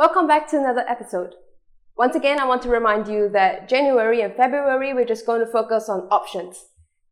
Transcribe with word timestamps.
Welcome 0.00 0.26
back 0.26 0.48
to 0.48 0.58
another 0.58 0.82
episode. 0.88 1.34
Once 1.94 2.16
again, 2.16 2.40
I 2.40 2.46
want 2.46 2.62
to 2.62 2.70
remind 2.70 3.06
you 3.06 3.28
that 3.34 3.68
January 3.68 4.22
and 4.22 4.34
February, 4.34 4.94
we're 4.94 5.04
just 5.04 5.26
going 5.26 5.44
to 5.44 5.52
focus 5.52 5.90
on 5.90 6.08
options. 6.10 6.68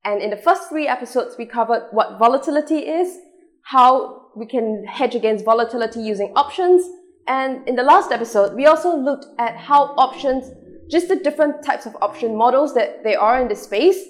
And 0.06 0.22
in 0.22 0.30
the 0.30 0.38
first 0.38 0.70
three 0.70 0.88
episodes, 0.88 1.36
we 1.36 1.44
covered 1.44 1.88
what 1.90 2.18
volatility 2.18 2.78
is, 2.78 3.18
how 3.64 4.30
we 4.34 4.46
can 4.46 4.86
hedge 4.88 5.14
against 5.14 5.44
volatility 5.44 6.00
using 6.00 6.32
options, 6.34 6.82
and 7.26 7.68
in 7.68 7.76
the 7.76 7.82
last 7.82 8.10
episode, 8.10 8.54
we 8.54 8.64
also 8.64 8.96
looked 8.96 9.26
at 9.38 9.58
how 9.58 9.94
options, 9.98 10.50
just 10.90 11.08
the 11.08 11.16
different 11.16 11.62
types 11.62 11.84
of 11.84 11.94
option 12.00 12.38
models 12.38 12.72
that 12.72 13.04
they 13.04 13.14
are 13.14 13.38
in 13.38 13.48
the 13.48 13.56
space. 13.56 14.02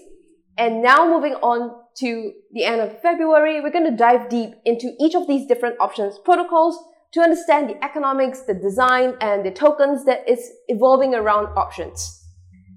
And 0.57 0.85
now 0.85 1.05
moving 1.05 1.35
on 1.43 1.83
to 1.97 2.33
the 2.53 2.65
end 2.65 2.81
of 2.81 3.03
February, 3.03 3.61
we're 3.61 3.73
going 3.73 3.91
to 3.91 3.97
dive 3.97 4.29
deep 4.29 4.51
into 4.65 4.93
each 5.01 5.17
of 5.17 5.27
these 5.27 5.49
different 5.49 5.81
options 5.81 6.17
protocols 6.25 6.79
to 7.13 7.21
understand 7.21 7.71
the 7.71 7.85
economics, 7.85 8.43
the 8.43 8.55
design, 8.55 9.15
and 9.21 9.45
the 9.45 9.51
tokens 9.51 10.05
that 10.05 10.29
is 10.29 10.51
evolving 10.69 11.15
around 11.15 11.47
options. 11.57 12.25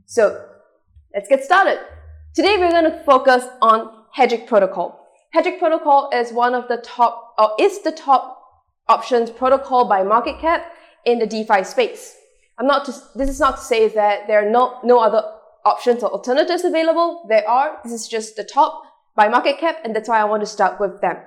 So 0.06 0.46
let's 1.14 1.28
get 1.28 1.44
started. 1.44 1.80
Today 2.34 2.58
we're 2.58 2.72
going 2.72 2.92
to 2.92 3.04
focus 3.04 3.46
on 3.62 3.90
Hegic 4.18 4.48
protocol. 4.48 5.08
Hegic 5.36 5.60
protocol 5.60 6.10
is 6.14 6.32
one 6.32 6.56
of 6.56 6.68
the 6.68 6.78
top, 6.78 7.34
or 7.38 7.52
is 7.60 7.82
the 7.82 7.92
top 7.92 8.38
options 8.88 9.30
protocol 9.30 9.88
by 9.88 10.04
market 10.04 10.40
cap 10.40 10.66
in 11.06 11.20
the 11.20 11.26
DeFi 11.26 11.64
space. 11.64 12.16
I'm 12.58 12.68
not 12.68 12.86
to, 12.86 12.94
this 13.16 13.30
is 13.30 13.40
not 13.40 13.58
to 13.58 13.62
say 13.62 13.88
that 13.88 14.28
there 14.28 14.46
are 14.46 14.50
no, 14.50 14.80
no 14.84 15.00
other 15.00 15.24
options 15.66 16.04
or 16.04 16.12
alternatives 16.12 16.64
available. 16.64 17.26
There 17.28 17.48
are. 17.48 17.80
This 17.84 17.94
is 17.94 18.08
just 18.08 18.36
the 18.36 18.44
top 18.44 18.84
by 19.16 19.28
market 19.30 19.58
cap, 19.60 19.78
and 19.84 19.96
that's 19.96 20.10
why 20.10 20.20
I 20.20 20.26
want 20.26 20.42
to 20.42 20.48
start 20.48 20.80
with 20.80 21.02
them. 21.02 21.18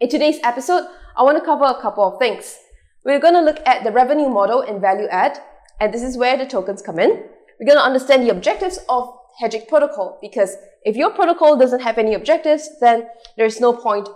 In 0.00 0.08
today's 0.08 0.38
episode, 0.44 0.86
I 1.16 1.22
want 1.22 1.38
to 1.38 1.44
cover 1.44 1.64
a 1.64 1.80
couple 1.80 2.04
of 2.04 2.18
things. 2.18 2.58
We're 3.02 3.20
going 3.20 3.34
to 3.34 3.40
look 3.40 3.60
at 3.64 3.84
the 3.84 3.90
revenue 3.90 4.28
model 4.28 4.60
and 4.60 4.80
value 4.80 5.06
add, 5.10 5.38
and 5.80 5.94
this 5.94 6.02
is 6.02 6.18
where 6.18 6.36
the 6.36 6.44
tokens 6.44 6.82
come 6.82 6.98
in. 6.98 7.10
We're 7.58 7.66
going 7.66 7.78
to 7.78 7.84
understand 7.84 8.22
the 8.22 8.30
objectives 8.30 8.78
of 8.88 9.08
Hegic 9.42 9.68
protocol 9.68 10.18
because 10.20 10.56
if 10.82 10.94
your 10.94 11.10
protocol 11.10 11.56
doesn't 11.56 11.80
have 11.80 11.96
any 11.96 12.14
objectives, 12.14 12.68
then 12.80 13.08
there's 13.36 13.60
no 13.60 13.72
point 13.72 14.08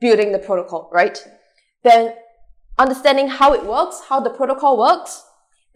building 0.00 0.32
the 0.32 0.38
protocol, 0.38 0.90
right? 0.92 1.24
Then 1.84 2.14
understanding 2.78 3.28
how 3.28 3.52
it 3.52 3.64
works, 3.64 4.02
how 4.08 4.18
the 4.18 4.30
protocol 4.30 4.76
works. 4.78 5.22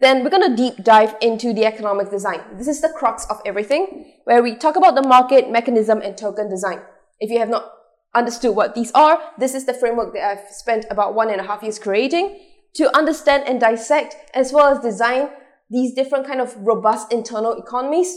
Then 0.01 0.23
we're 0.23 0.29
going 0.29 0.49
to 0.49 0.55
deep 0.55 0.83
dive 0.83 1.15
into 1.21 1.53
the 1.53 1.65
economic 1.65 2.09
design. 2.09 2.41
This 2.57 2.67
is 2.67 2.81
the 2.81 2.89
crux 2.89 3.25
of 3.29 3.41
everything, 3.45 4.13
where 4.25 4.43
we 4.43 4.55
talk 4.55 4.75
about 4.75 4.95
the 4.95 5.07
market, 5.07 5.49
mechanism, 5.49 6.01
and 6.01 6.17
token 6.17 6.49
design. 6.49 6.81
If 7.19 7.31
you 7.31 7.39
have 7.39 7.49
not 7.49 7.71
understood 8.15 8.55
what 8.55 8.73
these 8.73 8.91
are, 8.93 9.21
this 9.37 9.53
is 9.53 9.65
the 9.65 9.73
framework 9.73 10.13
that 10.13 10.23
I've 10.23 10.53
spent 10.53 10.85
about 10.89 11.13
one 11.13 11.29
and 11.29 11.39
a 11.39 11.43
half 11.43 11.61
years 11.61 11.77
creating 11.77 12.39
to 12.75 12.95
understand 12.95 13.43
and 13.47 13.59
dissect, 13.59 14.15
as 14.33 14.51
well 14.51 14.67
as 14.73 14.79
design 14.79 15.29
these 15.69 15.93
different 15.93 16.27
kind 16.27 16.41
of 16.41 16.55
robust 16.57 17.11
internal 17.11 17.53
economies. 17.53 18.15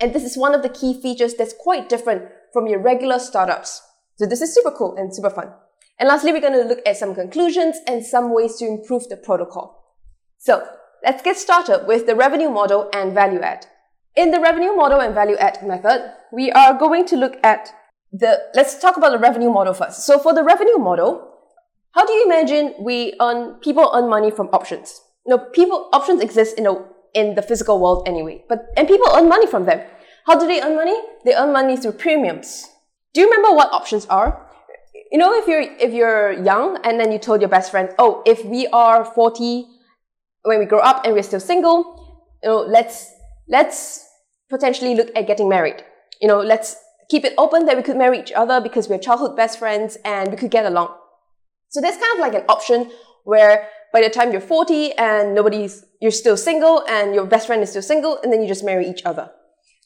And 0.00 0.12
this 0.12 0.24
is 0.24 0.36
one 0.36 0.54
of 0.54 0.62
the 0.62 0.68
key 0.68 1.00
features 1.00 1.34
that's 1.34 1.54
quite 1.58 1.88
different 1.88 2.28
from 2.52 2.66
your 2.66 2.80
regular 2.80 3.18
startups. 3.18 3.82
So 4.16 4.26
this 4.26 4.40
is 4.40 4.54
super 4.54 4.70
cool 4.70 4.96
and 4.96 5.14
super 5.14 5.30
fun. 5.30 5.52
And 5.98 6.08
lastly, 6.08 6.32
we're 6.32 6.40
going 6.40 6.60
to 6.60 6.64
look 6.64 6.80
at 6.86 6.96
some 6.96 7.14
conclusions 7.14 7.76
and 7.86 8.04
some 8.04 8.34
ways 8.34 8.56
to 8.56 8.66
improve 8.66 9.08
the 9.08 9.16
protocol. 9.16 9.94
So 10.38 10.66
let's 11.04 11.22
get 11.22 11.36
started 11.36 11.86
with 11.86 12.06
the 12.06 12.16
revenue 12.16 12.50
model 12.50 12.90
and 12.92 13.12
value 13.12 13.40
add. 13.40 13.66
In 14.16 14.30
the 14.30 14.40
revenue 14.40 14.74
model 14.74 15.00
and 15.00 15.14
value 15.14 15.36
add 15.36 15.64
method, 15.66 16.12
we 16.32 16.50
are 16.52 16.78
going 16.78 17.06
to 17.06 17.16
look 17.16 17.36
at 17.44 17.72
the, 18.14 18.38
let's 18.54 18.78
talk 18.78 18.96
about 18.96 19.10
the 19.10 19.18
revenue 19.18 19.50
model 19.50 19.74
first. 19.74 20.06
So 20.06 20.18
for 20.18 20.32
the 20.32 20.44
revenue 20.44 20.78
model, 20.78 21.30
how 21.92 22.06
do 22.06 22.12
you 22.12 22.24
imagine 22.26 22.74
we 22.80 23.14
earn, 23.20 23.54
people 23.54 23.90
earn 23.94 24.08
money 24.08 24.30
from 24.30 24.48
options? 24.52 25.00
You 25.26 25.36
know, 25.36 25.38
people, 25.52 25.88
options 25.92 26.20
exist 26.20 26.56
in, 26.56 26.66
a, 26.66 26.74
in 27.14 27.34
the 27.34 27.42
physical 27.42 27.80
world 27.80 28.06
anyway, 28.06 28.44
but, 28.48 28.66
and 28.76 28.86
people 28.86 29.08
earn 29.14 29.28
money 29.28 29.46
from 29.46 29.64
them. 29.64 29.80
How 30.26 30.38
do 30.38 30.46
they 30.46 30.62
earn 30.62 30.76
money? 30.76 30.96
They 31.24 31.34
earn 31.34 31.52
money 31.52 31.76
through 31.76 31.92
premiums. 31.92 32.68
Do 33.12 33.20
you 33.20 33.30
remember 33.30 33.54
what 33.54 33.72
options 33.72 34.06
are? 34.06 34.44
you 35.14 35.18
know, 35.18 35.32
if 35.32 35.46
you're, 35.46 35.60
if 35.60 35.92
you're 35.92 36.32
young 36.32 36.78
and 36.82 36.98
then 36.98 37.12
you 37.12 37.20
told 37.20 37.40
your 37.40 37.48
best 37.48 37.70
friend, 37.70 37.88
oh, 37.98 38.22
if 38.26 38.44
we 38.44 38.66
are 38.68 39.04
40, 39.04 39.64
when 40.42 40.58
we 40.58 40.64
grow 40.64 40.80
up 40.80 41.04
and 41.04 41.14
we're 41.14 41.22
still 41.22 41.38
single, 41.38 42.34
you 42.42 42.48
know, 42.48 42.60
let's, 42.62 43.12
let's 43.48 44.04
potentially 44.50 44.96
look 44.96 45.10
at 45.14 45.28
getting 45.28 45.48
married. 45.48 45.84
You 46.20 46.26
know, 46.28 46.40
let's 46.40 46.76
keep 47.08 47.24
it 47.24 47.34
open 47.38 47.66
that 47.66 47.76
we 47.76 47.82
could 47.82 47.96
marry 47.96 48.18
each 48.18 48.32
other 48.32 48.60
because 48.60 48.88
we're 48.88 48.98
childhood 48.98 49.36
best 49.36 49.58
friends 49.58 49.96
and 50.04 50.30
we 50.30 50.36
could 50.36 50.50
get 50.50 50.66
along. 50.66 50.94
So 51.68 51.80
that's 51.80 51.96
kind 51.96 52.12
of 52.14 52.18
like 52.20 52.34
an 52.34 52.46
option 52.48 52.90
where 53.24 53.68
by 53.92 54.00
the 54.00 54.10
time 54.10 54.32
you're 54.32 54.40
40 54.40 54.92
and 54.92 55.34
nobody's, 55.34 55.84
you're 56.00 56.10
still 56.10 56.36
single 56.36 56.84
and 56.88 57.14
your 57.14 57.26
best 57.26 57.46
friend 57.46 57.62
is 57.62 57.70
still 57.70 57.82
single 57.82 58.20
and 58.22 58.32
then 58.32 58.42
you 58.42 58.48
just 58.48 58.64
marry 58.64 58.88
each 58.88 59.02
other. 59.04 59.30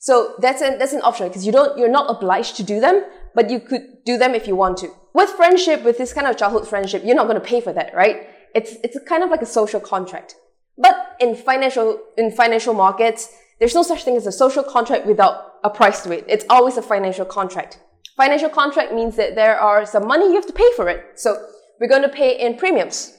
So 0.00 0.34
that's 0.38 0.62
an, 0.62 0.78
that's 0.78 0.92
an 0.92 1.02
option 1.02 1.28
because 1.28 1.44
you 1.44 1.52
don't, 1.52 1.78
you're 1.78 1.88
not 1.88 2.10
obliged 2.10 2.56
to 2.56 2.62
do 2.62 2.80
them, 2.80 3.04
but 3.34 3.50
you 3.50 3.60
could 3.60 4.04
do 4.04 4.16
them 4.16 4.34
if 4.34 4.46
you 4.46 4.56
want 4.56 4.78
to 4.78 4.90
with 5.18 5.30
friendship, 5.30 5.82
with 5.82 5.98
this 5.98 6.12
kind 6.12 6.26
of 6.28 6.36
childhood 6.36 6.68
friendship, 6.68 7.02
you're 7.04 7.16
not 7.16 7.26
going 7.26 7.40
to 7.40 7.44
pay 7.44 7.60
for 7.60 7.72
that, 7.72 7.92
right? 7.92 8.28
It's, 8.54 8.74
it's 8.84 8.96
kind 9.06 9.22
of 9.24 9.30
like 9.30 9.42
a 9.42 9.46
social 9.46 9.80
contract. 9.80 10.36
But 10.76 11.16
in 11.18 11.34
financial, 11.34 12.00
in 12.16 12.30
financial 12.30 12.72
markets, 12.72 13.28
there's 13.58 13.74
no 13.74 13.82
such 13.82 14.04
thing 14.04 14.16
as 14.16 14.26
a 14.26 14.32
social 14.32 14.62
contract 14.62 15.06
without 15.06 15.54
a 15.64 15.70
price 15.70 16.02
to 16.02 16.12
it. 16.12 16.24
It's 16.28 16.44
always 16.48 16.76
a 16.76 16.82
financial 16.82 17.24
contract. 17.24 17.80
Financial 18.16 18.48
contract 18.48 18.92
means 18.92 19.16
that 19.16 19.34
there 19.34 19.58
are 19.58 19.84
some 19.86 20.06
money 20.06 20.26
you 20.26 20.34
have 20.34 20.46
to 20.46 20.52
pay 20.52 20.70
for 20.76 20.88
it. 20.88 21.18
So 21.18 21.36
we're 21.80 21.88
going 21.88 22.02
to 22.02 22.08
pay 22.08 22.38
in 22.38 22.56
premiums. 22.56 23.14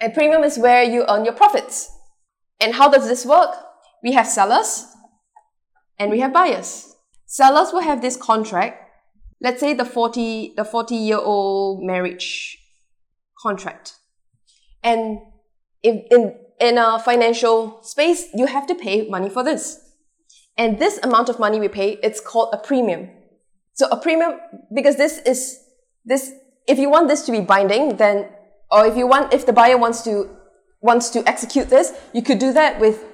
And 0.00 0.14
premium 0.14 0.44
is 0.44 0.58
where 0.58 0.82
you 0.82 1.04
earn 1.08 1.24
your 1.24 1.34
profits. 1.34 1.90
And 2.60 2.74
how 2.74 2.88
does 2.88 3.08
this 3.08 3.26
work? 3.26 3.54
We 4.02 4.12
have 4.12 4.26
sellers 4.26 4.86
and 5.98 6.10
we 6.10 6.20
have 6.20 6.32
buyers. 6.32 6.94
Sellers 7.26 7.72
will 7.72 7.82
have 7.82 8.00
this 8.00 8.16
contract 8.16 8.88
let's 9.40 9.60
say 9.60 9.74
the 9.74 9.84
40 9.84 10.54
the 10.56 10.64
40 10.64 10.94
year 10.94 11.18
old 11.18 11.84
marriage 11.84 12.58
contract 13.40 13.94
and 14.82 15.18
if 15.82 16.04
in 16.10 16.34
in 16.60 16.78
a 16.78 16.98
financial 16.98 17.82
space 17.82 18.28
you 18.34 18.46
have 18.46 18.66
to 18.66 18.74
pay 18.74 19.08
money 19.08 19.28
for 19.28 19.42
this. 19.42 19.80
And 20.56 20.78
this 20.78 20.98
amount 21.02 21.28
of 21.28 21.38
money 21.38 21.60
we 21.60 21.68
pay 21.68 21.98
it's 22.02 22.20
called 22.20 22.50
a 22.52 22.58
premium. 22.58 23.10
So 23.74 23.88
a 23.90 23.96
premium 23.96 24.38
because 24.74 24.96
this 24.96 25.18
is 25.18 25.58
this 26.04 26.32
if 26.66 26.78
you 26.78 26.90
want 26.90 27.08
this 27.08 27.24
to 27.26 27.32
be 27.32 27.40
binding 27.40 27.96
then 27.96 28.28
or 28.70 28.86
if 28.86 28.96
you 28.96 29.06
want 29.06 29.32
if 29.32 29.46
the 29.46 29.52
buyer 29.52 29.78
wants 29.78 30.02
to 30.02 30.28
wants 30.80 31.10
to 31.10 31.28
execute 31.28 31.68
this 31.68 31.92
you 32.12 32.22
could 32.22 32.38
do 32.38 32.52
that 32.52 32.80
with 32.80 33.04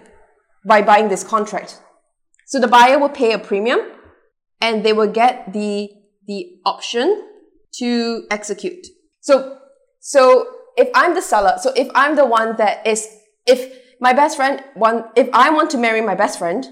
by 0.67 0.83
buying 0.83 1.09
this 1.09 1.23
contract. 1.23 1.81
So 2.47 2.61
the 2.61 2.69
buyer 2.69 2.99
will 2.99 3.09
pay 3.09 3.33
a 3.33 3.39
premium 3.39 3.81
and 4.61 4.85
they 4.85 4.93
will 4.93 5.11
get 5.11 5.53
the 5.53 5.91
the 6.27 6.61
option 6.65 7.29
to 7.79 8.25
execute. 8.31 8.87
So, 9.21 9.59
so 10.01 10.47
if 10.77 10.89
I'm 10.95 11.15
the 11.15 11.23
seller, 11.23 11.55
so 11.61 11.73
if 11.77 11.89
I'm 11.95 12.17
the 12.17 12.27
one 12.27 12.57
that 12.57 12.87
is, 12.87 13.09
if 13.47 14.01
my 14.01 14.13
best 14.13 14.37
friend 14.37 14.63
want, 14.75 15.07
if 15.17 15.29
I 15.33 15.51
want 15.51 15.71
to 15.71 15.79
marry 15.79 16.01
my 16.01 16.15
best 16.15 16.39
friend 16.39 16.67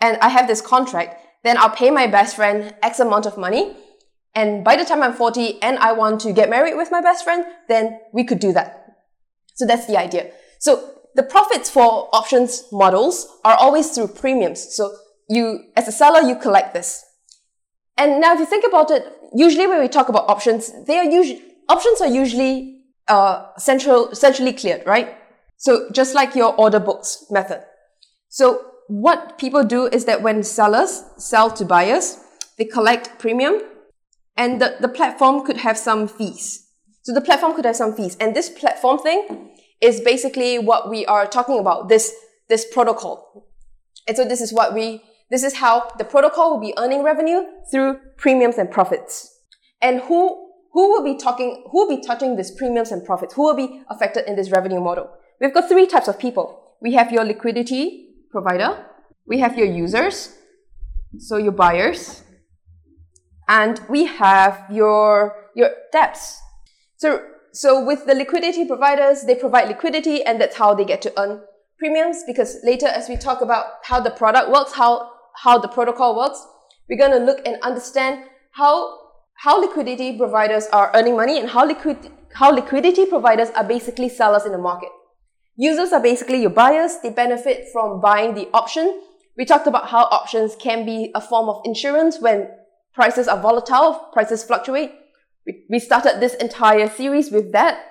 and 0.00 0.16
I 0.18 0.28
have 0.28 0.48
this 0.48 0.60
contract, 0.60 1.20
then 1.42 1.56
I'll 1.58 1.70
pay 1.70 1.90
my 1.90 2.06
best 2.06 2.36
friend 2.36 2.74
X 2.82 3.00
amount 3.00 3.26
of 3.26 3.36
money. 3.36 3.76
And 4.34 4.64
by 4.64 4.76
the 4.76 4.84
time 4.84 5.02
I'm 5.02 5.12
40 5.12 5.62
and 5.62 5.78
I 5.78 5.92
want 5.92 6.20
to 6.22 6.32
get 6.32 6.50
married 6.50 6.76
with 6.76 6.90
my 6.90 7.00
best 7.00 7.22
friend, 7.22 7.44
then 7.68 8.00
we 8.12 8.24
could 8.24 8.40
do 8.40 8.52
that. 8.52 8.96
So 9.54 9.66
that's 9.66 9.86
the 9.86 9.96
idea. 9.96 10.32
So 10.58 10.94
the 11.14 11.22
profits 11.22 11.70
for 11.70 12.08
options 12.12 12.64
models 12.72 13.28
are 13.44 13.56
always 13.56 13.90
through 13.90 14.08
premiums. 14.08 14.74
So 14.74 14.92
you, 15.28 15.60
as 15.76 15.86
a 15.86 15.92
seller, 15.92 16.20
you 16.20 16.36
collect 16.36 16.74
this. 16.74 17.04
And 17.96 18.20
now 18.20 18.32
if 18.32 18.40
you 18.40 18.46
think 18.46 18.64
about 18.66 18.90
it, 18.90 19.06
usually 19.32 19.66
when 19.66 19.80
we 19.80 19.88
talk 19.88 20.08
about 20.08 20.28
options, 20.28 20.72
they 20.86 20.98
are 20.98 21.04
usually, 21.04 21.42
options 21.68 22.00
are 22.00 22.08
usually, 22.08 22.82
uh, 23.06 23.46
central, 23.56 24.14
centrally 24.14 24.52
cleared, 24.52 24.84
right? 24.86 25.16
So 25.64 25.88
just 25.92 26.14
like 26.14 26.34
your 26.34 26.54
order 26.56 26.78
books 26.78 27.24
method. 27.30 27.62
So 28.28 28.66
what 28.88 29.38
people 29.38 29.64
do 29.64 29.86
is 29.86 30.04
that 30.04 30.20
when 30.20 30.42
sellers 30.42 31.02
sell 31.16 31.50
to 31.52 31.64
buyers, 31.64 32.18
they 32.58 32.66
collect 32.66 33.18
premium 33.18 33.62
and 34.36 34.60
the, 34.60 34.76
the 34.78 34.88
platform 34.88 35.46
could 35.46 35.56
have 35.56 35.78
some 35.78 36.06
fees. 36.06 36.68
So 37.04 37.14
the 37.14 37.22
platform 37.22 37.54
could 37.54 37.64
have 37.64 37.76
some 37.76 37.94
fees. 37.94 38.14
And 38.20 38.36
this 38.36 38.50
platform 38.50 38.98
thing 38.98 39.56
is 39.80 40.02
basically 40.02 40.58
what 40.58 40.90
we 40.90 41.06
are 41.06 41.26
talking 41.26 41.58
about, 41.58 41.88
this, 41.88 42.12
this 42.50 42.66
protocol. 42.70 43.48
And 44.06 44.18
so 44.18 44.26
this 44.26 44.42
is 44.42 44.52
what 44.52 44.74
we 44.74 45.02
this 45.30 45.42
is 45.42 45.54
how 45.54 45.88
the 45.96 46.04
protocol 46.04 46.50
will 46.50 46.60
be 46.60 46.74
earning 46.76 47.02
revenue 47.02 47.40
through 47.70 47.98
premiums 48.18 48.58
and 48.58 48.70
profits. 48.70 49.34
And 49.80 50.00
who, 50.02 50.50
who 50.72 50.90
will 50.90 51.02
be 51.02 51.16
talking, 51.16 51.64
who 51.70 51.86
will 51.86 51.96
be 51.96 52.02
touching 52.06 52.36
these 52.36 52.50
premiums 52.50 52.92
and 52.92 53.02
profits? 53.02 53.32
Who 53.32 53.44
will 53.44 53.56
be 53.56 53.82
affected 53.88 54.28
in 54.28 54.36
this 54.36 54.50
revenue 54.50 54.80
model? 54.80 55.10
We've 55.44 55.52
got 55.52 55.68
three 55.68 55.86
types 55.86 56.08
of 56.08 56.18
people. 56.18 56.72
We 56.80 56.94
have 56.94 57.12
your 57.12 57.22
liquidity 57.22 58.14
provider. 58.30 58.86
We 59.26 59.40
have 59.40 59.58
your 59.58 59.66
users. 59.66 60.34
So 61.18 61.36
your 61.36 61.52
buyers. 61.52 62.22
And 63.46 63.78
we 63.90 64.06
have 64.06 64.64
your, 64.70 65.50
your 65.54 65.68
dApps. 65.94 66.36
So, 66.96 67.26
so 67.52 67.84
with 67.84 68.06
the 68.06 68.14
liquidity 68.14 68.64
providers, 68.64 69.24
they 69.24 69.34
provide 69.34 69.68
liquidity 69.68 70.22
and 70.22 70.40
that's 70.40 70.56
how 70.56 70.72
they 70.72 70.86
get 70.86 71.02
to 71.02 71.12
earn 71.20 71.42
premiums 71.78 72.24
because 72.26 72.56
later 72.64 72.86
as 72.86 73.10
we 73.10 73.16
talk 73.18 73.42
about 73.42 73.66
how 73.82 74.00
the 74.00 74.10
product 74.10 74.50
works, 74.50 74.72
how, 74.72 75.10
how 75.34 75.58
the 75.58 75.68
protocol 75.68 76.16
works, 76.16 76.42
we're 76.88 76.96
going 76.96 77.12
to 77.12 77.22
look 77.22 77.46
and 77.46 77.60
understand 77.62 78.24
how, 78.52 78.98
how 79.34 79.60
liquidity 79.60 80.16
providers 80.16 80.68
are 80.72 80.90
earning 80.94 81.16
money 81.16 81.38
and 81.38 81.50
how 81.50 81.66
liquid, 81.66 81.98
how 82.32 82.50
liquidity 82.50 83.04
providers 83.04 83.50
are 83.50 83.64
basically 83.64 84.08
sellers 84.08 84.46
in 84.46 84.52
the 84.52 84.58
market. 84.58 84.88
Users 85.56 85.92
are 85.92 86.02
basically 86.02 86.40
your 86.40 86.50
buyers. 86.50 86.98
They 87.02 87.10
benefit 87.10 87.68
from 87.72 88.00
buying 88.00 88.34
the 88.34 88.48
option. 88.52 89.00
We 89.36 89.44
talked 89.44 89.66
about 89.66 89.88
how 89.88 90.04
options 90.04 90.56
can 90.56 90.84
be 90.84 91.10
a 91.14 91.20
form 91.20 91.48
of 91.48 91.62
insurance 91.64 92.20
when 92.20 92.48
prices 92.92 93.28
are 93.28 93.40
volatile, 93.40 94.08
prices 94.12 94.42
fluctuate. 94.42 94.92
We, 95.68 95.78
started 95.78 96.20
this 96.20 96.34
entire 96.34 96.88
series 96.88 97.30
with 97.30 97.52
that. 97.52 97.84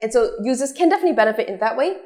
And 0.00 0.12
so 0.12 0.32
users 0.42 0.72
can 0.72 0.88
definitely 0.88 1.16
benefit 1.16 1.48
in 1.48 1.58
that 1.58 1.76
way. 1.76 1.96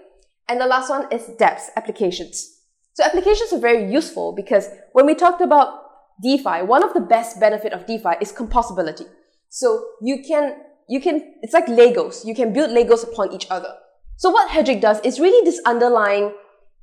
And 0.48 0.60
the 0.60 0.66
last 0.66 0.90
one 0.90 1.06
is 1.12 1.22
dApps, 1.38 1.68
applications. 1.76 2.58
So 2.94 3.04
applications 3.04 3.52
are 3.52 3.60
very 3.60 3.90
useful 3.90 4.34
because 4.34 4.68
when 4.92 5.06
we 5.06 5.14
talked 5.14 5.40
about 5.40 5.82
DeFi, 6.22 6.62
one 6.62 6.82
of 6.82 6.94
the 6.94 7.00
best 7.00 7.38
benefit 7.38 7.72
of 7.72 7.86
DeFi 7.86 8.16
is 8.20 8.32
composability. 8.32 9.06
So 9.48 9.86
you 10.02 10.22
can, 10.26 10.56
you 10.88 11.00
can, 11.00 11.34
it's 11.42 11.54
like 11.54 11.66
Legos. 11.66 12.24
You 12.24 12.34
can 12.34 12.52
build 12.52 12.70
Legos 12.70 13.04
upon 13.04 13.32
each 13.32 13.46
other. 13.50 13.74
So 14.22 14.30
what 14.30 14.50
Hegic 14.50 14.80
does 14.80 15.00
is 15.00 15.18
really 15.18 15.44
this 15.44 15.60
underlying, 15.66 16.32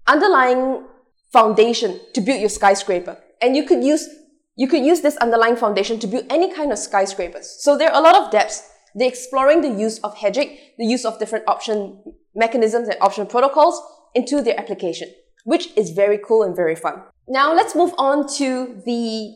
underlying 0.07 0.83
foundation 1.31 1.97
to 2.13 2.19
build 2.19 2.41
your 2.41 2.49
skyscraper. 2.49 3.17
And 3.41 3.55
you 3.55 3.63
could 3.63 3.81
use 3.81 4.09
you 4.57 4.67
could 4.67 4.83
use 4.83 4.99
this 4.99 5.15
underlying 5.15 5.55
foundation 5.55 5.99
to 5.99 6.07
build 6.07 6.25
any 6.29 6.53
kind 6.53 6.73
of 6.73 6.77
skyscrapers. 6.77 7.63
So 7.63 7.77
there 7.77 7.89
are 7.89 7.97
a 7.97 8.03
lot 8.03 8.13
of 8.13 8.29
dApps. 8.29 8.67
They're 8.93 9.07
exploring 9.07 9.61
the 9.61 9.69
use 9.69 9.99
of 9.99 10.17
Hegic, 10.17 10.49
the 10.77 10.85
use 10.85 11.05
of 11.05 11.17
different 11.17 11.45
option 11.47 12.03
mechanisms 12.35 12.89
and 12.89 12.97
option 12.99 13.25
protocols 13.25 13.81
into 14.13 14.41
their 14.41 14.59
application, 14.59 15.07
which 15.45 15.69
is 15.77 15.91
very 15.91 16.17
cool 16.17 16.43
and 16.43 16.53
very 16.57 16.75
fun. 16.75 17.03
Now 17.29 17.55
let's 17.55 17.73
move 17.73 17.93
on 17.97 18.27
to 18.35 18.81
the, 18.85 19.33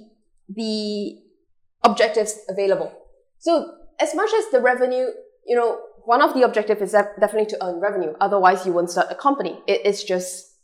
the 0.50 1.22
objectives 1.86 2.38
available. 2.50 2.92
So 3.40 3.76
as 4.02 4.14
much 4.14 4.34
as 4.34 4.52
the 4.52 4.60
revenue, 4.60 5.08
you 5.48 5.56
know, 5.56 5.80
one 6.06 6.22
of 6.22 6.34
the 6.34 6.44
objectives 6.44 6.82
is 6.82 6.92
definitely 6.92 7.46
to 7.48 7.66
earn 7.66 7.80
revenue. 7.80 8.14
Otherwise, 8.20 8.66
you 8.66 8.74
won't 8.74 8.90
start 8.90 9.08
a 9.10 9.16
company. 9.16 9.62
It 9.68 9.86
is 9.86 10.04
just 10.04 10.56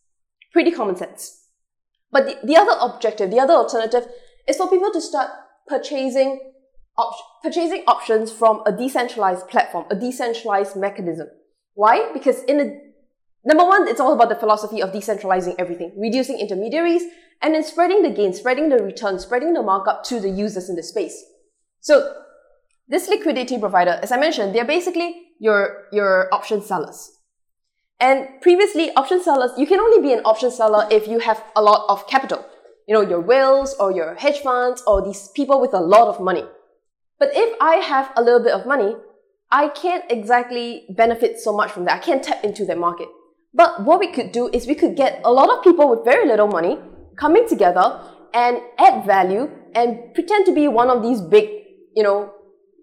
pretty 0.51 0.71
common 0.71 0.95
sense. 0.95 1.47
But 2.11 2.25
the, 2.25 2.37
the 2.43 2.57
other 2.57 2.75
objective, 2.79 3.31
the 3.31 3.39
other 3.39 3.53
alternative 3.53 4.07
is 4.47 4.57
for 4.57 4.69
people 4.69 4.91
to 4.91 5.01
start 5.01 5.29
purchasing 5.67 6.51
op- 6.97 7.41
purchasing 7.43 7.83
options 7.87 8.31
from 8.31 8.61
a 8.65 8.71
decentralized 8.71 9.47
platform, 9.47 9.85
a 9.89 9.95
decentralized 9.95 10.75
mechanism. 10.75 11.27
Why? 11.75 12.11
Because 12.13 12.43
in 12.43 12.59
a 12.59 12.77
number 13.45 13.63
one, 13.63 13.87
it's 13.87 13.99
all 13.99 14.13
about 14.13 14.29
the 14.29 14.35
philosophy 14.35 14.81
of 14.81 14.91
decentralizing 14.91 15.55
everything, 15.57 15.93
reducing 15.97 16.39
intermediaries, 16.39 17.03
and 17.41 17.53
then 17.53 17.63
spreading 17.63 18.01
the 18.01 18.09
gain, 18.09 18.33
spreading 18.33 18.69
the 18.69 18.83
return, 18.83 19.19
spreading 19.19 19.53
the 19.53 19.63
markup 19.63 20.03
to 20.05 20.19
the 20.19 20.29
users 20.29 20.69
in 20.69 20.75
the 20.75 20.83
space. 20.83 21.23
So 21.79 22.13
this 22.87 23.07
liquidity 23.07 23.57
provider, 23.57 23.99
as 24.01 24.11
I 24.11 24.17
mentioned, 24.17 24.53
they're 24.53 24.65
basically 24.65 25.28
your, 25.39 25.85
your 25.91 26.33
option 26.33 26.61
sellers. 26.61 27.11
And 27.99 28.27
previously, 28.41 28.91
option 28.93 29.21
sellers, 29.21 29.51
you 29.57 29.65
can 29.65 29.79
only 29.79 30.01
be 30.01 30.13
an 30.13 30.21
option 30.23 30.51
seller 30.51 30.87
if 30.91 31.07
you 31.07 31.19
have 31.19 31.43
a 31.55 31.61
lot 31.61 31.85
of 31.89 32.07
capital 32.07 32.45
you 32.89 32.95
know, 32.95 33.01
your 33.01 33.21
whales 33.21 33.75
or 33.79 33.91
your 33.91 34.15
hedge 34.15 34.39
funds 34.39 34.81
or 34.87 35.05
these 35.05 35.27
people 35.35 35.61
with 35.61 35.75
a 35.75 35.79
lot 35.79 36.07
of 36.07 36.19
money. 36.19 36.43
But 37.19 37.29
if 37.33 37.55
I 37.61 37.75
have 37.75 38.11
a 38.17 38.23
little 38.23 38.39
bit 38.39 38.51
of 38.51 38.65
money, 38.65 38.95
I 39.51 39.67
can't 39.67 40.03
exactly 40.09 40.87
benefit 40.89 41.39
so 41.39 41.55
much 41.55 41.71
from 41.71 41.85
that. 41.85 42.01
I 42.01 42.03
can't 42.03 42.23
tap 42.23 42.43
into 42.43 42.65
that 42.65 42.79
market. 42.79 43.07
But 43.53 43.83
what 43.85 43.99
we 43.99 44.11
could 44.11 44.31
do 44.31 44.49
is 44.51 44.65
we 44.65 44.73
could 44.73 44.95
get 44.95 45.21
a 45.23 45.31
lot 45.31 45.55
of 45.55 45.63
people 45.63 45.87
with 45.87 46.03
very 46.03 46.27
little 46.27 46.47
money 46.47 46.79
coming 47.15 47.47
together 47.47 48.01
and 48.33 48.57
add 48.79 49.05
value 49.05 49.51
and 49.75 50.11
pretend 50.15 50.47
to 50.47 50.55
be 50.55 50.67
one 50.67 50.89
of 50.89 51.03
these 51.03 51.21
big, 51.21 51.47
you 51.95 52.01
know, 52.01 52.33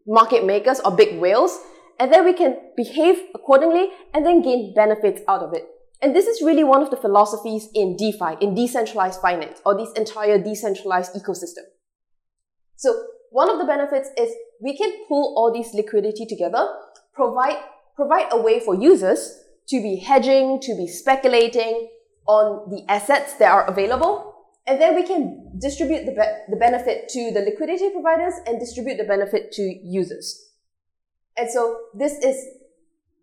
market 0.07 0.47
makers 0.47 0.79
or 0.85 0.95
big 0.95 1.19
whales. 1.19 1.59
And 1.99 2.13
then 2.13 2.25
we 2.25 2.33
can 2.33 2.57
behave 2.77 3.17
accordingly 3.35 3.91
and 4.13 4.25
then 4.25 4.43
gain 4.43 4.75
benefits 4.75 5.23
out 5.29 5.43
of 5.43 5.55
it. 5.55 5.67
And 6.03 6.15
this 6.15 6.27
is 6.27 6.43
really 6.43 6.65
one 6.65 6.83
of 6.83 6.91
the 6.91 6.97
philosophies 6.97 7.69
in 7.75 7.97
DeFi, 7.97 8.37
in 8.41 8.55
decentralized 8.55 9.21
finance, 9.21 9.61
or 9.65 9.77
this 9.77 9.93
entire 9.93 10.39
decentralized 10.39 11.15
ecosystem. 11.15 11.65
So 12.77 13.05
one 13.31 13.51
of 13.51 13.59
the 13.59 13.65
benefits 13.65 14.11
is 14.19 14.31
we 14.61 14.77
can 14.77 14.93
pull 15.09 15.35
all 15.37 15.53
this 15.53 15.73
liquidity 15.73 16.27
together, 16.27 16.69
provide, 17.15 17.59
provide 17.95 18.27
a 18.31 18.41
way 18.41 18.61
for 18.61 18.75
users 18.75 19.41
to 19.69 19.81
be 19.81 19.97
hedging, 19.97 20.61
to 20.61 20.77
be 20.77 20.87
speculating 20.87 21.89
on 22.27 22.71
the 22.71 22.85
assets 22.91 23.35
that 23.35 23.51
are 23.51 23.67
available. 23.67 24.35
And 24.67 24.81
then 24.81 24.95
we 24.95 25.03
can 25.03 25.59
distribute 25.59 26.05
the, 26.05 26.13
be- 26.13 26.51
the 26.51 26.57
benefit 26.57 27.09
to 27.11 27.31
the 27.33 27.41
liquidity 27.41 27.91
providers 27.91 28.35
and 28.47 28.61
distribute 28.61 28.99
the 28.99 29.05
benefit 29.05 29.53
to 29.53 29.63
users. 29.63 30.46
And 31.37 31.51
so 31.51 31.79
this 31.95 32.13
is, 32.23 32.45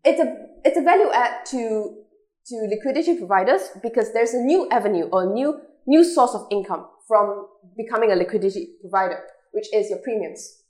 it's 0.03 0.19
a, 0.19 0.47
it's 0.63 0.77
a 0.77 0.81
value 0.81 1.11
add 1.13 1.45
to 1.47 2.03
to 2.47 2.67
liquidity 2.69 3.17
providers 3.17 3.69
because 3.81 4.11
there's 4.11 4.33
a 4.33 4.41
new 4.41 4.69
avenue 4.69 5.07
or 5.13 5.33
new 5.33 5.61
new 5.87 6.03
source 6.03 6.33
of 6.33 6.45
income 6.51 6.85
from 7.07 7.47
becoming 7.77 8.11
a 8.11 8.15
liquidity 8.15 8.75
provider, 8.81 9.19
which 9.51 9.67
is 9.73 9.89
your 9.89 9.99
premiums. 9.99 10.63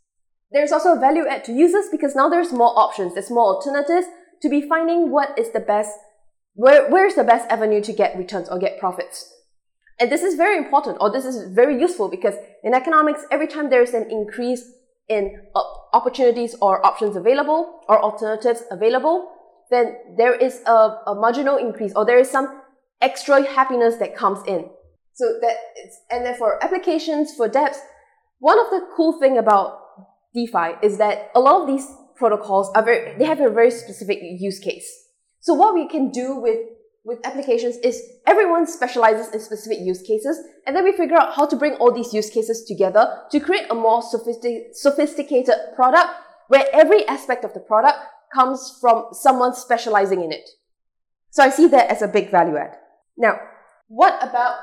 There's 0.52 0.72
also 0.72 0.96
a 0.96 1.00
value 1.00 1.26
add 1.28 1.44
to 1.46 1.52
users 1.52 1.86
because 1.92 2.16
now 2.16 2.30
there's 2.30 2.52
more 2.52 2.78
options, 2.78 3.14
there's 3.14 3.30
more 3.30 3.56
alternatives 3.56 4.08
to 4.42 4.50
be 4.50 4.68
finding 4.68 5.12
what 5.12 5.38
is 5.38 5.52
the 5.52 5.60
best, 5.60 5.92
where, 6.54 6.90
where's 6.90 7.16
the 7.16 7.24
best 7.24 7.50
avenue 7.50 7.82
to 7.82 7.94
get 7.94 8.18
returns 8.18 8.50
or 8.50 8.60
get 8.60 8.80
profits. 8.80 9.32
And 10.00 10.12
this 10.12 10.24
is 10.24 10.36
very 10.36 10.58
important 10.58 10.98
or 11.00 11.12
this 11.12 11.26
is 11.26 11.54
very 11.54 11.80
useful 11.80 12.10
because 12.10 12.36
in 12.64 12.74
economics, 12.74 13.26
every 13.32 13.48
time 13.48 13.70
there 13.70 13.84
is 13.84 13.94
an 13.94 14.10
increase 14.10 14.72
in 15.08 15.42
opportunities 15.94 16.56
or 16.62 16.86
options 16.86 17.16
available 17.16 17.82
or 17.88 18.02
alternatives 18.02 18.64
available, 18.72 19.30
then 19.70 19.96
there 20.18 20.36
is 20.36 20.62
a, 20.66 20.98
a 21.08 21.16
marginal 21.16 21.58
increase 21.58 21.94
or 21.96 22.06
there 22.06 22.20
is 22.20 22.30
some 22.30 22.62
extra 23.02 23.44
happiness 23.44 23.96
that 23.98 24.16
comes 24.16 24.40
in. 24.48 24.70
So 25.14 25.26
that 25.42 25.56
and 26.10 26.26
then 26.26 26.36
for 26.36 26.64
applications 26.64 27.34
for 27.36 27.48
dApps, 27.48 27.78
one 28.40 28.60
of 28.60 28.70
the 28.72 28.88
cool 28.96 29.20
thing 29.20 29.38
about 29.38 29.80
DeFi 30.34 30.78
is 30.82 30.98
that 30.98 31.30
a 31.36 31.40
lot 31.40 31.62
of 31.62 31.68
these 31.68 31.88
protocols 32.16 32.72
are 32.76 32.84
very 32.84 33.18
they 33.18 33.26
have 33.26 33.40
a 33.40 33.50
very 33.50 33.70
specific 33.70 34.20
use 34.22 34.60
case. 34.60 34.90
So 35.42 35.54
what 35.54 35.76
we 35.76 35.88
can 35.88 36.10
do 36.10 36.36
with 36.36 36.58
with 37.06 37.20
applications 37.26 37.78
is 37.78 38.02
everyone 38.26 38.66
specializes 38.66 39.34
in 39.34 39.40
specific 39.40 39.80
use 39.82 40.02
cases, 40.02 40.38
and 40.66 40.76
then 40.76 40.84
we 40.84 40.94
figure 40.94 41.18
out 41.18 41.36
how 41.36 41.46
to 41.46 41.56
bring 41.56 41.74
all 41.76 41.92
these 41.92 42.14
use 42.14 42.30
cases 42.30 42.64
together 42.66 43.24
to 43.32 43.40
create 43.40 43.68
a 43.70 43.76
more 43.76 44.02
sophistic, 44.02 44.68
sophisticated 44.74 45.56
product 45.76 46.10
where 46.48 46.66
every 46.74 47.06
aspect 47.08 47.44
of 47.44 47.54
the 47.54 47.60
product 47.60 47.98
comes 48.34 48.78
from 48.80 49.06
someone 49.12 49.54
specializing 49.54 50.24
in 50.24 50.32
it. 50.32 50.50
So 51.32 51.44
I 51.44 51.50
see 51.50 51.68
that 51.68 51.90
as 51.90 52.02
a 52.02 52.08
big 52.08 52.30
value 52.32 52.58
add. 52.58 52.78
Now, 53.18 53.40
what 53.88 54.16
about, 54.22 54.58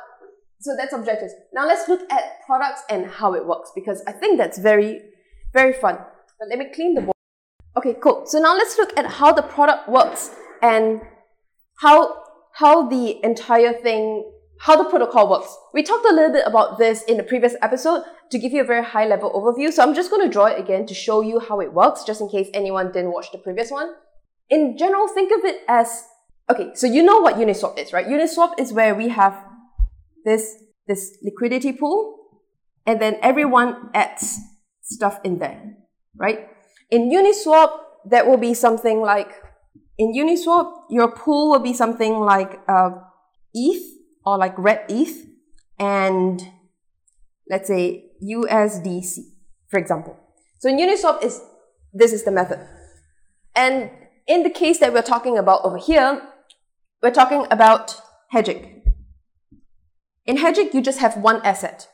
so 0.61 0.75
that's 0.77 0.93
objectives. 0.93 1.33
Now 1.53 1.67
let's 1.67 1.89
look 1.89 2.11
at 2.11 2.45
products 2.47 2.83
and 2.89 3.07
how 3.07 3.35
it 3.35 3.47
works 3.47 3.71
because 3.75 4.03
I 4.07 4.13
think 4.13 4.39
that's 4.39 4.59
very, 4.59 5.01
very 5.53 5.73
fun. 5.73 5.99
But 6.39 6.49
let 6.49 6.59
me 6.59 6.67
clean 6.75 6.95
the 6.95 7.03
board. 7.03 7.17
Okay, 7.77 7.95
cool. 8.03 8.25
So 8.27 8.39
now 8.39 8.55
let's 8.55 8.79
look 8.79 8.97
at 8.97 9.07
how 9.07 9.33
the 9.33 9.43
product 9.43 9.89
works 9.89 10.31
and 10.63 11.01
how, 11.79 12.25
how 12.61 12.89
the 12.89 13.19
entire 13.25 13.73
thing 13.73 14.31
how 14.61 14.77
the 14.77 14.89
protocol 14.89 15.31
works. 15.31 15.57
We 15.73 15.83
talked 15.83 16.05
a 16.05 16.13
little 16.13 16.33
bit 16.33 16.47
about 16.47 16.77
this 16.77 17.03
in 17.05 17.17
the 17.17 17.23
previous 17.23 17.55
episode 17.63 18.03
to 18.31 18.39
give 18.39 18.53
you 18.53 18.61
a 18.61 18.65
very 18.65 18.85
high 18.85 19.07
level 19.07 19.33
overview. 19.33 19.73
So 19.73 19.83
I'm 19.83 19.95
just 19.95 20.11
going 20.11 20.23
to 20.23 20.31
draw 20.31 20.47
it 20.47 20.61
again 20.61 20.85
to 20.87 20.93
show 20.93 21.23
you 21.23 21.41
how 21.41 21.61
it 21.61 21.73
works, 21.73 22.05
just 22.05 22.21
in 22.21 22.29
case 22.29 22.49
anyone 22.53 22.93
didn't 22.93 23.13
watch 23.13 23.33
the 23.33 23.39
previous 23.39 23.71
one. 23.71 23.95
In 24.51 24.77
general, 24.77 25.09
think 25.09 25.33
of 25.33 25.47
it 25.47 25.63
as, 25.67 26.05
okay, 26.51 26.73
so 26.75 26.87
you 26.87 27.03
know 27.03 27.21
what 27.21 27.37
Uniswap 27.37 27.79
is, 27.79 27.95
right? 27.95 28.07
Uniswap 28.07 28.61
is 28.61 28.71
where 28.71 28.95
we 28.95 29.09
have 29.09 29.43
this, 30.27 30.63
this 30.87 31.17
liquidity 31.23 31.73
pool 31.73 32.19
and 32.87 33.01
then 33.01 33.17
everyone 33.23 33.89
adds 33.95 34.39
stuff 34.83 35.21
in 35.25 35.39
there, 35.39 35.77
right? 36.17 36.49
In 36.91 37.11
Uniswap, 37.11 37.71
that 38.11 38.27
will 38.27 38.37
be 38.37 38.53
something 38.53 39.01
like, 39.01 39.33
in 40.01 40.15
Uniswap, 40.15 40.85
your 40.89 41.13
pool 41.13 41.51
will 41.51 41.59
be 41.59 41.75
something 41.75 42.21
like 42.21 42.59
uh, 42.67 42.91
ETH 43.53 43.83
or 44.25 44.39
like 44.39 44.55
wrapped 44.57 44.91
ETH 44.91 45.27
and 45.79 46.43
let's 47.51 47.69
say 47.69 48.07
USDC, 48.25 49.19
for 49.69 49.79
example. 49.79 50.19
So 50.59 50.71
in 50.71 50.79
Uniswap 50.79 51.23
is 51.23 51.43
this 51.93 52.15
is 52.15 52.25
the 52.25 52.31
method. 52.31 52.67
And 53.55 53.91
in 54.27 54.43
the 54.43 54.49
case 54.49 54.79
that 54.79 54.95
we're 54.95 55.03
talking 55.03 55.37
about 55.37 55.61
over 55.65 55.77
here, 55.77 56.23
we're 57.03 57.11
talking 57.11 57.47
about 57.51 58.01
Hegic. 58.33 58.81
In 60.25 60.39
Hegic, 60.39 60.73
you 60.73 60.81
just 60.81 61.01
have 61.01 61.19
one 61.19 61.43
asset. 61.45 61.89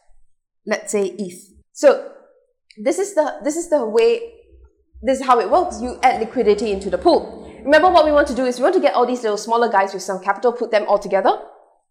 Let's 0.64 0.92
say 0.92 1.08
ETH. 1.18 1.42
So 1.72 2.12
this 2.78 3.00
is 3.00 3.14
the 3.14 3.40
this 3.42 3.56
is 3.56 3.68
the 3.68 3.84
way 3.84 4.32
this 5.02 5.18
is 5.18 5.26
how 5.26 5.40
it 5.40 5.50
works. 5.50 5.82
You 5.82 5.98
add 6.04 6.20
liquidity 6.20 6.70
into 6.70 6.88
the 6.88 6.98
pool. 6.98 7.46
Remember 7.66 7.90
what 7.90 8.04
we 8.04 8.12
want 8.12 8.28
to 8.28 8.35
do 8.35 8.44
is 8.44 8.58
we 8.58 8.62
want 8.62 8.76
to 8.76 8.80
get 8.80 8.94
all 8.94 9.04
these 9.04 9.25
little 9.25 9.37
smaller 9.37 9.68
guys 9.68 9.92
with 9.92 10.02
some 10.04 10.23
capital, 10.23 10.52
put 10.52 10.70
them 10.70 10.87
all 10.87 11.00
together. 11.00 11.30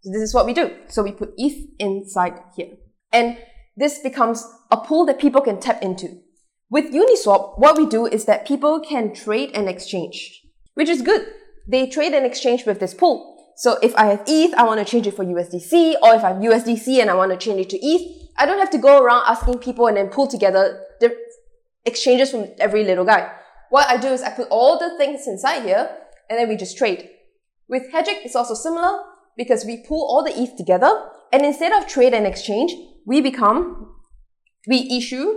So 0.04 0.10
this 0.10 0.22
is 0.22 0.34
what 0.34 0.46
we 0.46 0.54
do. 0.54 0.74
So 0.88 1.04
we 1.04 1.12
put 1.12 1.34
ETH 1.36 1.70
inside 1.80 2.40
here. 2.56 2.78
And 3.12 3.38
this 3.76 4.00
becomes 4.00 4.48
a 4.72 4.78
pool 4.78 5.06
that 5.08 5.20
people 5.20 5.42
can 5.42 5.60
tap 5.60 5.82
into. 5.82 6.22
With 6.70 6.94
Uniswap, 6.94 7.60
what 7.60 7.78
we 7.78 7.86
do 7.86 8.06
is 8.06 8.24
that 8.24 8.48
people 8.48 8.80
can 8.80 9.14
trade 9.14 9.52
and 9.54 9.68
exchange, 9.68 10.44
which 10.76 10.88
is 10.88 11.02
good. 11.02 11.28
They 11.68 11.88
trade 11.88 12.14
and 12.14 12.26
exchange 12.26 12.66
with 12.66 12.80
this 12.80 12.94
pool. 12.94 13.36
So 13.58 13.78
if 13.84 13.94
I 13.96 14.06
have 14.06 14.24
ETH, 14.28 14.54
I 14.54 14.64
want 14.64 14.80
to 14.80 14.90
change 14.90 15.08
it 15.08 15.16
for 15.16 15.26
USDC, 15.26 15.96
or 16.02 16.16
if 16.16 16.24
I 16.24 16.30
have 16.30 16.38
USDC 16.38 17.02
and 17.02 17.10
I 17.10 17.16
want 17.16 17.34
to 17.34 17.38
change 17.38 17.60
it 17.60 17.70
to 17.72 17.86
ETH, 17.86 18.30
I 18.38 18.46
don't 18.46 18.60
have 18.60 18.70
to 18.70 18.78
go 18.78 19.04
around 19.04 19.24
asking 19.28 19.60
people 19.60 19.88
and 19.88 19.98
then 19.98 20.08
pull 20.08 20.28
together 20.28 20.86
the 21.02 21.18
exchanges 21.84 22.32
from 22.32 22.48
every 22.60 22.86
little 22.86 23.04
guy. 23.04 23.30
What 23.70 23.90
I 23.90 23.98
do 23.98 24.08
is 24.10 24.22
I 24.22 24.32
put 24.32 24.48
all 24.50 24.78
the 24.78 24.98
things 24.98 25.28
inside 25.28 25.64
here 25.64 25.98
and 26.30 26.40
then 26.40 26.48
we 26.50 26.56
just 26.56 26.78
trade. 26.78 27.10
With 27.68 27.92
Hegic, 27.92 28.24
it's 28.24 28.36
also 28.36 28.54
similar 28.54 29.00
because 29.38 29.66
we 29.66 29.84
pull 29.88 30.02
all 30.02 30.24
the 30.24 30.38
ETH 30.40 30.56
together 30.56 31.10
and 31.34 31.44
instead 31.46 31.74
of 31.74 31.88
trade 31.88 32.14
and 32.14 32.26
exchange, 32.26 32.74
we 33.06 33.22
become, 33.22 33.96
we 34.68 34.90
issue 34.92 35.36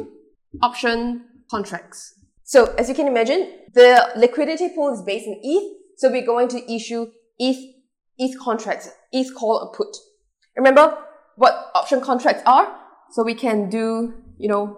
option 0.63 1.25
contracts. 1.51 2.15
So 2.45 2.75
as 2.75 2.89
you 2.89 2.95
can 2.95 3.07
imagine, 3.07 3.53
the 3.75 4.11
liquidity 4.17 4.71
pool 4.75 4.93
is 4.93 5.03
based 5.03 5.27
in 5.27 5.41
ETH. 5.43 5.77
So 5.97 6.11
we're 6.11 6.25
going 6.25 6.49
to 6.49 6.73
issue 6.73 7.07
ETH 7.39 7.75
ETH 8.19 8.39
contracts, 8.39 8.91
ETH 9.13 9.35
call 9.35 9.61
and 9.63 9.73
put. 9.73 9.97
Remember 10.57 10.99
what 11.37 11.71
option 11.75 12.01
contracts 12.01 12.43
are? 12.47 12.77
So 13.13 13.23
we 13.23 13.35
can 13.35 13.71
do, 13.71 14.15
you 14.39 14.49
know, 14.49 14.77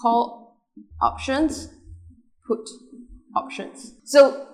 call 0.00 0.60
options, 1.00 1.68
put 2.48 2.68
options. 3.36 3.92
So 4.04 4.46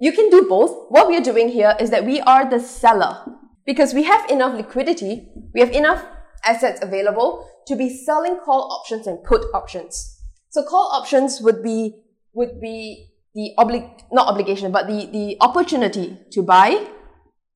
you 0.00 0.12
can 0.12 0.30
do 0.30 0.46
both. 0.48 0.86
What 0.88 1.06
we 1.06 1.16
are 1.16 1.22
doing 1.22 1.48
here 1.48 1.76
is 1.78 1.90
that 1.90 2.04
we 2.04 2.20
are 2.22 2.48
the 2.48 2.58
seller 2.58 3.24
because 3.64 3.94
we 3.94 4.02
have 4.04 4.28
enough 4.30 4.56
liquidity, 4.56 5.28
we 5.54 5.60
have 5.60 5.70
enough 5.70 6.04
assets 6.44 6.80
available 6.82 7.48
to 7.68 7.76
be 7.76 7.88
selling 7.88 8.38
call 8.44 8.72
options 8.72 9.06
and 9.06 9.22
put 9.22 9.42
options. 9.54 10.18
So 10.50 10.64
call 10.64 10.90
options 10.92 11.40
would 11.40 11.62
be 11.62 12.02
would 12.34 12.60
be 12.60 13.10
the 13.34 13.52
oblig 13.58 13.88
not 14.10 14.26
obligation, 14.26 14.72
but 14.72 14.86
the, 14.86 15.06
the 15.12 15.36
opportunity 15.40 16.18
to 16.32 16.42
buy 16.42 16.88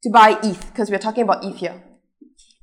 to 0.03 0.11
buy 0.11 0.39
ETH, 0.43 0.67
because 0.71 0.91
we're 0.91 0.99
talking 0.99 1.25
about 1.25 1.45
ETH 1.45 1.57
here. 1.57 1.83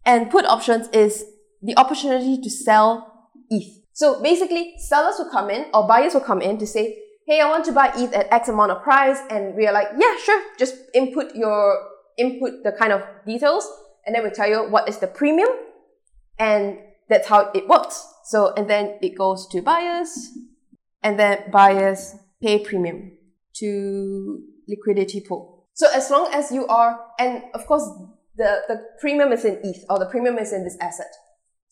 And 0.06 0.30
put 0.30 0.46
options 0.46 0.88
is 0.90 1.26
the 1.62 1.76
opportunity 1.78 2.42
to 2.42 2.50
sell 2.50 3.32
ETH. 3.50 3.84
So 3.94 4.22
basically, 4.22 4.76
sellers 4.78 5.16
will 5.18 5.30
come 5.30 5.50
in 5.50 5.66
or 5.74 5.88
buyers 5.88 6.14
will 6.14 6.22
come 6.22 6.42
in 6.42 6.58
to 6.58 6.66
say, 6.66 7.03
hey, 7.26 7.40
I 7.40 7.50
want 7.50 7.66
to 7.66 7.72
buy 7.72 7.92
ETH 7.96 8.14
at 8.14 8.32
X 8.32 8.50
amount 8.50 8.72
of 8.72 8.84
price. 8.84 9.20
And 9.30 9.56
we 9.56 9.68
are 9.68 9.74
like, 9.74 9.88
yeah, 9.98 10.16
sure. 10.24 10.42
Just 10.58 10.76
input 10.94 11.36
your, 11.36 11.78
input 12.18 12.64
the 12.64 12.72
kind 12.72 12.92
of 12.92 13.04
details. 13.26 13.68
And 14.06 14.16
then 14.16 14.24
we 14.24 14.30
tell 14.30 14.50
you 14.50 14.70
what 14.70 14.90
is 14.90 14.98
the 14.98 15.08
premium. 15.08 15.50
And 16.38 16.80
that's 17.10 17.28
how 17.28 17.52
it 17.54 17.68
works. 17.68 18.06
So, 18.26 18.54
and 18.56 18.70
then 18.70 18.98
it 19.02 19.18
goes 19.18 19.48
to 19.50 19.62
buyers. 19.62 20.30
And 21.02 21.20
then 21.20 21.52
buyers 21.52 22.16
pay 22.42 22.60
premium 22.60 23.12
to 23.56 24.42
liquidity 24.68 25.22
pool. 25.22 25.68
So 25.74 25.88
as 25.94 26.10
long 26.10 26.30
as 26.32 26.52
you 26.52 26.68
are, 26.68 27.00
and 27.20 27.44
of 27.54 27.66
course, 27.66 27.84
the, 28.36 28.62
the 28.68 28.84
premium 29.00 29.32
is 29.32 29.46
in 29.46 29.60
ETH 29.64 29.86
or 29.90 30.00
the 30.00 30.06
premium 30.06 30.38
is 30.38 30.54
in 30.54 30.64
this 30.64 30.78
asset. 30.80 31.12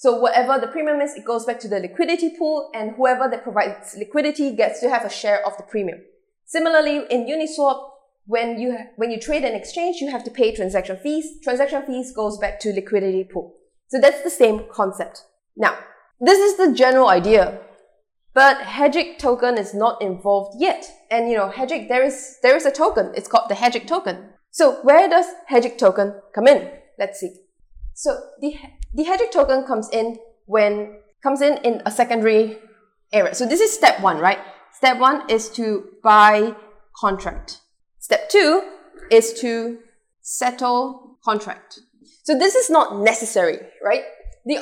So 0.01 0.15
whatever 0.15 0.57
the 0.59 0.65
premium 0.65 0.99
is, 0.99 1.13
it 1.13 1.25
goes 1.25 1.45
back 1.45 1.59
to 1.59 1.67
the 1.67 1.79
liquidity 1.79 2.31
pool 2.35 2.71
and 2.73 2.95
whoever 2.95 3.29
that 3.29 3.43
provides 3.43 3.95
liquidity 3.95 4.55
gets 4.55 4.79
to 4.79 4.89
have 4.89 5.05
a 5.05 5.11
share 5.11 5.45
of 5.45 5.55
the 5.57 5.63
premium. 5.63 5.99
Similarly, 6.43 7.05
in 7.11 7.27
Uniswap, 7.27 7.87
when 8.25 8.59
you, 8.59 8.75
when 8.95 9.11
you 9.11 9.19
trade 9.19 9.43
an 9.43 9.53
exchange, 9.53 9.97
you 10.01 10.09
have 10.09 10.23
to 10.23 10.31
pay 10.31 10.55
transaction 10.55 10.97
fees. 10.97 11.39
Transaction 11.43 11.83
fees 11.85 12.11
goes 12.15 12.39
back 12.39 12.59
to 12.61 12.73
liquidity 12.73 13.23
pool. 13.31 13.53
So 13.89 14.01
that's 14.01 14.23
the 14.23 14.31
same 14.31 14.65
concept. 14.71 15.21
Now, 15.55 15.77
this 16.19 16.39
is 16.39 16.57
the 16.57 16.73
general 16.73 17.07
idea. 17.07 17.59
But 18.33 18.57
Hegic 18.57 19.19
token 19.19 19.55
is 19.55 19.75
not 19.75 20.01
involved 20.01 20.59
yet. 20.59 20.91
And 21.11 21.29
you 21.29 21.37
know, 21.37 21.49
Hegic, 21.49 21.89
there 21.89 22.03
is, 22.03 22.39
there 22.41 22.55
is 22.55 22.65
a 22.65 22.71
token. 22.71 23.11
It's 23.15 23.27
called 23.27 23.49
the 23.49 23.55
Hegic 23.55 23.85
token. 23.85 24.29
So 24.49 24.81
where 24.81 25.07
does 25.07 25.27
Hegic 25.51 25.77
token 25.77 26.15
come 26.33 26.47
in? 26.47 26.71
Let's 26.97 27.19
see. 27.19 27.35
So 27.93 28.17
the, 28.39 28.55
the 28.93 29.03
Hegic 29.03 29.31
token 29.31 29.65
comes 29.65 29.89
in 29.91 30.17
when, 30.45 30.97
comes 31.23 31.41
in 31.41 31.57
in 31.59 31.81
a 31.85 31.91
secondary 31.91 32.59
area. 33.13 33.33
So 33.35 33.45
this 33.45 33.61
is 33.61 33.71
step 33.73 34.01
one, 34.01 34.17
right? 34.17 34.39
Step 34.73 34.99
one 34.99 35.29
is 35.29 35.49
to 35.51 35.89
buy 36.03 36.55
contract. 36.95 37.61
Step 37.99 38.29
two 38.29 38.63
is 39.11 39.33
to 39.41 39.79
settle 40.21 41.17
contract. 41.23 41.79
So 42.23 42.37
this 42.37 42.55
is 42.55 42.69
not 42.69 42.99
necessary, 42.99 43.59
right? 43.83 44.03
The 44.45 44.59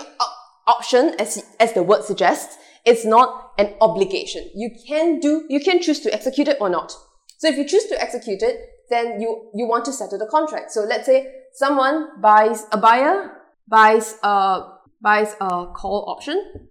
option, 0.68 1.16
as, 1.20 1.44
as 1.60 1.74
the 1.74 1.84
word 1.84 2.04
suggests, 2.04 2.58
it's 2.86 3.06
not 3.06 3.52
an 3.58 3.74
obligation. 3.82 4.50
You 4.56 4.72
can 4.88 5.20
do, 5.20 5.46
you 5.50 5.60
can 5.60 5.82
choose 5.82 6.00
to 6.02 6.14
execute 6.14 6.48
it 6.48 6.58
or 6.60 6.70
not. 6.70 6.94
So 7.38 7.48
if 7.48 7.58
you 7.58 7.66
choose 7.66 7.86
to 7.86 8.02
execute 8.02 8.42
it, 8.42 8.58
then 8.90 9.22
you, 9.22 9.50
you 9.54 9.68
want 9.68 9.86
to 9.86 9.94
settle 9.94 10.18
the 10.18 10.28
contract. 10.28 10.72
So 10.72 10.82
let's 10.82 11.06
say 11.06 11.28
someone 11.54 12.22
buys, 12.22 12.66
a 12.72 12.78
buyer 12.78 13.32
buys 13.70 14.16
a, 14.24 14.62
buys 15.02 15.36
a 15.40 15.68
call 15.74 16.06
option. 16.08 16.70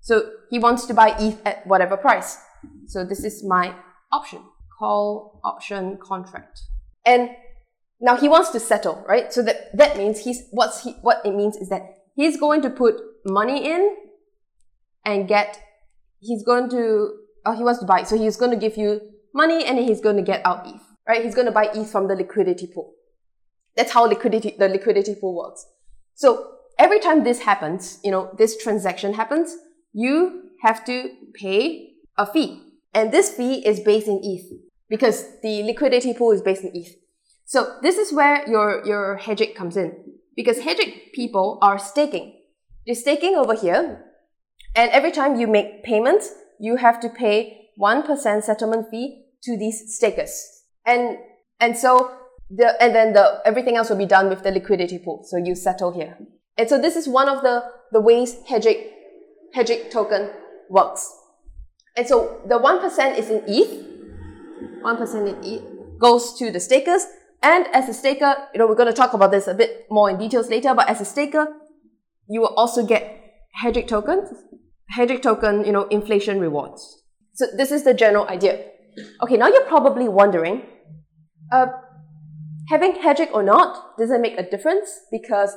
So 0.00 0.30
he 0.50 0.58
wants 0.58 0.86
to 0.86 0.94
buy 0.94 1.16
ETH 1.18 1.40
at 1.44 1.66
whatever 1.66 1.96
price. 1.96 2.38
So 2.86 3.04
this 3.04 3.24
is 3.24 3.44
my 3.44 3.74
option, 4.12 4.40
call 4.78 5.40
option 5.44 5.98
contract. 6.00 6.60
And 7.04 7.30
now 8.00 8.16
he 8.16 8.28
wants 8.28 8.50
to 8.50 8.60
settle, 8.60 9.04
right? 9.08 9.32
So 9.32 9.42
that, 9.42 9.76
that 9.76 9.96
means 9.96 10.20
he's, 10.20 10.44
what's 10.50 10.84
he, 10.84 10.92
what 11.02 11.22
it 11.24 11.34
means 11.34 11.56
is 11.56 11.68
that 11.70 11.82
he's 12.14 12.38
going 12.38 12.62
to 12.62 12.70
put 12.70 12.94
money 13.24 13.70
in 13.70 13.96
and 15.04 15.26
get, 15.28 15.58
he's 16.20 16.42
going 16.44 16.68
to, 16.70 17.12
oh, 17.44 17.56
he 17.56 17.62
wants 17.62 17.80
to 17.80 17.86
buy. 17.86 18.02
So 18.04 18.16
he's 18.16 18.36
going 18.36 18.50
to 18.50 18.56
give 18.56 18.76
you 18.76 19.00
money 19.34 19.64
and 19.64 19.78
he's 19.78 20.00
going 20.00 20.16
to 20.16 20.22
get 20.22 20.44
out 20.44 20.66
ETH, 20.66 20.82
right? 21.08 21.24
He's 21.24 21.34
going 21.34 21.46
to 21.46 21.52
buy 21.52 21.68
ETH 21.74 21.90
from 21.90 22.08
the 22.08 22.14
liquidity 22.14 22.68
pool. 22.72 22.92
That's 23.76 23.92
how 23.92 24.04
liquidity, 24.06 24.56
the 24.58 24.68
liquidity 24.68 25.14
pool 25.14 25.36
works. 25.36 25.66
So 26.16 26.52
every 26.78 26.98
time 26.98 27.24
this 27.24 27.40
happens, 27.40 28.00
you 28.02 28.10
know, 28.10 28.30
this 28.36 28.60
transaction 28.60 29.14
happens, 29.14 29.54
you 29.92 30.50
have 30.62 30.84
to 30.86 31.10
pay 31.34 31.92
a 32.16 32.26
fee. 32.26 32.62
And 32.94 33.12
this 33.12 33.34
fee 33.34 33.64
is 33.66 33.80
based 33.80 34.08
in 34.08 34.20
ETH 34.24 34.50
because 34.88 35.24
the 35.42 35.62
liquidity 35.62 36.14
pool 36.14 36.32
is 36.32 36.40
based 36.40 36.64
in 36.64 36.70
ETH. 36.74 36.94
So 37.44 37.76
this 37.82 37.98
is 37.98 38.12
where 38.12 38.48
your, 38.48 38.84
your 38.86 39.20
Hegic 39.22 39.54
comes 39.54 39.76
in 39.76 39.92
because 40.34 40.60
Hegic 40.60 41.12
people 41.12 41.58
are 41.60 41.78
staking. 41.78 42.40
They're 42.86 42.94
staking 42.94 43.36
over 43.36 43.54
here 43.54 44.02
and 44.74 44.90
every 44.90 45.12
time 45.12 45.38
you 45.38 45.46
make 45.46 45.84
payments, 45.84 46.32
you 46.58 46.76
have 46.76 46.98
to 47.00 47.10
pay 47.10 47.70
1% 47.78 48.42
settlement 48.42 48.86
fee 48.90 49.26
to 49.42 49.58
these 49.58 49.94
stakers. 49.94 50.62
And, 50.86 51.18
and 51.60 51.76
so 51.76 52.10
the, 52.50 52.80
and 52.82 52.94
then 52.94 53.12
the, 53.12 53.40
everything 53.44 53.76
else 53.76 53.90
will 53.90 53.96
be 53.96 54.06
done 54.06 54.28
with 54.28 54.42
the 54.42 54.50
liquidity 54.50 54.98
pool. 54.98 55.24
So 55.26 55.36
you 55.36 55.54
settle 55.54 55.92
here. 55.92 56.16
And 56.56 56.68
so 56.68 56.80
this 56.80 56.96
is 56.96 57.08
one 57.08 57.28
of 57.28 57.42
the, 57.42 57.64
the 57.92 58.00
ways 58.00 58.36
Hegic, 58.48 58.88
Hegic 59.54 59.90
token 59.90 60.30
works. 60.70 61.12
And 61.96 62.06
so 62.06 62.40
the 62.46 62.58
1% 62.58 63.18
is 63.18 63.30
in 63.30 63.42
ETH. 63.46 64.82
1% 64.82 65.28
in 65.28 65.44
ETH 65.44 65.98
goes 65.98 66.38
to 66.38 66.50
the 66.50 66.60
stakers. 66.60 67.06
And 67.42 67.66
as 67.72 67.88
a 67.88 67.94
staker, 67.94 68.34
you 68.52 68.58
know, 68.58 68.66
we're 68.66 68.74
going 68.74 68.88
to 68.88 68.94
talk 68.94 69.12
about 69.12 69.30
this 69.30 69.46
a 69.46 69.54
bit 69.54 69.86
more 69.90 70.10
in 70.10 70.18
details 70.18 70.48
later, 70.48 70.74
but 70.74 70.88
as 70.88 71.00
a 71.00 71.04
staker, 71.04 71.48
you 72.28 72.40
will 72.40 72.54
also 72.56 72.84
get 72.84 73.22
Hegic 73.62 73.88
tokens 73.88 74.30
Hegic 74.94 75.22
token, 75.22 75.64
you 75.64 75.72
know, 75.72 75.84
inflation 75.88 76.40
rewards. 76.40 77.02
So 77.34 77.46
this 77.56 77.72
is 77.72 77.84
the 77.84 77.92
general 77.92 78.26
idea. 78.28 78.64
Okay, 79.22 79.36
now 79.36 79.48
you're 79.48 79.64
probably 79.64 80.08
wondering, 80.08 80.62
uh, 81.52 81.66
having 82.68 82.94
Hegic 82.94 83.32
or 83.32 83.42
not, 83.42 83.96
doesn't 83.98 84.20
make 84.20 84.38
a 84.38 84.48
difference? 84.48 85.00
Because 85.10 85.54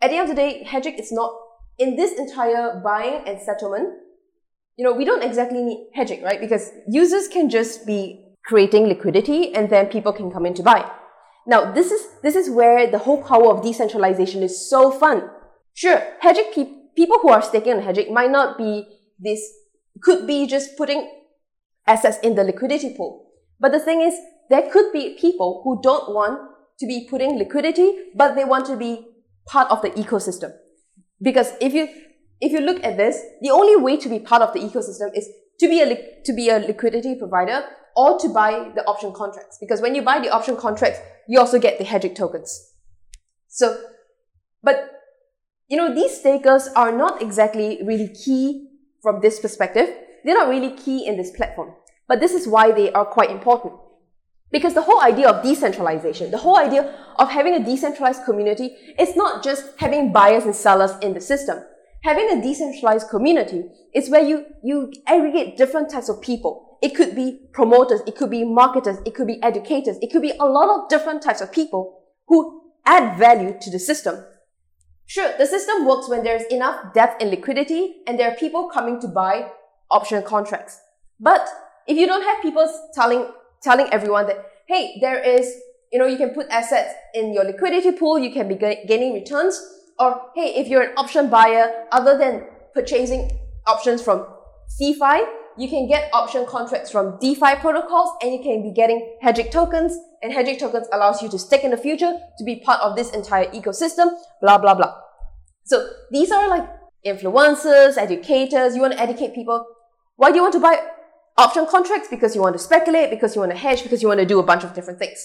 at 0.00 0.10
the 0.10 0.16
end 0.16 0.30
of 0.30 0.36
the 0.36 0.42
day, 0.42 0.66
Hegic 0.66 0.98
is 0.98 1.12
not, 1.12 1.32
in 1.78 1.96
this 1.96 2.18
entire 2.18 2.80
buying 2.82 3.22
and 3.26 3.40
settlement, 3.40 3.94
you 4.76 4.84
know, 4.84 4.92
we 4.92 5.04
don't 5.04 5.22
exactly 5.22 5.62
need 5.62 5.88
hedging, 5.94 6.22
right? 6.22 6.40
Because 6.40 6.70
users 6.88 7.28
can 7.28 7.50
just 7.50 7.86
be 7.86 8.24
creating 8.46 8.86
liquidity 8.86 9.54
and 9.54 9.68
then 9.68 9.86
people 9.86 10.12
can 10.12 10.30
come 10.30 10.46
in 10.46 10.54
to 10.54 10.62
buy. 10.62 10.90
Now, 11.46 11.72
this 11.72 11.90
is, 11.90 12.06
this 12.22 12.36
is 12.36 12.50
where 12.50 12.90
the 12.90 12.98
whole 12.98 13.22
power 13.22 13.54
of 13.54 13.62
decentralization 13.62 14.42
is 14.42 14.68
so 14.68 14.90
fun. 14.90 15.28
Sure, 15.74 16.02
Hegic 16.22 16.54
people 16.54 16.80
people 17.00 17.18
who 17.20 17.30
are 17.30 17.42
staking 17.42 17.72
on 17.74 17.82
Hegic 17.82 18.10
might 18.10 18.30
not 18.30 18.58
be 18.58 18.86
this, 19.18 19.40
could 20.02 20.26
be 20.26 20.46
just 20.46 20.76
putting 20.76 21.10
assets 21.86 22.18
in 22.22 22.34
the 22.34 22.44
liquidity 22.44 22.94
pool. 22.94 23.30
But 23.58 23.72
the 23.72 23.80
thing 23.80 24.00
is, 24.00 24.14
there 24.50 24.68
could 24.70 24.92
be 24.92 25.16
people 25.18 25.62
who 25.64 25.80
don't 25.82 26.12
want 26.12 26.40
to 26.80 26.86
be 26.86 27.06
putting 27.08 27.38
liquidity, 27.38 27.96
but 28.16 28.34
they 28.34 28.44
want 28.44 28.66
to 28.66 28.76
be 28.76 29.06
part 29.46 29.70
of 29.70 29.80
the 29.80 29.90
ecosystem. 29.90 30.50
Because 31.22 31.52
if 31.60 31.72
you, 31.72 31.88
if 32.40 32.52
you 32.52 32.60
look 32.60 32.82
at 32.82 32.96
this, 32.96 33.22
the 33.42 33.50
only 33.50 33.76
way 33.76 33.96
to 33.96 34.08
be 34.08 34.18
part 34.18 34.42
of 34.42 34.52
the 34.52 34.58
ecosystem 34.58 35.10
is 35.14 35.28
to 35.60 35.68
be 35.68 35.80
a, 35.80 36.22
to 36.24 36.32
be 36.32 36.48
a 36.48 36.58
liquidity 36.58 37.14
provider 37.14 37.62
or 37.96 38.18
to 38.18 38.28
buy 38.28 38.72
the 38.74 38.84
option 38.86 39.12
contracts. 39.12 39.58
Because 39.60 39.80
when 39.80 39.94
you 39.94 40.02
buy 40.02 40.18
the 40.18 40.30
option 40.30 40.56
contracts, 40.56 40.98
you 41.28 41.38
also 41.38 41.58
get 41.58 41.78
the 41.78 41.84
Hegic 41.84 42.16
tokens. 42.16 42.72
So, 43.46 43.80
but, 44.62 44.90
you 45.68 45.76
know, 45.76 45.94
these 45.94 46.18
stakers 46.18 46.68
are 46.74 46.90
not 46.90 47.22
exactly 47.22 47.80
really 47.84 48.08
key 48.08 48.68
from 49.02 49.20
this 49.20 49.38
perspective. 49.38 49.94
They're 50.24 50.34
not 50.34 50.48
really 50.48 50.76
key 50.76 51.06
in 51.06 51.16
this 51.16 51.30
platform. 51.30 51.74
But 52.08 52.20
this 52.20 52.32
is 52.32 52.48
why 52.48 52.72
they 52.72 52.90
are 52.92 53.04
quite 53.04 53.30
important. 53.30 53.74
Because 54.50 54.74
the 54.74 54.82
whole 54.82 55.00
idea 55.00 55.28
of 55.28 55.44
decentralization, 55.44 56.30
the 56.30 56.38
whole 56.38 56.56
idea 56.56 56.92
of 57.18 57.30
having 57.30 57.54
a 57.54 57.64
decentralized 57.64 58.24
community 58.24 58.76
is 58.98 59.14
not 59.14 59.44
just 59.44 59.78
having 59.78 60.12
buyers 60.12 60.44
and 60.44 60.54
sellers 60.54 60.92
in 61.02 61.14
the 61.14 61.20
system. 61.20 61.58
Having 62.02 62.30
a 62.30 62.42
decentralized 62.42 63.08
community 63.10 63.64
is 63.94 64.08
where 64.10 64.22
you, 64.22 64.46
you 64.64 64.92
aggregate 65.06 65.56
different 65.56 65.90
types 65.90 66.08
of 66.08 66.20
people. 66.20 66.78
It 66.82 66.96
could 66.96 67.14
be 67.14 67.40
promoters, 67.52 68.00
it 68.06 68.16
could 68.16 68.30
be 68.30 68.42
marketers, 68.42 68.96
it 69.04 69.14
could 69.14 69.26
be 69.26 69.40
educators, 69.42 69.98
it 70.00 70.10
could 70.10 70.22
be 70.22 70.32
a 70.40 70.46
lot 70.46 70.70
of 70.70 70.88
different 70.88 71.22
types 71.22 71.42
of 71.42 71.52
people 71.52 72.02
who 72.26 72.62
add 72.86 73.18
value 73.18 73.54
to 73.60 73.70
the 73.70 73.78
system. 73.78 74.24
Sure, 75.04 75.32
the 75.38 75.46
system 75.46 75.86
works 75.86 76.08
when 76.08 76.24
there's 76.24 76.44
enough 76.44 76.94
depth 76.94 77.20
and 77.20 77.30
liquidity 77.30 77.96
and 78.06 78.18
there 78.18 78.30
are 78.30 78.36
people 78.36 78.68
coming 78.68 79.00
to 79.00 79.08
buy 79.08 79.50
option 79.90 80.22
contracts. 80.22 80.80
But 81.18 81.48
if 81.86 81.98
you 81.98 82.06
don't 82.06 82.22
have 82.22 82.40
people 82.40 82.66
telling, 82.94 83.26
telling 83.62 83.88
everyone 83.92 84.26
that, 84.26 84.44
hey, 84.66 84.98
there 85.00 85.22
is, 85.22 85.54
you 85.92 85.98
know, 85.98 86.06
you 86.06 86.16
can 86.16 86.30
put 86.30 86.48
assets 86.48 86.94
in 87.14 87.34
your 87.34 87.44
liquidity 87.44 87.92
pool, 87.92 88.18
you 88.18 88.32
can 88.32 88.48
be 88.48 88.54
gaining 88.54 89.14
returns, 89.14 89.60
or 89.98 90.30
hey, 90.34 90.54
if 90.56 90.68
you're 90.68 90.82
an 90.82 90.92
option 90.96 91.28
buyer, 91.28 91.86
other 91.92 92.16
than 92.16 92.44
purchasing 92.74 93.30
options 93.66 94.02
from 94.02 94.26
CeFi, 94.80 95.26
you 95.58 95.68
can 95.68 95.88
get 95.88 96.08
option 96.12 96.46
contracts 96.46 96.90
from 96.90 97.18
DeFi 97.20 97.56
protocols 97.56 98.10
and 98.22 98.32
you 98.32 98.42
can 98.42 98.62
be 98.62 98.72
getting 98.72 99.16
Hegic 99.22 99.50
tokens 99.50 99.98
and 100.22 100.32
Hegic 100.32 100.58
tokens 100.58 100.86
allows 100.92 101.22
you 101.22 101.28
to 101.28 101.38
stake 101.38 101.64
in 101.64 101.70
the 101.70 101.76
future 101.76 102.18
to 102.38 102.44
be 102.44 102.60
part 102.60 102.80
of 102.80 102.96
this 102.96 103.10
entire 103.10 103.46
ecosystem, 103.46 104.10
blah, 104.40 104.58
blah, 104.58 104.74
blah. 104.74 104.94
So 105.64 105.90
these 106.10 106.30
are 106.30 106.48
like 106.48 106.68
influencers, 107.04 107.98
educators, 107.98 108.74
you 108.74 108.80
want 108.80 108.94
to 108.94 109.00
educate 109.00 109.34
people. 109.34 109.66
Why 110.16 110.30
do 110.30 110.36
you 110.36 110.42
want 110.42 110.54
to 110.54 110.60
buy 110.60 110.80
option 111.40 111.66
contracts? 111.66 112.08
Because 112.08 112.34
you 112.34 112.42
want 112.42 112.54
to 112.54 112.58
speculate, 112.58 113.10
because 113.10 113.34
you 113.34 113.40
want 113.40 113.52
to 113.52 113.58
hedge, 113.58 113.82
because 113.82 114.02
you 114.02 114.08
want 114.08 114.20
to 114.20 114.26
do 114.26 114.38
a 114.38 114.42
bunch 114.42 114.64
of 114.64 114.74
different 114.74 114.98
things. 114.98 115.18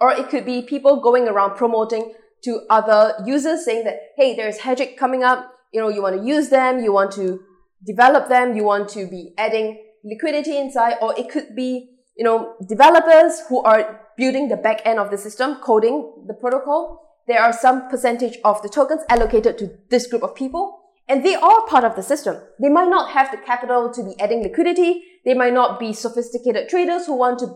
Or 0.00 0.12
it 0.12 0.28
could 0.28 0.44
be 0.44 0.62
people 0.62 1.00
going 1.00 1.28
around 1.28 1.56
promoting 1.56 2.14
to 2.44 2.60
other 2.70 3.14
users 3.24 3.64
saying 3.64 3.84
that, 3.84 4.00
hey, 4.16 4.34
there's 4.34 4.58
Hegic 4.58 4.96
coming 4.96 5.22
up, 5.22 5.52
you 5.72 5.80
know, 5.80 5.88
you 5.88 6.02
want 6.02 6.16
to 6.16 6.26
use 6.26 6.48
them, 6.48 6.82
you 6.82 6.92
want 6.92 7.12
to 7.12 7.40
develop 7.86 8.28
them, 8.28 8.56
you 8.56 8.64
want 8.64 8.88
to 8.90 9.06
be 9.06 9.34
adding 9.38 9.78
liquidity 10.04 10.56
inside, 10.56 10.96
or 11.02 11.14
it 11.18 11.28
could 11.28 11.54
be, 11.54 11.90
you 12.16 12.24
know, 12.24 12.54
developers 12.66 13.42
who 13.48 13.62
are 13.62 14.00
building 14.16 14.48
the 14.48 14.56
back 14.56 14.80
end 14.84 14.98
of 14.98 15.10
the 15.10 15.18
system, 15.18 15.56
coding 15.56 16.24
the 16.26 16.34
protocol. 16.34 17.06
There 17.28 17.40
are 17.40 17.52
some 17.52 17.88
percentage 17.88 18.38
of 18.44 18.62
the 18.62 18.68
tokens 18.68 19.02
allocated 19.08 19.58
to 19.58 19.70
this 19.90 20.06
group 20.06 20.22
of 20.22 20.34
people, 20.34 20.80
and 21.08 21.24
they 21.24 21.34
are 21.34 21.66
part 21.66 21.84
of 21.84 21.94
the 21.94 22.02
system. 22.02 22.38
They 22.60 22.68
might 22.68 22.88
not 22.88 23.10
have 23.10 23.30
the 23.30 23.36
capital 23.36 23.92
to 23.92 24.02
be 24.02 24.18
adding 24.18 24.42
liquidity. 24.42 25.04
They 25.24 25.34
might 25.34 25.52
not 25.52 25.78
be 25.78 25.92
sophisticated 25.92 26.68
traders 26.68 27.06
who 27.06 27.16
want 27.16 27.38
to, 27.40 27.46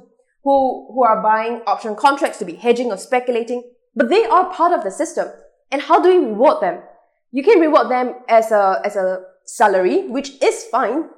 who, 0.43 0.93
who 0.93 1.05
are 1.05 1.23
buying 1.23 1.63
option 1.67 1.97
contracts 1.97 2.39
to 2.39 2.45
be 2.45 2.55
hedging 2.55 2.91
or 2.91 2.97
speculating, 2.97 3.71
but 3.95 4.09
they 4.09 4.25
are 4.25 4.53
part 4.53 4.73
of 4.73 4.85
the 4.85 4.91
system. 4.91 5.29
And 5.71 5.83
how 5.83 6.01
do 6.01 6.09
we 6.09 6.27
reward 6.27 6.63
them? 6.63 6.83
You 7.33 7.43
can 7.43 7.61
reward 7.61 7.91
them 7.91 8.15
as 8.29 8.53
a, 8.53 8.81
as 8.85 8.97
a 8.97 9.23
salary, 9.45 10.09
which 10.09 10.43
is 10.43 10.65
fine. 10.65 11.09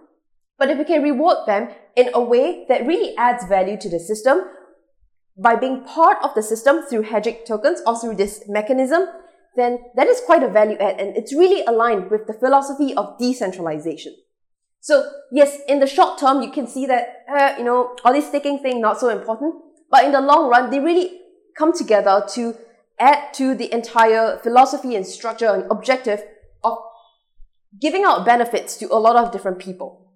But 0.58 0.70
if 0.70 0.78
we 0.78 0.84
can 0.84 1.02
reward 1.02 1.46
them 1.46 1.68
in 1.96 2.10
a 2.14 2.20
way 2.20 2.64
that 2.68 2.86
really 2.86 3.16
adds 3.16 3.44
value 3.44 3.76
to 3.78 3.90
the 3.90 3.98
system 3.98 4.42
by 5.36 5.56
being 5.56 5.84
part 5.84 6.16
of 6.22 6.34
the 6.34 6.42
system 6.42 6.82
through 6.88 7.02
Hegic 7.02 7.44
tokens 7.44 7.82
or 7.86 7.98
through 7.98 8.16
this 8.16 8.44
mechanism, 8.48 9.06
then 9.56 9.78
that 9.94 10.06
is 10.06 10.20
quite 10.24 10.42
a 10.42 10.48
value 10.48 10.76
add 10.78 11.00
and 11.00 11.16
it's 11.16 11.34
really 11.34 11.64
aligned 11.66 12.10
with 12.10 12.26
the 12.26 12.32
philosophy 12.32 12.94
of 12.94 13.18
decentralization. 13.18 14.14
So 14.86 15.10
yes, 15.32 15.58
in 15.66 15.80
the 15.80 15.86
short 15.88 16.16
term, 16.16 16.42
you 16.42 16.52
can 16.52 16.68
see 16.68 16.86
that, 16.86 17.24
uh, 17.28 17.54
you 17.58 17.64
know, 17.64 17.96
all 18.04 18.12
this 18.12 18.28
staking 18.28 18.60
thing, 18.60 18.80
not 18.80 19.00
so 19.00 19.08
important. 19.08 19.56
But 19.90 20.04
in 20.04 20.12
the 20.12 20.20
long 20.20 20.48
run, 20.48 20.70
they 20.70 20.78
really 20.78 21.22
come 21.58 21.72
together 21.72 22.24
to 22.34 22.54
add 23.00 23.34
to 23.34 23.56
the 23.56 23.72
entire 23.74 24.38
philosophy 24.44 24.94
and 24.94 25.04
structure 25.04 25.48
and 25.48 25.68
objective 25.72 26.22
of 26.62 26.78
giving 27.80 28.04
out 28.04 28.24
benefits 28.24 28.76
to 28.76 28.86
a 28.94 28.94
lot 28.94 29.16
of 29.16 29.32
different 29.32 29.58
people. 29.58 30.06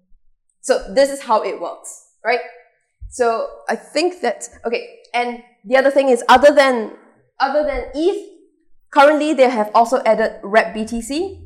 So 0.61 0.93
this 0.93 1.09
is 1.09 1.23
how 1.23 1.43
it 1.43 1.59
works, 1.59 2.05
right? 2.23 2.39
So 3.09 3.49
I 3.67 3.75
think 3.75 4.21
that, 4.21 4.47
okay, 4.63 4.99
and 5.13 5.43
the 5.65 5.75
other 5.75 5.91
thing 5.91 6.07
is 6.07 6.23
other 6.29 6.55
than, 6.55 6.93
other 7.41 7.65
than 7.65 7.91
ETH, 7.93 8.25
currently 8.89 9.33
they 9.33 9.49
have 9.49 9.69
also 9.75 10.01
added 10.05 10.39
wrapped 10.43 10.77
BTC. 10.77 11.40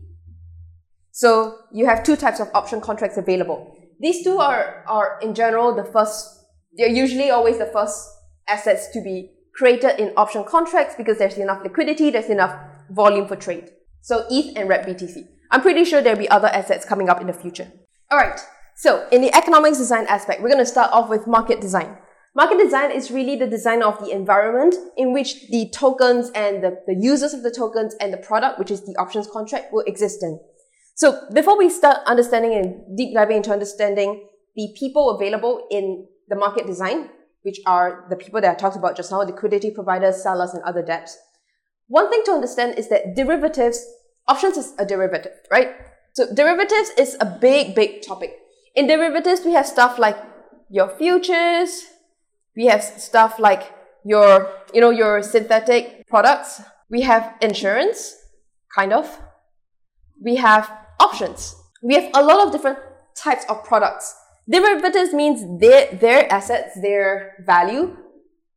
So 1.15 1.60
you 1.71 1.86
have 1.86 2.04
two 2.04 2.17
types 2.17 2.41
of 2.41 2.49
option 2.54 2.82
contracts 2.82 3.15
available. 3.15 3.73
These 4.01 4.25
two 4.25 4.38
are, 4.38 4.84
are 4.86 5.17
in 5.21 5.34
general 5.34 5.73
the 5.73 5.86
first, 5.86 6.28
they're 6.75 6.89
usually 6.89 7.30
always 7.30 7.58
the 7.58 7.67
first 7.67 8.06
assets 8.49 8.89
to 8.91 9.01
be 9.01 9.32
created 9.56 9.97
in 9.97 10.12
option 10.17 10.43
contracts 10.43 10.95
because 10.97 11.17
there's 11.17 11.38
enough 11.38 11.63
liquidity, 11.63 12.10
there's 12.10 12.30
enough 12.30 12.54
volume 12.91 13.30
for 13.30 13.38
trade. 13.38 13.69
So 14.01 14.25
ETH 14.30 14.58
and 14.58 14.67
wrapped 14.67 14.89
BTC. 14.89 15.25
I'm 15.51 15.62
pretty 15.62 15.86
sure 15.86 16.01
there'll 16.01 16.19
be 16.19 16.30
other 16.30 16.49
assets 16.49 16.84
coming 16.84 17.08
up 17.08 17.21
in 17.21 17.28
the 17.28 17.34
future. 17.34 17.71
All 18.12 18.17
right. 18.17 18.41
So 18.75 19.08
in 19.10 19.21
the 19.21 19.34
economics 19.34 19.78
design 19.78 20.08
aspect, 20.08 20.41
we're 20.41 20.49
going 20.49 20.60
to 20.60 20.65
start 20.65 20.91
off 20.91 21.10
with 21.10 21.28
market 21.28 21.62
design. 21.62 21.97
Market 22.36 22.58
design 22.58 22.91
is 22.91 23.10
really 23.10 23.38
the 23.38 23.47
design 23.47 23.82
of 23.82 24.04
the 24.04 24.12
environment 24.12 24.75
in 24.97 25.13
which 25.13 25.47
the 25.47 25.69
tokens 25.73 26.30
and 26.36 26.62
the, 26.62 26.82
the 26.88 26.95
users 26.99 27.34
of 27.34 27.41
the 27.41 27.51
tokens 27.51 27.95
and 28.01 28.12
the 28.12 28.17
product, 28.17 28.60
which 28.60 28.69
is 28.69 28.86
the 28.86 28.97
options 28.99 29.30
contract, 29.32 29.71
will 29.71 29.86
exist 29.88 30.21
in. 30.21 30.41
So 30.95 31.27
before 31.34 31.58
we 31.58 31.69
start 31.69 31.97
understanding 32.05 32.53
and 32.53 32.97
deep 32.97 33.13
diving 33.13 33.38
into 33.38 33.51
understanding 33.51 34.27
the 34.55 34.73
people 34.77 35.12
available 35.12 35.67
in 35.69 36.08
the 36.29 36.36
market 36.36 36.65
design, 36.65 37.10
which 37.43 37.60
are 37.67 38.05
the 38.10 38.15
people 38.15 38.41
that 38.41 38.51
I 38.51 38.55
talked 38.55 38.77
about 38.77 38.95
just 38.95 39.12
now, 39.12 39.21
liquidity 39.21 39.71
providers, 39.71 40.23
sellers, 40.23 40.53
and 40.53 40.63
other 40.63 40.81
dApps. 40.81 41.12
One 41.88 42.10
thing 42.10 42.23
to 42.25 42.31
understand 42.31 42.79
is 42.79 42.89
that 42.89 43.15
derivatives, 43.15 43.86
options 44.27 44.58
is 44.58 44.73
a 44.79 44.86
derivative, 44.86 45.34
right? 45.51 45.75
So 46.13 46.34
derivatives 46.34 46.91
is 46.97 47.17
a 47.19 47.25
big, 47.25 47.75
big 47.75 48.01
topic. 48.01 48.34
In 48.73 48.88
derivatives, 48.88 49.41
we 49.45 49.51
have 49.51 49.67
stuff 49.67 49.99
like 49.99 50.17
your 50.69 50.89
futures, 50.89 51.84
we 52.55 52.67
have 52.67 52.81
stuff 52.81 53.38
like 53.38 53.71
your, 54.05 54.49
you 54.73 54.79
know, 54.79 54.91
your 54.91 55.21
synthetic 55.21 56.08
products. 56.08 56.62
We 56.89 57.01
have 57.01 57.36
insurance, 57.41 58.15
kind 58.73 58.93
of. 58.93 59.19
We 60.23 60.36
have 60.36 60.71
options. 60.99 61.55
We 61.81 61.95
have 61.95 62.12
a 62.13 62.23
lot 62.23 62.45
of 62.45 62.51
different 62.51 62.79
types 63.15 63.45
of 63.49 63.63
products. 63.63 64.15
Derivatives 64.49 65.13
means 65.13 65.60
their, 65.60 65.91
their 65.95 66.31
assets, 66.31 66.79
their 66.81 67.34
value 67.45 67.95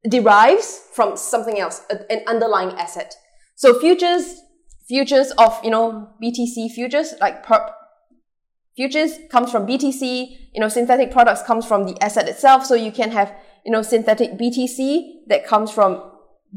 derives 0.08 0.82
from 0.92 1.16
something 1.16 1.58
else, 1.58 1.82
an 2.10 2.20
underlying 2.26 2.72
asset. 2.78 3.14
So 3.56 3.78
futures, 3.78 4.40
futures 4.86 5.30
of, 5.32 5.58
you 5.64 5.70
know, 5.70 6.10
BTC 6.22 6.72
futures, 6.72 7.14
like 7.20 7.44
perp 7.44 7.72
futures 8.76 9.18
comes 9.28 9.50
from 9.50 9.66
BTC, 9.66 10.50
you 10.54 10.60
know, 10.60 10.68
synthetic 10.68 11.10
products 11.10 11.42
comes 11.42 11.66
from 11.66 11.84
the 11.84 12.00
asset 12.02 12.28
itself. 12.28 12.64
So 12.64 12.74
you 12.74 12.92
can 12.92 13.10
have, 13.10 13.34
you 13.66 13.72
know, 13.72 13.82
synthetic 13.82 14.38
BTC 14.38 15.26
that 15.26 15.44
comes 15.44 15.72
from 15.72 16.00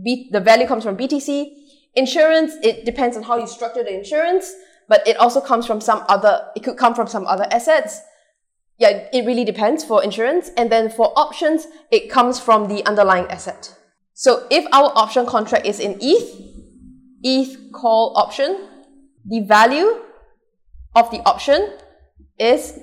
B, 0.03 0.29
the 0.31 0.39
value 0.39 0.67
comes 0.67 0.83
from 0.83 0.95
BTC. 0.95 1.47
Insurance, 1.95 2.53
it 2.61 2.85
depends 2.85 3.17
on 3.17 3.23
how 3.23 3.37
you 3.37 3.47
structure 3.47 3.83
the 3.83 3.93
insurance, 3.93 4.53
but 4.91 4.99
it 5.07 5.15
also 5.23 5.39
comes 5.39 5.63
from 5.65 5.79
some 5.79 6.03
other, 6.15 6.33
it 6.55 6.61
could 6.65 6.77
come 6.83 6.93
from 6.93 7.07
some 7.07 7.25
other 7.33 7.47
assets 7.57 8.01
yeah, 8.81 9.07
it 9.13 9.27
really 9.27 9.45
depends 9.45 9.83
for 9.83 10.03
insurance. 10.03 10.49
And 10.57 10.71
then 10.71 10.89
for 10.89 11.13
options, 11.15 11.67
it 11.91 12.09
comes 12.09 12.39
from 12.39 12.67
the 12.67 12.83
underlying 12.87 13.27
asset. 13.27 13.75
So 14.15 14.47
if 14.49 14.65
our 14.73 14.91
option 14.95 15.27
contract 15.27 15.67
is 15.67 15.79
in 15.79 15.99
ETH, 16.01 16.29
ETH 17.21 17.71
call 17.73 18.13
option, 18.17 18.67
the 19.23 19.41
value 19.41 20.01
of 20.95 21.11
the 21.11 21.19
option 21.27 21.77
is 22.39 22.79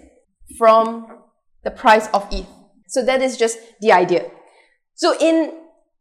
from 0.56 1.18
the 1.64 1.72
price 1.72 2.06
of 2.14 2.28
ETH. 2.30 2.46
So 2.86 3.04
that 3.04 3.20
is 3.20 3.36
just 3.36 3.58
the 3.80 3.90
idea. 3.90 4.30
So 4.94 5.18
in, 5.20 5.52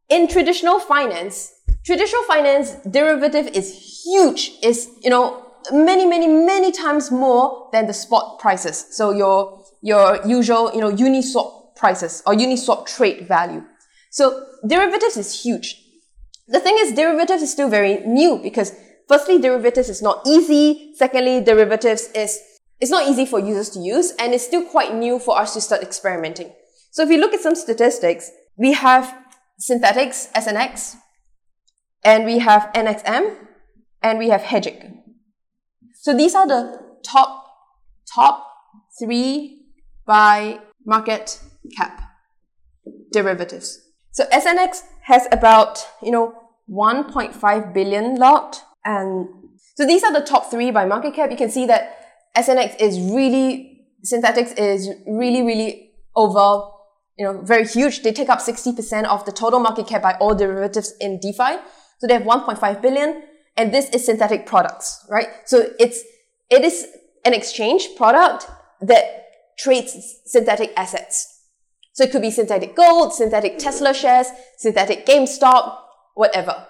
in 0.10 0.28
traditional 0.28 0.80
finance, 0.80 1.52
traditional 1.84 2.22
finance 2.24 2.76
derivative 2.88 3.48
is 3.48 4.04
huge. 4.06 4.52
Is, 4.62 4.92
you 5.02 5.10
know, 5.10 5.47
many, 5.72 6.06
many, 6.06 6.28
many 6.28 6.72
times 6.72 7.12
more 7.12 7.70
than 7.72 7.88
the 7.88 7.94
spot 7.94 8.40
prices. 8.40 8.86
So 8.92 9.12
your 9.12 9.64
your 9.82 10.26
usual, 10.26 10.72
you 10.74 10.82
know, 10.82 10.92
Uniswap 10.92 11.76
prices 11.76 12.24
or 12.26 12.34
Uniswap 12.34 12.88
trade 12.88 13.28
value. 13.28 13.64
So 14.12 14.46
derivatives 14.68 15.18
is 15.18 15.44
huge. 15.44 15.84
The 16.48 16.60
thing 16.60 16.78
is, 16.80 16.94
derivatives 16.94 17.44
is 17.44 17.52
still 17.52 17.70
very 17.70 17.98
new 18.06 18.40
because 18.42 18.74
firstly, 19.08 19.40
derivatives 19.40 19.90
is 19.90 20.02
not 20.02 20.26
easy. 20.26 20.94
Secondly, 20.96 21.42
derivatives 21.42 22.10
is 22.16 22.40
it's 22.80 22.92
not 22.92 23.08
easy 23.08 23.26
for 23.26 23.40
users 23.40 23.70
to 23.72 23.80
use 23.80 24.12
and 24.20 24.34
it's 24.34 24.46
still 24.46 24.64
quite 24.64 24.94
new 24.94 25.20
for 25.20 25.38
us 25.38 25.54
to 25.54 25.62
start 25.62 25.82
experimenting. 25.82 26.54
So 26.92 27.04
if 27.04 27.10
you 27.10 27.18
look 27.18 27.34
at 27.34 27.42
some 27.42 27.56
statistics, 27.56 28.32
we 28.56 28.74
have 28.74 29.14
Synthetix, 29.60 30.32
SNX, 30.34 30.96
and 32.04 32.26
we 32.26 32.40
have 32.40 32.72
NXM, 32.74 33.36
and 34.02 34.20
we 34.20 34.30
have 34.30 34.42
Hegic. 34.42 34.97
So 36.08 36.16
these 36.16 36.36
are 36.36 36.48
the 36.48 36.80
top, 37.04 37.44
top 38.16 38.48
three 38.98 39.66
by 40.06 40.62
market 40.86 41.38
cap 41.76 42.02
derivatives. 43.12 43.82
So 44.12 44.24
SNX 44.28 44.84
has 45.02 45.28
about, 45.34 45.86
you 46.02 46.12
know, 46.12 46.34
1.5 46.70 47.74
billion 47.74 48.16
lot. 48.16 48.64
And 48.86 49.28
so 49.76 49.86
these 49.86 50.02
are 50.06 50.14
the 50.14 50.26
top 50.26 50.50
three 50.50 50.72
by 50.72 50.86
market 50.86 51.14
cap. 51.14 51.30
You 51.30 51.36
can 51.36 51.52
see 51.52 51.66
that 51.66 52.00
SNX 52.38 52.80
is 52.80 52.98
really, 53.12 53.82
Synthetix 54.10 54.58
is 54.58 54.90
really, 55.06 55.42
really 55.42 55.92
over, 56.16 56.70
you 57.18 57.26
know, 57.26 57.42
very 57.42 57.68
huge. 57.68 58.04
They 58.04 58.14
take 58.14 58.30
up 58.30 58.40
60% 58.40 59.04
of 59.04 59.26
the 59.26 59.34
total 59.34 59.60
market 59.60 59.88
cap 59.88 60.04
by 60.04 60.14
all 60.22 60.34
derivatives 60.34 60.94
in 61.02 61.20
DeFi. 61.20 61.58
So 62.00 62.08
they 62.08 62.14
have 62.14 62.24
1.5 62.24 62.82
billion 62.82 63.24
and 63.58 63.74
this 63.74 63.90
is 63.90 64.06
synthetic 64.06 64.46
products, 64.46 65.06
right? 65.10 65.28
So 65.46 65.72
it's, 65.80 66.04
it 66.50 66.64
is 66.64 66.88
an 67.26 67.34
exchange 67.34 67.90
product 67.98 68.48
that 68.82 69.26
trades 69.58 70.22
synthetic 70.26 70.72
assets. 70.78 71.42
So 71.94 72.04
it 72.04 72.12
could 72.12 72.22
be 72.22 72.32
synthetic 72.32 72.76
gold, 72.76 73.14
synthetic 73.14 73.58
Tesla 73.58 73.94
shares, 73.94 74.28
synthetic 74.58 75.06
GameStop, 75.06 75.80
whatever. 76.14 76.68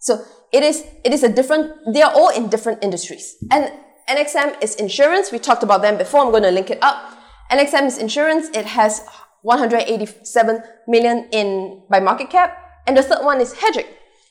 So 0.00 0.22
it 0.52 0.62
is, 0.62 0.84
it 1.04 1.12
is 1.12 1.22
a 1.22 1.28
different, 1.28 1.72
they 1.92 2.02
are 2.02 2.12
all 2.12 2.28
in 2.28 2.48
different 2.48 2.84
industries. 2.84 3.36
And 3.50 3.72
NXM 4.08 4.62
is 4.62 4.74
insurance. 4.76 5.32
We 5.32 5.38
talked 5.38 5.62
about 5.62 5.82
them 5.82 5.98
before. 5.98 6.20
I'm 6.20 6.30
going 6.30 6.42
to 6.42 6.50
link 6.50 6.70
it 6.70 6.78
up. 6.82 7.18
NXM 7.50 7.86
is 7.86 7.98
insurance. 7.98 8.48
It 8.54 8.66
has 8.66 9.02
187 9.42 10.62
million 10.86 11.28
in 11.32 11.82
by 11.90 12.00
market 12.00 12.30
cap. 12.30 12.56
And 12.86 12.96
the 12.96 13.02
third 13.02 13.24
one 13.24 13.40
is 13.40 13.54
Hegic, 13.54 13.86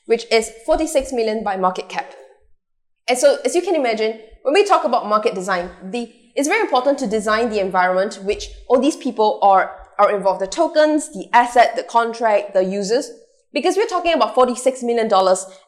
which 0.08 0.24
is 0.32 0.50
46 0.64 1.12
million 1.12 1.44
by 1.44 1.56
market 1.58 1.90
cap. 1.90 2.14
And 3.08 3.18
so, 3.18 3.38
as 3.44 3.54
you 3.54 3.60
can 3.60 3.74
imagine, 3.74 4.18
when 4.42 4.54
we 4.54 4.64
talk 4.64 4.84
about 4.84 5.06
market 5.06 5.34
design, 5.34 5.70
the, 5.82 6.10
it's 6.34 6.48
very 6.48 6.62
important 6.62 6.98
to 7.00 7.06
design 7.06 7.50
the 7.50 7.60
environment 7.60 8.20
which 8.22 8.48
all 8.68 8.80
these 8.80 8.96
people 8.96 9.38
are, 9.42 9.76
are 9.98 10.10
involved. 10.16 10.40
The 10.40 10.46
tokens, 10.46 11.12
the 11.12 11.28
asset, 11.34 11.76
the 11.76 11.82
contract, 11.82 12.54
the 12.54 12.64
users, 12.64 13.10
because 13.52 13.76
we're 13.76 13.86
talking 13.86 14.14
about 14.14 14.34
$46 14.34 14.82
million 14.82 15.12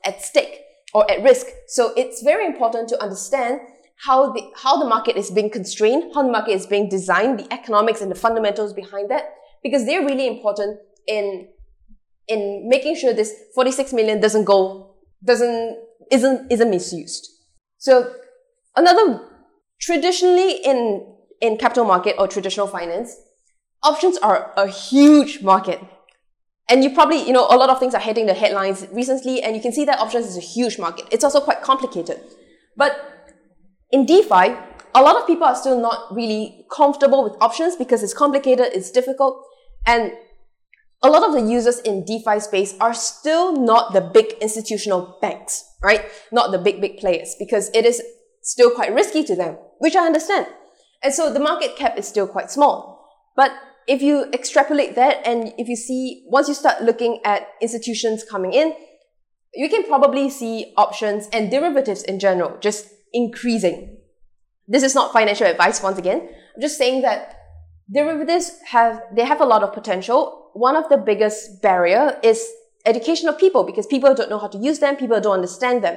at 0.07 0.23
stake 0.23 0.61
or 0.95 1.11
at 1.11 1.23
risk. 1.23 1.47
So 1.69 1.93
it's 1.95 2.23
very 2.23 2.47
important 2.47 2.89
to 2.89 3.03
understand 3.03 3.61
how 4.07 4.33
the, 4.33 4.43
how 4.57 4.79
the 4.79 4.87
market 4.87 5.19
is 5.19 5.31
being 5.31 5.51
constrained, 5.51 6.15
how 6.15 6.23
the 6.23 6.33
market 6.33 6.53
is 6.53 6.67
being 6.67 6.89
designed, 6.89 7.41
the 7.41 7.53
economics 7.53 8.01
and 8.01 8.11
the 8.11 8.15
fundamentals 8.15 8.73
behind 8.73 9.11
that, 9.11 9.35
because 9.63 9.85
they're 9.85 10.05
really 10.05 10.27
important 10.27 10.81
in 11.07 11.49
in 12.31 12.69
making 12.69 12.97
sure 12.97 13.13
this 13.13 13.35
46 13.55 13.93
million 13.93 14.21
doesn't 14.21 14.45
go, 14.45 14.95
doesn't, 15.25 15.77
isn't, 16.11 16.51
isn't 16.51 16.71
misused. 16.71 17.29
So 17.79 18.15
another, 18.77 19.21
traditionally 19.81 20.53
in, 20.65 21.07
in 21.41 21.57
capital 21.57 21.85
market 21.85 22.17
or 22.19 22.29
traditional 22.29 22.67
finance, 22.67 23.17
options 23.83 24.17
are 24.19 24.53
a 24.57 24.69
huge 24.69 25.43
market. 25.43 25.81
And 26.69 26.85
you 26.85 26.95
probably, 26.95 27.27
you 27.27 27.33
know, 27.33 27.47
a 27.51 27.57
lot 27.57 27.69
of 27.69 27.81
things 27.81 27.95
are 27.95 28.01
hitting 28.01 28.27
the 28.27 28.35
headlines 28.35 28.87
recently, 28.93 29.43
and 29.43 29.57
you 29.57 29.63
can 29.63 29.73
see 29.73 29.85
that 29.87 29.99
options 29.99 30.27
is 30.27 30.37
a 30.37 30.41
huge 30.41 30.79
market. 30.79 31.07
It's 31.11 31.25
also 31.25 31.41
quite 31.41 31.63
complicated. 31.63 32.21
But 32.77 32.93
in 33.91 34.07
DeFi, 34.07 34.55
a 34.95 35.03
lot 35.03 35.17
of 35.17 35.27
people 35.27 35.45
are 35.45 35.57
still 35.57 35.81
not 35.81 36.15
really 36.15 36.65
comfortable 36.71 37.25
with 37.25 37.35
options 37.41 37.75
because 37.75 38.05
it's 38.05 38.15
complicated, 38.15 38.69
it's 38.73 38.91
difficult, 38.93 39.45
and 39.85 40.13
a 41.03 41.09
lot 41.09 41.27
of 41.27 41.33
the 41.33 41.51
users 41.51 41.81
in 41.81 42.05
DeFi 42.05 42.41
space 42.41 42.75
are 42.81 42.93
still 42.93 43.57
not 43.57 43.93
the 43.93 44.01
big 44.01 44.35
institutional 44.41 45.19
banks, 45.21 45.65
right? 45.83 46.05
Not 46.31 46.53
the 46.53 46.59
big, 46.59 46.81
big 46.81 46.99
players 46.99 47.35
because 47.39 47.71
it 47.75 47.87
is 47.87 48.03
still 48.43 48.71
quite 48.71 48.93
risky 48.93 49.25
to 49.25 49.35
them, 49.35 49.57
which 49.79 49.97
I 49.97 50.05
understand. 50.05 50.47
And 51.03 51.15
so 51.15 51.33
the 51.33 51.41
market 51.41 51.77
cap 51.77 51.97
is 51.99 52.07
still 52.07 52.27
quite 52.27 52.51
small. 52.51 53.09
But 53.35 53.53
if 53.87 54.03
you 54.03 54.27
extrapolate 54.33 54.95
that 54.97 55.27
and 55.27 55.55
if 55.57 55.69
you 55.69 55.77
see, 55.77 56.27
once 56.29 56.49
you 56.49 56.55
start 56.55 56.83
looking 56.83 57.21
at 57.25 57.49
institutions 57.63 58.23
coming 58.23 58.53
in, 58.53 58.75
you 59.55 59.69
can 59.69 59.85
probably 59.85 60.29
see 60.29 60.75
options 60.77 61.29
and 61.33 61.51
derivatives 61.51 62.03
in 62.03 62.21
general 62.21 62.59
just 62.61 62.89
increasing. 63.13 63.97
This 64.69 64.83
is 64.83 64.95
not 64.95 65.13
financial 65.13 65.47
advice 65.47 65.83
once 65.83 65.99
again. 65.99 66.29
I'm 66.55 66.61
just 66.61 66.77
saying 66.77 67.03
that 67.03 67.37
derivatives 67.93 68.53
have, 68.67 69.03
they 69.17 69.25
have 69.25 69.41
a 69.41 69.47
lot 69.47 69.63
of 69.63 69.73
potential 69.73 70.40
one 70.55 70.77
of 70.77 70.89
the 70.89 70.97
biggest 70.97 71.63
barrier 71.63 72.19
is 72.23 72.47
education 72.87 73.29
of 73.29 73.39
people 73.39 73.65
because 73.65 73.87
people 73.87 74.15
don't 74.15 74.31
know 74.31 74.39
how 74.39 74.49
to 74.49 74.59
use 74.59 74.79
them, 74.79 74.97
people 74.97 75.21
don't 75.21 75.35
understand 75.35 75.85
them. 75.85 75.97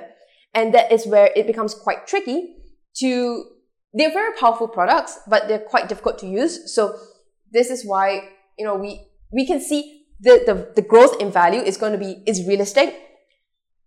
And 0.53 0.73
that 0.73 0.91
is 0.91 1.07
where 1.07 1.31
it 1.35 1.47
becomes 1.47 1.73
quite 1.73 2.07
tricky 2.07 2.55
to, 2.97 3.45
they're 3.93 4.11
very 4.11 4.35
powerful 4.37 4.67
products, 4.67 5.19
but 5.27 5.47
they're 5.47 5.59
quite 5.59 5.89
difficult 5.89 6.19
to 6.19 6.27
use. 6.27 6.73
So 6.73 6.95
this 7.51 7.69
is 7.69 7.85
why, 7.85 8.29
you 8.57 8.65
know, 8.65 8.75
we, 8.75 9.07
we 9.31 9.45
can 9.47 9.59
see 9.59 10.05
the, 10.19 10.43
the, 10.45 10.73
the 10.75 10.87
growth 10.87 11.19
in 11.19 11.31
value 11.31 11.61
is 11.61 11.77
going 11.77 11.93
to 11.93 11.97
be, 11.97 12.23
is 12.27 12.45
realistic. 12.47 12.95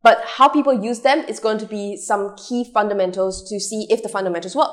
But 0.02 0.22
how 0.24 0.48
people 0.48 0.72
use 0.72 1.00
them 1.00 1.20
is 1.29 1.40
going 1.40 1.59
to 1.59 1.66
be 1.66 1.96
some 1.96 2.37
key 2.37 2.70
fundamentals 2.72 3.48
to 3.48 3.59
see 3.59 3.87
if 3.90 4.02
the 4.02 4.09
fundamentals 4.09 4.55
work. 4.55 4.70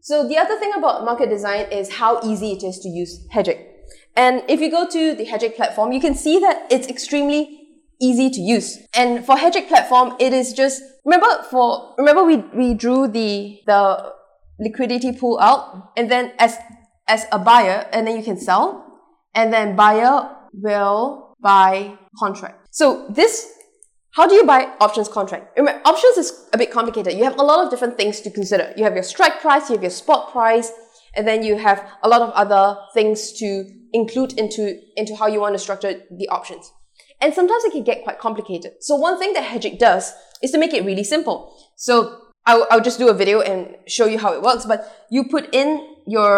So 0.00 0.26
the 0.26 0.38
other 0.38 0.58
thing 0.58 0.72
about 0.76 1.04
market 1.04 1.28
design 1.28 1.66
is 1.72 1.94
how 1.94 2.20
easy 2.22 2.52
it 2.52 2.62
is 2.62 2.78
to 2.80 2.88
use 2.88 3.26
Hegic. 3.34 3.75
And 4.16 4.42
if 4.48 4.60
you 4.60 4.70
go 4.70 4.88
to 4.88 5.14
the 5.14 5.26
Hegic 5.26 5.56
platform, 5.56 5.92
you 5.92 6.00
can 6.00 6.14
see 6.14 6.38
that 6.38 6.66
it's 6.70 6.88
extremely 6.88 7.68
easy 8.00 8.30
to 8.30 8.40
use. 8.40 8.78
And 8.94 9.24
for 9.24 9.36
Hegic 9.36 9.68
platform, 9.68 10.16
it 10.18 10.32
is 10.32 10.52
just, 10.52 10.82
remember 11.04 11.42
for, 11.50 11.94
remember 11.98 12.24
we, 12.24 12.36
we 12.36 12.74
drew 12.74 13.08
the, 13.08 13.60
the 13.66 14.12
liquidity 14.58 15.12
pool 15.12 15.38
out 15.40 15.92
and 15.96 16.10
then 16.10 16.32
as, 16.38 16.56
as 17.06 17.26
a 17.30 17.38
buyer, 17.38 17.86
and 17.92 18.06
then 18.06 18.16
you 18.16 18.22
can 18.22 18.38
sell 18.38 18.84
and 19.34 19.52
then 19.52 19.76
buyer 19.76 20.34
will 20.52 21.36
buy 21.40 21.96
contract. 22.18 22.68
So 22.70 23.06
this, 23.10 23.52
how 24.14 24.26
do 24.26 24.34
you 24.34 24.44
buy 24.44 24.72
options 24.80 25.08
contract? 25.08 25.58
Options 25.58 26.16
is 26.16 26.48
a 26.54 26.58
bit 26.58 26.70
complicated. 26.70 27.12
You 27.14 27.24
have 27.24 27.38
a 27.38 27.42
lot 27.42 27.64
of 27.64 27.70
different 27.70 27.98
things 27.98 28.20
to 28.22 28.30
consider. 28.30 28.72
You 28.76 28.84
have 28.84 28.94
your 28.94 29.02
strike 29.02 29.40
price, 29.40 29.68
you 29.68 29.76
have 29.76 29.82
your 29.82 29.90
spot 29.90 30.32
price, 30.32 30.72
and 31.14 31.28
then 31.28 31.42
you 31.42 31.56
have 31.58 31.86
a 32.02 32.08
lot 32.08 32.22
of 32.22 32.30
other 32.30 32.78
things 32.94 33.32
to 33.32 33.64
include 33.96 34.32
into, 34.38 34.62
into 34.96 35.16
how 35.16 35.26
you 35.26 35.40
want 35.40 35.54
to 35.54 35.58
structure 35.58 35.92
the 36.10 36.28
options. 36.28 36.72
And 37.20 37.32
sometimes 37.32 37.64
it 37.64 37.72
can 37.72 37.82
get 37.82 38.04
quite 38.04 38.18
complicated. 38.18 38.72
So 38.80 38.94
one 38.94 39.18
thing 39.18 39.32
that 39.32 39.44
Hegic 39.52 39.78
does 39.78 40.12
is 40.42 40.50
to 40.52 40.58
make 40.58 40.74
it 40.74 40.84
really 40.84 41.04
simple. 41.04 41.38
So 41.76 42.20
I'll, 42.44 42.66
I'll 42.70 42.82
just 42.82 42.98
do 42.98 43.08
a 43.08 43.14
video 43.14 43.40
and 43.40 43.76
show 43.86 44.06
you 44.06 44.18
how 44.18 44.34
it 44.34 44.42
works, 44.42 44.66
but 44.66 45.06
you 45.10 45.24
put 45.24 45.54
in 45.54 45.68
your, 46.06 46.34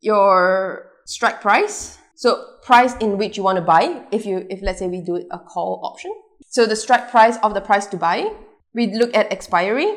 your 0.00 0.86
strike 1.06 1.40
price. 1.40 1.98
So 2.14 2.28
price 2.62 2.94
in 2.98 3.18
which 3.18 3.36
you 3.36 3.42
want 3.42 3.56
to 3.56 3.62
buy, 3.62 4.02
if 4.12 4.24
you, 4.24 4.46
if 4.48 4.62
let's 4.62 4.78
say 4.78 4.86
we 4.86 5.00
do 5.00 5.16
a 5.30 5.38
call 5.38 5.80
option. 5.82 6.14
So 6.48 6.66
the 6.66 6.76
strike 6.76 7.10
price 7.10 7.36
of 7.42 7.54
the 7.54 7.60
price 7.60 7.86
to 7.86 7.96
buy. 7.96 8.32
We 8.74 8.94
look 8.94 9.14
at 9.16 9.32
expiry. 9.32 9.90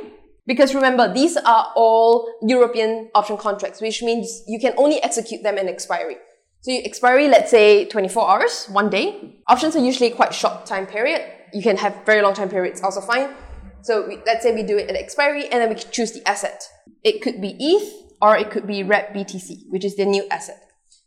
Because 0.46 0.76
remember, 0.76 1.14
these 1.14 1.38
are 1.38 1.72
all 1.76 2.28
European 2.42 3.10
option 3.16 3.38
contracts, 3.38 3.80
which 3.80 4.02
means 4.02 4.44
you 4.48 4.60
can 4.60 4.74
only 4.78 5.02
execute 5.02 5.42
them 5.42 5.58
in 5.58 5.70
expiry. 5.70 6.18
So 6.64 6.72
you 6.72 6.82
expiry, 6.86 7.28
let's 7.28 7.52
say 7.52 7.84
24 7.84 8.30
hours, 8.30 8.68
one 8.68 8.90
day. 8.90 9.36
Options 9.48 9.76
are 9.76 9.84
usually 9.84 10.12
quite 10.12 10.34
short 10.34 10.66
time 10.66 10.88
period. 10.88 11.22
You 11.52 11.62
can 11.62 11.76
have 11.76 12.06
very 12.06 12.22
long 12.22 12.34
time 12.34 12.48
periods, 12.48 12.82
also 12.82 13.02
fine. 13.02 13.36
So 13.82 14.08
we, 14.08 14.20
let's 14.26 14.44
say 14.44 14.56
we 14.56 14.64
do 14.64 14.78
it 14.78 14.90
at 14.90 14.96
expiry 14.96 15.44
and 15.50 15.62
then 15.62 15.68
we 15.68 15.76
choose 15.76 16.14
the 16.14 16.26
asset. 16.26 16.64
It 17.04 17.22
could 17.22 17.42
be 17.42 17.58
ETH 17.60 18.16
or 18.22 18.38
it 18.38 18.50
could 18.50 18.66
be 18.66 18.82
wrapped 18.82 19.14
BTC, 19.14 19.64
which 19.72 19.84
is 19.84 19.98
the 19.98 20.06
new 20.06 20.26
asset. 20.32 20.58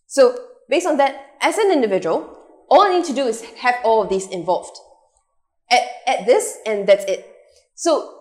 So 0.06 0.36
based 0.68 0.86
on 0.86 0.98
that, 0.98 1.16
as 1.40 1.56
an 1.56 1.72
individual, 1.72 2.38
all 2.68 2.82
I 2.82 2.98
need 2.98 3.06
to 3.06 3.14
do 3.14 3.26
is 3.26 3.40
have 3.60 3.76
all 3.82 4.02
of 4.02 4.10
these 4.10 4.28
involved. 4.28 4.76
At, 5.70 5.80
at 6.06 6.26
this, 6.26 6.58
and 6.66 6.86
that's 6.86 7.06
it. 7.06 7.26
So 7.74 8.12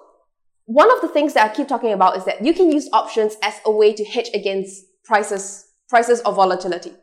one 0.68 0.90
of 0.90 1.02
the 1.02 1.10
things 1.10 1.34
that 1.34 1.52
I 1.52 1.54
keep 1.54 1.68
talking 1.68 1.92
about 1.92 2.16
is 2.16 2.24
that 2.24 2.46
you 2.46 2.54
can 2.54 2.72
use 2.72 2.88
options 2.94 3.36
as 3.44 3.60
a 3.66 3.72
way 3.72 3.92
to 3.92 4.06
hedge 4.06 4.30
against 4.34 4.86
prices, 5.04 5.66
prices 5.90 6.22
of 6.22 6.38
volatility. 6.38 6.94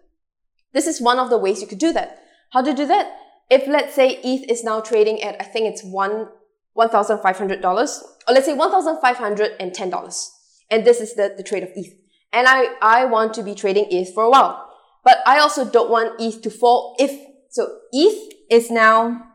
This 0.72 0.86
is 0.86 1.00
one 1.00 1.18
of 1.18 1.30
the 1.30 1.38
ways 1.38 1.60
you 1.60 1.66
could 1.66 1.78
do 1.78 1.92
that. 1.92 2.18
How 2.52 2.62
to 2.62 2.72
do 2.72 2.86
that? 2.86 3.16
If 3.50 3.66
let's 3.66 3.94
say 3.94 4.20
ETH 4.22 4.50
is 4.50 4.64
now 4.64 4.80
trading 4.80 5.22
at, 5.22 5.36
I 5.40 5.44
think 5.44 5.66
it's 5.66 5.84
one, 5.84 6.28
$1,500, 6.76 7.64
or 7.64 7.86
let's 8.28 8.46
say 8.46 8.56
$1,510, 8.56 10.28
and 10.70 10.84
this 10.84 11.00
is 11.00 11.14
the, 11.14 11.34
the 11.36 11.42
trade 11.42 11.62
of 11.62 11.70
ETH. 11.76 11.92
And 12.32 12.48
I, 12.48 12.74
I 12.80 13.04
want 13.04 13.34
to 13.34 13.42
be 13.42 13.54
trading 13.54 13.86
ETH 13.90 14.14
for 14.14 14.24
a 14.24 14.30
while. 14.30 14.70
But 15.04 15.18
I 15.26 15.38
also 15.38 15.68
don't 15.68 15.90
want 15.90 16.18
ETH 16.18 16.40
to 16.42 16.50
fall 16.50 16.96
if, 16.98 17.10
so 17.50 17.78
ETH 17.92 18.32
is 18.50 18.70
now, 18.70 19.26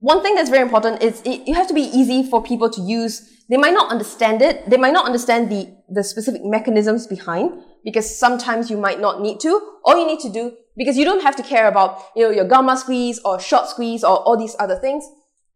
one 0.00 0.22
thing 0.22 0.34
that's 0.34 0.50
very 0.50 0.62
important 0.62 1.02
is 1.02 1.22
it, 1.24 1.46
you 1.46 1.54
have 1.54 1.68
to 1.68 1.74
be 1.74 1.82
easy 1.82 2.28
for 2.28 2.42
people 2.42 2.70
to 2.70 2.80
use. 2.80 3.44
They 3.48 3.56
might 3.56 3.74
not 3.74 3.90
understand 3.90 4.42
it. 4.42 4.68
They 4.68 4.76
might 4.76 4.92
not 4.92 5.04
understand 5.06 5.50
the, 5.50 5.68
the 5.88 6.02
specific 6.02 6.42
mechanisms 6.44 7.06
behind 7.06 7.52
because 7.84 8.18
sometimes 8.18 8.70
you 8.70 8.76
might 8.76 9.00
not 9.00 9.20
need 9.20 9.40
to. 9.40 9.78
All 9.84 9.98
you 9.98 10.06
need 10.06 10.20
to 10.20 10.30
do, 10.30 10.56
because 10.76 10.96
you 10.96 11.04
don't 11.04 11.22
have 11.22 11.36
to 11.36 11.42
care 11.42 11.68
about, 11.68 12.02
you 12.16 12.24
know, 12.24 12.30
your 12.30 12.48
gamma 12.48 12.76
squeeze 12.76 13.20
or 13.24 13.38
short 13.40 13.68
squeeze 13.68 14.02
or 14.02 14.16
all 14.18 14.36
these 14.36 14.56
other 14.58 14.78
things. 14.78 15.04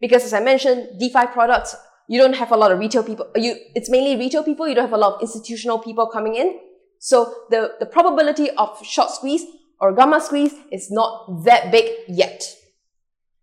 Because 0.01 0.25
as 0.25 0.35
I 0.35 0.41
mentioned, 0.41 0.99
DeFi 0.99 1.27
products, 1.33 1.75
you 2.09 2.21
don't 2.21 2.35
have 2.35 2.53
a 2.53 2.57
lot 2.57 2.71
of 2.71 2.79
retail 2.79 3.03
people. 3.03 3.27
You, 3.35 3.57
it's 3.75 3.89
mainly 3.89 4.17
retail 4.17 4.45
people. 4.45 4.69
You 4.69 4.75
don't 4.75 4.85
have 4.85 4.93
a 4.93 4.99
lot 4.99 5.15
of 5.15 5.23
institutional 5.23 5.79
people 5.79 6.07
coming 6.09 6.35
in. 6.35 6.61
So 7.05 7.35
the, 7.51 7.75
the 7.81 7.85
probability 7.85 8.49
of 8.53 8.83
short 8.83 9.11
squeeze 9.11 9.45
or 9.79 9.95
gamma 9.95 10.23
squeeze 10.23 10.55
is 10.73 10.91
not 10.91 11.45
that 11.45 11.71
big 11.71 11.93
yet. 12.09 12.43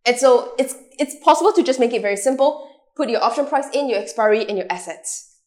And 0.04 0.17
so 0.17 0.56
it's, 0.58 0.74
it's 0.97 1.15
possible 1.24 1.54
to 1.54 1.62
just 1.62 1.80
make 1.80 1.93
it 1.93 2.02
very 2.02 2.17
simple. 2.17 2.67
Put 2.95 3.12
your 3.12 3.24
option 3.24 3.45
price 3.45 3.67
in, 3.71 3.88
your 3.88 4.00
expiry, 4.00 4.50
and 4.50 4.58
your 4.58 4.65
assets. 4.71 5.38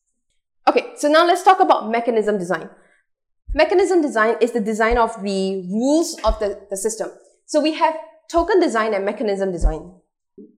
Okay, 0.69 0.93
so 0.95 1.09
now 1.09 1.27
let's 1.27 1.43
talk 1.43 1.59
about 1.59 1.91
mechanism 1.91 2.39
design. 2.39 2.71
Mechanism 3.53 4.01
design 4.01 4.37
is 4.41 4.53
the 4.53 4.61
design 4.61 4.97
of 4.97 5.21
the 5.21 5.67
rules 5.69 6.17
of 6.23 6.39
the, 6.39 6.65
the 6.71 6.77
system. 6.77 7.11
So 7.47 7.61
we 7.61 7.73
have 7.73 7.97
token 8.31 8.61
design 8.61 8.95
and 8.95 9.05
mechanism 9.05 9.51
design. 9.51 9.93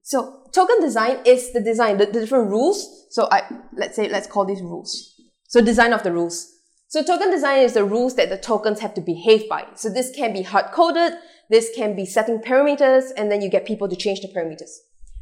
So 0.03 0.43
token 0.53 0.83
design 0.83 1.21
is 1.25 1.55
the 1.55 1.63
design, 1.63 1.97
the, 1.97 2.05
the 2.05 2.21
different 2.21 2.51
rules. 2.51 3.07
So 3.09 3.29
I, 3.33 3.45
let's 3.73 3.97
say, 3.97 4.11
let's 4.11 4.27
call 4.27 4.45
these 4.45 4.61
rules. 4.61 5.19
So 5.49 5.63
design 5.63 5.95
of 5.95 6.03
the 6.03 6.13
rules. 6.13 6.53
So 6.89 7.03
token 7.03 7.31
design 7.31 7.63
is 7.63 7.73
the 7.73 7.85
rules 7.85 8.15
that 8.15 8.29
the 8.29 8.39
tokens 8.39 8.81
have 8.81 8.95
to 8.95 9.01
behave 9.01 9.49
by. 9.49 9.67
So 9.75 9.89
this 9.89 10.15
can 10.15 10.33
be 10.33 10.43
hard 10.43 10.67
coded, 10.73 11.15
this 11.51 11.71
can 11.75 11.97
be 11.97 12.07
setting 12.07 12.39
parameters, 12.39 13.11
and 13.17 13.31
then 13.31 13.43
you 13.43 13.51
get 13.51 13.67
people 13.67 13.89
to 13.89 13.97
change 13.97 14.21
the 14.21 14.29
parameters. 14.29 14.71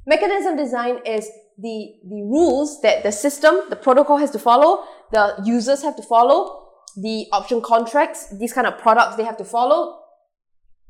Mechanism 0.07 0.57
design 0.57 0.99
is 1.07 1.31
the, 1.57 1.95
the 2.05 2.23
rules 2.31 2.83
that 2.83 3.03
the 3.03 3.13
system, 3.13 3.63
the 3.71 3.77
protocol 3.77 4.19
has 4.19 4.31
to 4.33 4.39
follow, 4.39 4.85
the 5.13 5.43
users 5.45 5.83
have 5.83 5.97
to 5.97 6.03
follow, 6.03 6.69
the 6.97 7.27
option 7.33 7.63
contracts, 7.63 8.29
these 8.39 8.53
kind 8.53 8.67
of 8.67 8.79
products 8.79 9.17
they 9.17 9.25
have 9.25 9.39
to 9.39 9.45
follow. 9.45 10.01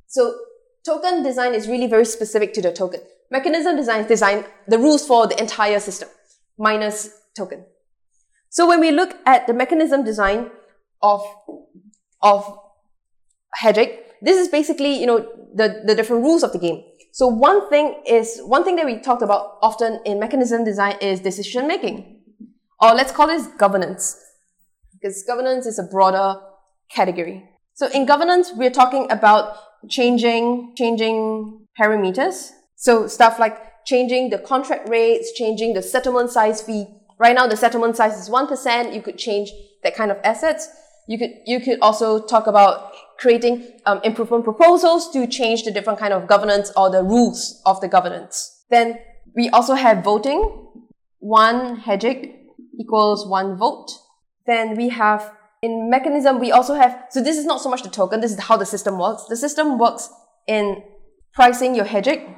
So 0.08 0.34
token 0.84 1.22
design 1.22 1.54
is 1.54 1.68
really 1.68 1.86
very 1.86 2.04
specific 2.04 2.52
to 2.54 2.62
the 2.62 2.72
token. 2.72 3.00
Mechanism 3.30 3.76
design 3.76 4.00
is 4.00 4.06
design 4.06 4.44
the 4.66 4.78
rules 4.78 5.06
for 5.06 5.28
the 5.28 5.40
entire 5.40 5.78
system 5.78 6.08
minus 6.58 7.10
token. 7.36 7.64
So 8.50 8.68
when 8.68 8.80
we 8.80 8.90
look 8.90 9.16
at 9.26 9.46
the 9.46 9.54
mechanism 9.54 10.04
design 10.04 10.50
of, 11.04 11.22
of 12.22 12.58
Hegic, 13.62 13.98
this 14.22 14.38
is 14.38 14.48
basically, 14.48 14.98
you 14.98 15.06
know, 15.06 15.18
the, 15.54 15.82
the 15.86 15.94
different 15.94 16.22
rules 16.22 16.42
of 16.42 16.52
the 16.52 16.58
game. 16.58 16.82
So 17.12 17.28
one 17.28 17.68
thing 17.68 18.02
is, 18.06 18.40
one 18.40 18.64
thing 18.64 18.76
that 18.76 18.86
we 18.86 18.98
talked 18.98 19.22
about 19.22 19.58
often 19.62 20.00
in 20.04 20.18
mechanism 20.18 20.64
design 20.64 20.96
is 21.00 21.20
decision 21.20 21.68
making. 21.68 22.22
Or 22.80 22.94
let's 22.94 23.12
call 23.12 23.26
this 23.28 23.46
governance. 23.58 24.18
Because 24.92 25.22
governance 25.22 25.66
is 25.66 25.78
a 25.78 25.84
broader 25.84 26.40
category. 26.90 27.48
So 27.74 27.88
in 27.90 28.06
governance, 28.06 28.50
we're 28.54 28.70
talking 28.70 29.10
about 29.10 29.56
changing, 29.88 30.74
changing 30.76 31.66
parameters. 31.78 32.50
So 32.76 33.06
stuff 33.06 33.38
like 33.38 33.58
changing 33.84 34.30
the 34.30 34.38
contract 34.38 34.88
rates, 34.88 35.32
changing 35.32 35.74
the 35.74 35.82
settlement 35.82 36.30
size 36.30 36.62
fee. 36.62 36.86
Right 37.18 37.34
now, 37.34 37.46
the 37.46 37.56
settlement 37.56 37.96
size 37.96 38.18
is 38.18 38.28
1%. 38.28 38.94
You 38.94 39.02
could 39.02 39.18
change 39.18 39.50
that 39.82 39.94
kind 39.94 40.10
of 40.10 40.18
assets. 40.24 40.68
You 41.06 41.18
could, 41.18 41.30
you 41.46 41.60
could 41.60 41.78
also 41.80 42.24
talk 42.24 42.46
about 42.46 42.92
creating 43.18 43.72
um, 43.86 44.00
improvement 44.04 44.44
proposals 44.44 45.10
to 45.12 45.26
change 45.26 45.64
the 45.64 45.70
different 45.70 45.98
kind 45.98 46.12
of 46.12 46.26
governance 46.26 46.72
or 46.76 46.90
the 46.90 47.02
rules 47.02 47.60
of 47.66 47.80
the 47.80 47.88
governance. 47.88 48.64
Then 48.70 48.98
we 49.34 49.50
also 49.50 49.74
have 49.74 50.02
voting. 50.02 50.60
One 51.18 51.80
Hegic 51.80 52.34
equals 52.78 53.26
one 53.26 53.56
vote. 53.56 53.90
Then 54.46 54.76
we 54.76 54.90
have 54.90 55.32
in 55.64 55.88
mechanism, 55.88 56.40
we 56.40 56.52
also 56.52 56.74
have, 56.74 57.06
so 57.08 57.22
this 57.22 57.38
is 57.38 57.46
not 57.46 57.58
so 57.58 57.70
much 57.70 57.82
the 57.82 57.88
token, 57.88 58.20
this 58.20 58.32
is 58.32 58.38
how 58.38 58.58
the 58.58 58.66
system 58.66 58.98
works. 58.98 59.24
The 59.30 59.36
system 59.36 59.78
works 59.78 60.10
in 60.46 60.82
pricing 61.32 61.74
your 61.74 61.86
Hegic. 61.86 62.34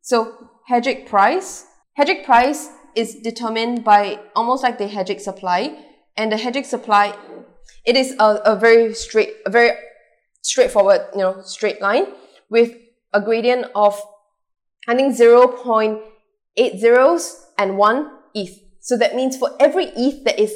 So 0.00 0.48
Hegic 0.70 1.06
price, 1.06 1.66
Hegic 1.98 2.24
price 2.24 2.70
is 2.96 3.16
determined 3.16 3.84
by 3.84 4.20
almost 4.34 4.62
like 4.62 4.78
the 4.78 4.86
Hegic 4.86 5.20
supply. 5.20 5.84
And 6.16 6.32
the 6.32 6.36
Hegic 6.36 6.64
supply, 6.64 7.14
it 7.84 7.96
is 7.96 8.14
a, 8.18 8.40
a 8.44 8.56
very 8.56 8.94
straight, 8.94 9.34
a 9.46 9.50
very 9.50 9.72
straightforward, 10.42 11.02
you 11.12 11.20
know, 11.20 11.40
straight 11.42 11.80
line 11.80 12.06
with 12.50 12.76
a 13.12 13.20
gradient 13.20 13.66
of, 13.74 14.00
I 14.88 14.94
think 14.94 15.16
0.8 15.16 16.78
zeros 16.78 17.46
and 17.58 17.78
one 17.78 18.10
ETH. 18.34 18.58
So 18.80 18.96
that 18.98 19.14
means 19.14 19.36
for 19.36 19.50
every 19.60 19.86
ETH 19.86 20.24
that 20.24 20.38
is 20.38 20.54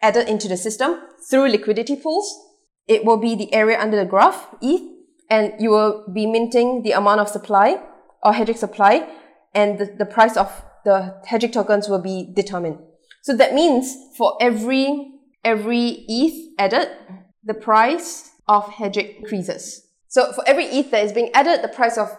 added 0.00 0.28
into 0.28 0.48
the 0.48 0.56
system 0.56 1.00
through 1.28 1.48
liquidity 1.48 1.96
pools, 1.96 2.34
it 2.86 3.04
will 3.04 3.18
be 3.18 3.34
the 3.34 3.52
area 3.52 3.78
under 3.78 3.96
the 3.96 4.04
graph, 4.04 4.48
ETH, 4.62 4.82
and 5.30 5.52
you 5.58 5.70
will 5.70 6.06
be 6.12 6.26
minting 6.26 6.82
the 6.82 6.92
amount 6.92 7.20
of 7.20 7.28
supply 7.28 7.82
or 8.22 8.32
Hegic 8.32 8.56
supply, 8.56 9.08
and 9.54 9.78
the, 9.78 9.94
the 9.98 10.06
price 10.06 10.36
of 10.36 10.64
the 10.84 11.20
Hegic 11.28 11.52
tokens 11.52 11.88
will 11.88 12.00
be 12.00 12.32
determined. 12.34 12.78
So 13.22 13.36
that 13.36 13.54
means 13.54 13.94
for 14.16 14.36
every 14.40 15.17
every 15.44 16.04
ETH 16.08 16.54
added, 16.58 16.88
the 17.44 17.54
price 17.54 18.30
of 18.46 18.64
Hegic 18.66 19.18
increases. 19.18 19.86
So 20.08 20.32
for 20.32 20.42
every 20.46 20.64
ETH 20.66 20.90
that 20.90 21.04
is 21.04 21.12
being 21.12 21.30
added, 21.34 21.62
the 21.62 21.68
price 21.68 21.98
of 21.98 22.16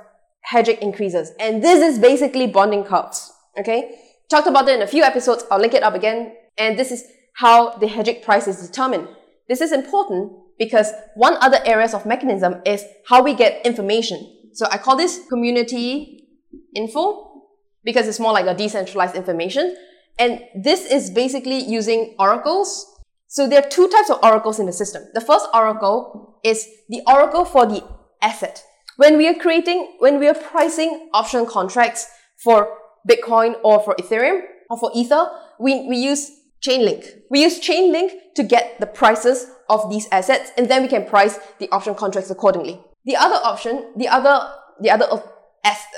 Hegic 0.51 0.79
increases. 0.79 1.31
And 1.39 1.63
this 1.63 1.81
is 1.81 1.99
basically 1.99 2.47
bonding 2.47 2.83
curves. 2.83 3.31
Okay? 3.57 3.99
Talked 4.29 4.47
about 4.47 4.67
it 4.69 4.75
in 4.75 4.81
a 4.81 4.87
few 4.87 5.03
episodes. 5.03 5.43
I'll 5.51 5.59
link 5.59 5.73
it 5.73 5.83
up 5.83 5.95
again. 5.95 6.33
And 6.57 6.77
this 6.77 6.91
is 6.91 7.03
how 7.35 7.77
the 7.77 7.87
Hegic 7.87 8.23
price 8.23 8.47
is 8.47 8.65
determined. 8.65 9.07
This 9.47 9.61
is 9.61 9.71
important 9.71 10.31
because 10.57 10.91
one 11.15 11.35
other 11.41 11.59
areas 11.65 11.93
of 11.93 12.05
mechanism 12.05 12.61
is 12.65 12.83
how 13.07 13.23
we 13.23 13.33
get 13.33 13.65
information. 13.65 14.51
So 14.53 14.67
I 14.71 14.77
call 14.77 14.95
this 14.95 15.21
community 15.27 16.27
info 16.75 17.43
because 17.83 18.07
it's 18.07 18.19
more 18.19 18.33
like 18.33 18.45
a 18.45 18.53
decentralized 18.53 19.15
information. 19.15 19.75
And 20.19 20.43
this 20.53 20.85
is 20.85 21.09
basically 21.09 21.59
using 21.59 22.15
oracles 22.19 22.85
so 23.29 23.47
there 23.47 23.63
are 23.63 23.69
two 23.69 23.87
types 23.87 24.09
of 24.09 24.17
oracles 24.23 24.59
in 24.59 24.65
the 24.65 24.73
system. 24.73 25.03
The 25.13 25.21
first 25.21 25.47
oracle 25.53 26.39
is 26.43 26.67
the 26.89 27.03
oracle 27.05 27.45
for 27.45 27.67
the 27.67 27.83
asset. 28.23 28.63
When 28.97 29.17
we 29.17 29.27
are 29.27 29.35
creating, 29.35 29.97
when 29.99 30.19
we 30.19 30.27
are 30.27 30.33
pricing 30.33 31.09
option 31.13 31.45
contracts 31.45 32.07
for 32.43 32.75
Bitcoin 33.07 33.53
or 33.63 33.81
for 33.81 33.95
Ethereum 33.99 34.41
or 34.71 34.79
for 34.79 34.91
Ether, 34.95 35.29
we, 35.59 35.87
we 35.87 35.97
use 35.97 36.31
Chainlink. 36.67 37.05
We 37.29 37.43
use 37.43 37.59
Chainlink 37.59 38.33
to 38.35 38.43
get 38.43 38.79
the 38.79 38.87
prices 38.87 39.45
of 39.69 39.91
these 39.91 40.07
assets 40.11 40.51
and 40.57 40.67
then 40.67 40.81
we 40.81 40.87
can 40.87 41.05
price 41.05 41.37
the 41.59 41.69
option 41.71 41.93
contracts 41.93 42.31
accordingly. 42.31 42.81
The 43.05 43.15
other 43.15 43.39
option, 43.43 43.93
the 43.95 44.07
other, 44.07 44.51
the 44.81 44.89
other 44.89 45.05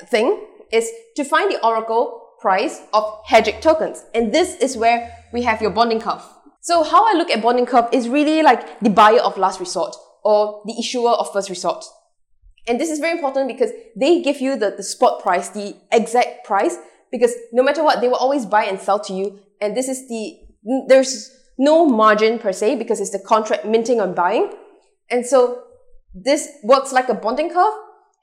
thing 0.08 0.46
is 0.70 0.92
to 1.16 1.24
find 1.24 1.50
the 1.50 1.66
Oracle 1.66 2.34
price 2.42 2.82
of 2.94 3.24
Hegic 3.26 3.62
tokens. 3.62 4.04
And 4.14 4.34
this 4.34 4.56
is 4.58 4.76
where 4.76 5.16
we 5.32 5.44
have 5.44 5.62
your 5.62 5.72
bonding 5.72 6.02
curve. 6.02 6.24
So 6.62 6.84
how 6.84 7.12
I 7.12 7.18
look 7.18 7.32
at 7.32 7.42
bonding 7.42 7.66
curve 7.66 7.90
is 7.92 8.08
really 8.08 8.44
like 8.44 8.80
the 8.80 8.90
buyer 8.90 9.20
of 9.20 9.38
last 9.38 9.60
resort 9.60 9.96
or 10.24 10.62
the 10.66 10.76
issuer 10.80 11.10
of 11.10 11.34
first 11.34 11.50
resort. 11.50 11.84
And 12.68 12.80
this 12.80 12.92
is 12.92 13.00
very 13.00 13.14
important 13.14 13.48
because 13.48 13.72
they 13.96 14.22
give 14.22 14.40
you 14.40 14.56
the, 14.56 14.70
the 14.70 14.84
spot 14.84 15.24
price, 15.24 15.50
the 15.50 15.76
exact 15.92 16.46
price, 16.46 16.78
because 17.12 17.34
no 17.52 17.64
matter 17.64 17.84
what, 17.84 18.00
they 18.00 18.08
will 18.08 18.16
always 18.16 18.46
buy 18.46 18.66
and 18.66 18.80
sell 18.80 19.00
to 19.00 19.14
you. 19.14 19.40
And 19.60 19.76
this 19.76 19.90
is 19.90 20.08
the, 20.08 20.38
there's 20.88 21.36
no 21.58 21.88
margin 21.88 22.38
per 22.38 22.52
se 22.52 22.76
because 22.76 23.02
it's 23.02 23.10
the 23.10 23.20
contract 23.20 23.66
minting 23.66 24.00
on 24.00 24.14
buying. 24.14 24.54
And 25.10 25.26
so 25.26 25.64
this 26.14 26.48
works 26.64 26.92
like 26.94 27.10
a 27.10 27.16
bonding 27.16 27.52
curve 27.52 27.74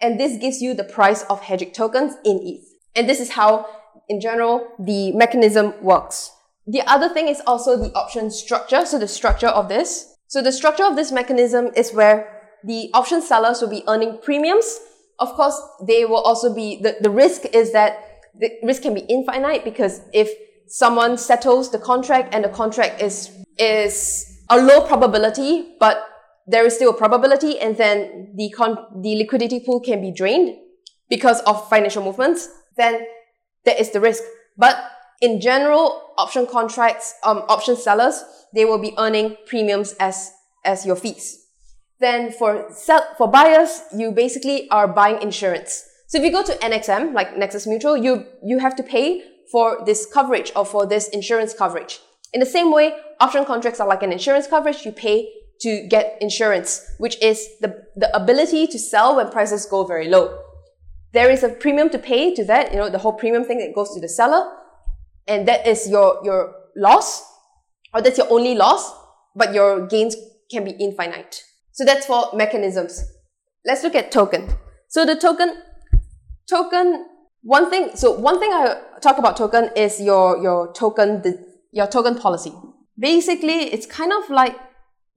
and 0.00 0.20
this 0.20 0.38
gives 0.38 0.62
you 0.62 0.74
the 0.74 0.84
price 0.84 1.24
of 1.24 1.42
Hegic 1.42 1.74
tokens 1.74 2.14
in 2.24 2.38
ETH. 2.44 2.64
And 2.94 3.08
this 3.08 3.18
is 3.18 3.32
how, 3.32 3.66
in 4.08 4.20
general, 4.20 4.68
the 4.78 5.10
mechanism 5.12 5.74
works. 5.82 6.30
The 6.68 6.82
other 6.82 7.08
thing 7.08 7.28
is 7.28 7.40
also 7.46 7.78
the 7.78 7.92
option 7.94 8.30
structure. 8.30 8.84
So 8.84 8.98
the 8.98 9.08
structure 9.08 9.48
of 9.48 9.68
this. 9.68 10.14
So 10.26 10.42
the 10.42 10.52
structure 10.52 10.84
of 10.84 10.96
this 10.96 11.10
mechanism 11.10 11.70
is 11.74 11.92
where 11.92 12.58
the 12.62 12.90
option 12.92 13.22
sellers 13.22 13.62
will 13.62 13.70
be 13.70 13.82
earning 13.88 14.18
premiums. 14.22 14.78
Of 15.18 15.32
course, 15.32 15.58
they 15.86 16.04
will 16.04 16.20
also 16.20 16.54
be, 16.54 16.80
the, 16.82 16.96
the 17.00 17.08
risk 17.08 17.46
is 17.54 17.72
that 17.72 18.04
the 18.38 18.50
risk 18.62 18.82
can 18.82 18.92
be 18.92 19.00
infinite 19.00 19.64
because 19.64 20.02
if 20.12 20.28
someone 20.66 21.16
settles 21.16 21.70
the 21.70 21.78
contract 21.78 22.34
and 22.34 22.44
the 22.44 22.50
contract 22.50 23.00
is, 23.00 23.30
is 23.58 24.44
a 24.50 24.58
low 24.60 24.82
probability, 24.82 25.74
but 25.80 26.04
there 26.46 26.66
is 26.66 26.74
still 26.74 26.90
a 26.90 26.96
probability 26.96 27.58
and 27.58 27.78
then 27.78 28.32
the 28.36 28.50
con- 28.50 29.02
the 29.02 29.16
liquidity 29.16 29.60
pool 29.60 29.80
can 29.80 30.02
be 30.02 30.12
drained 30.12 30.56
because 31.08 31.40
of 31.40 31.68
financial 31.70 32.04
movements, 32.04 32.48
then 32.76 33.06
there 33.64 33.76
is 33.78 33.90
the 33.90 34.00
risk. 34.00 34.22
But 34.56 34.76
in 35.20 35.40
general, 35.40 36.12
option 36.16 36.46
contracts, 36.46 37.14
um, 37.24 37.38
option 37.48 37.76
sellers, 37.76 38.24
they 38.54 38.64
will 38.64 38.78
be 38.78 38.94
earning 38.98 39.36
premiums 39.46 39.94
as, 40.00 40.32
as 40.64 40.86
your 40.86 40.96
fees. 40.96 41.44
Then 42.00 42.30
for 42.30 42.68
sell, 42.72 43.04
for 43.16 43.28
buyers, 43.28 43.82
you 43.94 44.12
basically 44.12 44.70
are 44.70 44.86
buying 44.86 45.20
insurance. 45.20 45.84
So 46.06 46.18
if 46.18 46.24
you 46.24 46.30
go 46.30 46.44
to 46.44 46.52
NXM, 46.52 47.12
like 47.12 47.36
Nexus 47.36 47.66
Mutual, 47.66 47.96
you, 47.96 48.24
you 48.42 48.58
have 48.58 48.76
to 48.76 48.82
pay 48.82 49.22
for 49.50 49.82
this 49.84 50.06
coverage 50.06 50.52
or 50.54 50.64
for 50.64 50.86
this 50.86 51.08
insurance 51.08 51.52
coverage. 51.52 52.00
In 52.32 52.40
the 52.40 52.46
same 52.46 52.72
way, 52.72 52.94
option 53.20 53.44
contracts 53.44 53.80
are 53.80 53.88
like 53.88 54.02
an 54.02 54.12
insurance 54.12 54.46
coverage. 54.46 54.84
You 54.84 54.92
pay 54.92 55.28
to 55.60 55.86
get 55.88 56.16
insurance, 56.20 56.86
which 56.98 57.20
is 57.22 57.48
the, 57.60 57.84
the 57.96 58.14
ability 58.14 58.66
to 58.68 58.78
sell 58.78 59.16
when 59.16 59.30
prices 59.30 59.66
go 59.66 59.84
very 59.84 60.08
low. 60.08 60.38
There 61.12 61.30
is 61.30 61.42
a 61.42 61.48
premium 61.48 61.90
to 61.90 61.98
pay 61.98 62.34
to 62.34 62.44
that, 62.44 62.70
you 62.72 62.78
know, 62.78 62.88
the 62.88 62.98
whole 62.98 63.14
premium 63.14 63.44
thing 63.44 63.58
that 63.58 63.74
goes 63.74 63.92
to 63.94 64.00
the 64.00 64.08
seller. 64.08 64.57
And 65.28 65.46
that 65.46 65.66
is 65.66 65.88
your, 65.88 66.20
your 66.24 66.54
loss, 66.74 67.22
or 67.94 68.00
that's 68.02 68.18
your 68.18 68.30
only 68.32 68.54
loss, 68.54 68.92
but 69.36 69.52
your 69.54 69.86
gains 69.86 70.16
can 70.50 70.64
be 70.64 70.70
infinite. 70.80 71.42
So 71.72 71.84
that's 71.84 72.06
for 72.06 72.30
mechanisms. 72.34 73.04
Let's 73.64 73.82
look 73.84 73.94
at 73.94 74.10
token. 74.10 74.48
So 74.88 75.04
the 75.04 75.14
token, 75.14 75.62
token, 76.48 77.06
one 77.42 77.70
thing, 77.70 77.90
so 77.94 78.12
one 78.12 78.40
thing 78.40 78.50
I 78.52 78.80
talk 79.00 79.18
about 79.18 79.36
token 79.36 79.70
is 79.76 80.00
your, 80.00 80.42
your 80.42 80.72
token, 80.72 81.22
the, 81.22 81.46
your 81.72 81.86
token 81.86 82.16
policy. 82.16 82.52
Basically, 82.98 83.72
it's 83.72 83.86
kind 83.86 84.12
of 84.12 84.30
like 84.30 84.56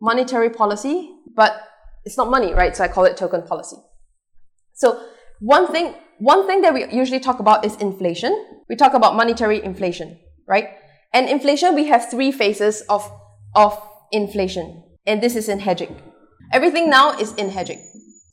monetary 0.01 0.49
policy, 0.49 1.09
but 1.35 1.67
it's 2.03 2.17
not 2.17 2.29
money, 2.29 2.53
right? 2.53 2.75
So 2.75 2.83
I 2.83 2.89
call 2.89 3.05
it 3.05 3.15
token 3.15 3.43
policy. 3.43 3.77
So 4.73 5.01
one 5.39 5.71
thing, 5.71 5.95
one 6.21 6.45
thing 6.45 6.61
that 6.61 6.71
we 6.71 6.85
usually 6.93 7.19
talk 7.19 7.39
about 7.39 7.65
is 7.65 7.75
inflation. 7.77 8.45
We 8.69 8.75
talk 8.75 8.93
about 8.93 9.15
monetary 9.15 9.63
inflation, 9.63 10.19
right? 10.47 10.69
And 11.13 11.27
inflation, 11.27 11.73
we 11.73 11.85
have 11.87 12.11
three 12.11 12.31
phases 12.31 12.81
of, 12.89 13.11
of 13.55 13.81
inflation. 14.11 14.83
And 15.07 15.19
this 15.19 15.35
is 15.35 15.49
in 15.49 15.59
Hegic. 15.59 15.91
Everything 16.53 16.91
now 16.91 17.17
is 17.17 17.33
in 17.33 17.49
Hegic. 17.49 17.79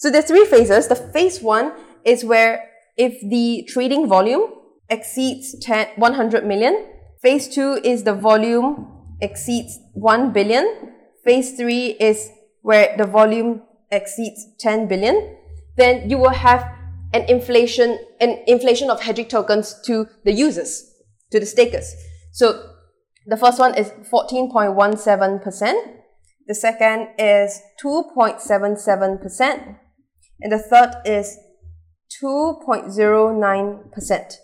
So 0.00 0.10
there's 0.10 0.26
three 0.26 0.44
phases. 0.44 0.88
The 0.88 0.96
phase 0.96 1.40
one 1.40 1.72
is 2.04 2.24
where 2.24 2.68
if 2.98 3.18
the 3.22 3.66
trading 3.72 4.06
volume 4.06 4.52
exceeds 4.90 5.58
10, 5.60 5.88
100 5.96 6.44
million, 6.44 6.92
phase 7.22 7.48
two 7.48 7.80
is 7.82 8.02
the 8.02 8.12
volume 8.12 8.86
exceeds 9.22 9.78
1 9.94 10.34
billion, 10.34 10.92
phase 11.24 11.56
three 11.56 11.96
is 11.98 12.28
where 12.60 12.94
the 12.98 13.06
volume 13.06 13.62
exceeds 13.90 14.46
10 14.58 14.88
billion, 14.88 15.36
then 15.78 16.10
you 16.10 16.18
will 16.18 16.28
have 16.28 16.77
an 17.12 17.24
inflation, 17.28 17.98
an 18.20 18.42
inflation 18.46 18.90
of 18.90 19.00
Hegic 19.00 19.28
tokens 19.28 19.74
to 19.86 20.06
the 20.24 20.32
users, 20.32 20.90
to 21.30 21.40
the 21.40 21.46
stakers. 21.46 21.94
So 22.32 22.70
the 23.26 23.36
first 23.36 23.58
one 23.58 23.76
is 23.76 23.88
14.17%. 24.12 25.94
The 26.46 26.54
second 26.54 27.08
is 27.18 27.60
2.77%. 27.84 29.76
And 30.40 30.52
the 30.52 30.58
third 30.58 30.94
is 31.04 31.36
2.09%. 32.22 34.36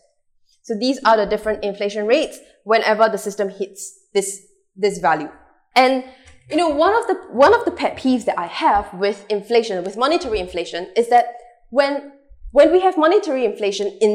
So 0.63 0.75
these 0.79 0.99
are 1.05 1.17
the 1.17 1.27
different 1.27 1.65
inflation 1.65 2.07
rates 2.07 2.39
whenever 2.65 3.09
the 3.09 3.19
system 3.19 3.51
hits 3.51 3.93
this, 4.13 4.41
this 4.77 4.99
value. 4.99 5.31
And 5.77 6.05
you 6.51 6.57
know, 6.57 6.69
one 6.69 6.95
of 6.95 7.07
the 7.07 7.15
one 7.31 7.55
of 7.55 7.65
the 7.65 7.71
pet 7.71 7.97
peeves 7.97 8.27
that 8.27 8.39
I 8.39 8.47
have 8.47 8.93
with 8.93 9.25
inflation, 9.31 9.83
with 9.83 9.97
monetary 9.97 10.41
inflation, 10.41 10.89
is 10.95 11.09
that 11.09 11.37
when 11.71 12.13
when 12.55 12.71
we 12.73 12.81
have 12.81 12.97
monetary 12.97 13.45
inflation 13.45 13.87
in 14.01 14.13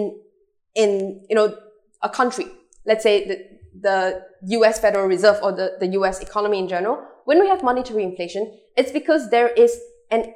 in 0.75 0.89
you 1.29 1.35
know 1.35 1.47
a 2.01 2.09
country, 2.09 2.47
let's 2.85 3.03
say 3.03 3.15
the 3.27 3.37
the 3.87 3.97
U.S. 4.57 4.79
Federal 4.79 5.07
Reserve 5.07 5.37
or 5.43 5.51
the, 5.51 5.67
the 5.79 5.87
U.S. 5.99 6.19
economy 6.19 6.59
in 6.59 6.67
general, 6.67 6.95
when 7.25 7.39
we 7.39 7.47
have 7.47 7.61
monetary 7.63 8.03
inflation, 8.03 8.43
it's 8.75 8.91
because 8.91 9.29
there 9.29 9.49
is 9.49 9.71
an 10.09 10.33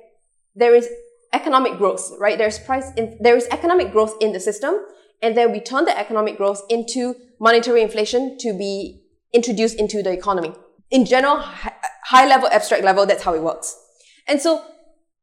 there 0.55 0.75
is 0.75 0.89
economic 1.31 1.77
growth, 1.77 2.11
right? 2.19 2.37
There's 2.37 2.59
price 2.59 2.91
in, 2.97 3.17
there 3.21 3.37
is 3.37 3.47
economic 3.51 3.91
growth 3.91 4.15
in 4.21 4.33
the 4.33 4.39
system, 4.39 4.73
and 5.21 5.37
then 5.37 5.51
we 5.51 5.59
turn 5.59 5.85
the 5.85 5.97
economic 5.97 6.37
growth 6.37 6.61
into 6.69 7.15
monetary 7.39 7.81
inflation 7.81 8.37
to 8.39 8.53
be 8.53 9.01
introduced 9.33 9.79
into 9.79 10.03
the 10.03 10.11
economy 10.11 10.53
in 10.93 11.05
general, 11.05 11.39
high 12.05 12.27
level, 12.27 12.47
abstract 12.51 12.83
level, 12.83 13.05
that's 13.05 13.23
how 13.23 13.33
it 13.33 13.41
works. 13.41 13.75
And 14.27 14.39
so 14.39 14.63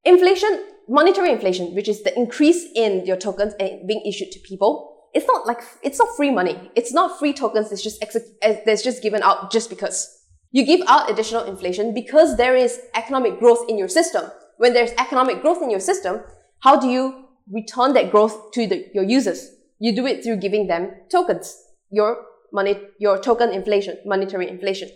inflation, 0.04 0.66
monetary 0.90 1.30
inflation, 1.30 1.72
which 1.74 1.88
is 1.88 2.02
the 2.02 2.14
increase 2.18 2.66
in 2.74 3.06
your 3.06 3.16
tokens 3.16 3.54
being 3.86 4.02
issued 4.04 4.32
to 4.32 4.40
people, 4.40 4.96
it's 5.14 5.26
not 5.26 5.46
like, 5.46 5.60
it's 5.82 5.98
not 5.98 6.08
free 6.16 6.30
money. 6.30 6.70
It's 6.74 6.92
not 6.92 7.18
free 7.18 7.32
tokens. 7.32 7.70
It's 7.72 7.82
just, 7.82 8.02
eh, 8.42 8.60
that's 8.66 8.82
just 8.82 9.02
given 9.02 9.22
out 9.22 9.50
just 9.52 9.70
because. 9.70 10.18
You 10.50 10.66
give 10.66 10.80
out 10.88 11.08
additional 11.08 11.44
inflation 11.44 11.94
because 11.94 12.36
there 12.36 12.56
is 12.56 12.80
economic 12.96 13.38
growth 13.38 13.68
in 13.68 13.78
your 13.78 13.88
system. 13.88 14.24
When 14.56 14.72
there's 14.72 14.90
economic 14.98 15.42
growth 15.42 15.62
in 15.62 15.70
your 15.70 15.80
system, 15.80 16.22
how 16.60 16.78
do 16.78 16.88
you 16.88 17.24
return 17.50 17.94
that 17.94 18.10
growth 18.10 18.50
to 18.52 18.66
the, 18.66 18.86
your 18.92 19.04
users? 19.04 19.48
You 19.78 19.94
do 19.94 20.06
it 20.06 20.24
through 20.24 20.38
giving 20.38 20.66
them 20.66 20.90
tokens, 21.10 21.56
your 21.90 22.24
money, 22.52 22.76
your 22.98 23.18
token 23.18 23.50
inflation, 23.52 23.98
monetary 24.04 24.48
inflation. 24.48 24.90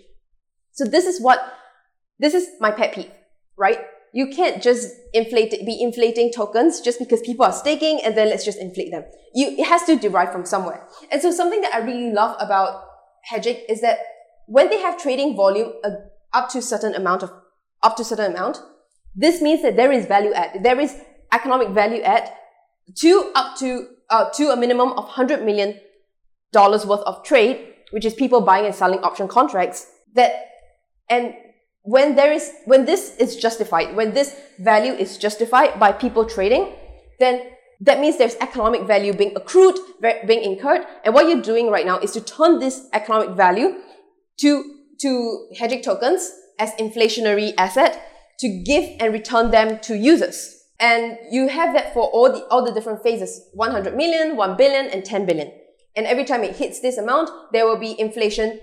So 0.73 0.85
this 0.85 1.07
is 1.07 1.23
what, 1.23 1.39
this 2.19 2.35
is 2.35 2.49
my 2.61 2.73
pet 2.73 2.95
peeve, 2.95 3.13
right? 3.57 3.79
You 4.15 4.29
can't 4.29 4.63
just 4.63 4.95
inflate, 5.13 5.51
be 5.67 5.83
inflating 5.83 6.31
tokens 6.33 6.81
just 6.81 7.01
because 7.01 7.21
people 7.21 7.45
are 7.45 7.53
staking 7.53 8.01
and 8.05 8.17
then 8.17 8.31
let's 8.31 8.45
just 8.45 8.61
inflate 8.61 8.93
them. 8.93 9.03
You, 9.35 9.49
it 9.59 9.67
has 9.67 9.83
to 9.87 9.97
derive 9.97 10.31
from 10.31 10.47
somewhere. 10.47 10.87
And 11.11 11.21
so 11.21 11.33
something 11.33 11.61
that 11.63 11.75
I 11.75 11.79
really 11.79 12.13
love 12.13 12.37
about 12.39 12.85
Hegic 13.29 13.63
is 13.69 13.81
that 13.81 13.99
when 14.47 14.71
they 14.71 14.79
have 14.79 15.03
trading 15.03 15.35
volume 15.35 15.73
uh, 15.83 15.91
up 16.33 16.49
to 16.51 16.63
certain 16.63 16.95
amount 16.95 17.25
of, 17.25 17.33
up 17.83 17.97
to 17.97 18.05
certain 18.05 18.31
amount, 18.31 18.63
this 19.17 19.43
means 19.43 19.63
that 19.63 19.75
there 19.75 19.91
is 19.91 20.07
value 20.07 20.33
add. 20.33 20.63
There 20.63 20.79
is 20.79 20.97
economic 21.33 21.71
value 21.71 22.03
add 22.03 22.31
to 22.99 23.33
up 23.35 23.59
to, 23.59 23.89
uh, 24.11 24.31
to 24.31 24.51
a 24.51 24.57
minimum 24.57 24.91
of 24.91 25.09
$100 25.09 25.45
million 25.45 25.81
worth 26.55 26.89
of 26.89 27.25
trade, 27.25 27.75
which 27.91 28.05
is 28.05 28.15
people 28.15 28.43
buying 28.43 28.65
and 28.65 28.75
selling 28.77 29.01
option 29.01 29.27
contracts 29.27 29.89
that 30.15 30.51
and 31.11 31.35
when 31.85 32.17
there 32.17 32.33
is, 32.33 32.51
when 32.65 32.87
this 32.87 33.15
is 33.17 33.37
justified, 33.37 33.95
when 33.95 34.15
this 34.15 34.35
value 34.59 34.93
is 34.93 35.19
justified 35.19 35.79
by 35.79 35.93
people 35.93 36.25
trading, 36.25 36.73
then 37.21 37.43
that 37.81 38.01
means 38.01 38.17
there's 38.17 38.37
economic 38.37 38.83
value 38.83 39.13
being 39.13 39.37
accrued, 39.37 39.77
being 40.27 40.43
incurred. 40.43 40.87
And 41.05 41.15
what 41.15 41.29
you're 41.29 41.43
doing 41.43 41.71
right 41.71 41.85
now 41.85 41.99
is 41.99 42.13
to 42.13 42.23
turn 42.23 42.59
this 42.59 42.89
economic 42.95 43.37
value 43.37 43.75
to, 44.39 44.75
to 45.01 45.49
Hegic 45.59 45.83
tokens 45.83 46.33
as 46.59 46.73
inflationary 46.75 47.53
asset 47.59 48.01
to 48.39 48.49
give 48.65 48.85
and 48.99 49.13
return 49.13 49.51
them 49.51 49.79
to 49.81 49.97
users. 49.97 50.63
And 50.81 51.19
you 51.31 51.49
have 51.49 51.75
that 51.75 51.93
for 51.93 52.05
all 52.09 52.33
the, 52.33 52.45
all 52.47 52.65
the 52.65 52.73
different 52.73 53.03
phases, 53.03 53.49
100 53.53 53.95
million, 53.95 54.37
1 54.37 54.57
billion, 54.57 54.87
and 54.87 55.05
10 55.05 55.27
billion. 55.27 55.53
And 55.95 56.07
every 56.07 56.25
time 56.25 56.43
it 56.43 56.57
hits 56.57 56.81
this 56.81 56.97
amount, 56.97 57.31
there 57.53 57.67
will 57.67 57.79
be 57.79 57.99
inflation 58.01 58.61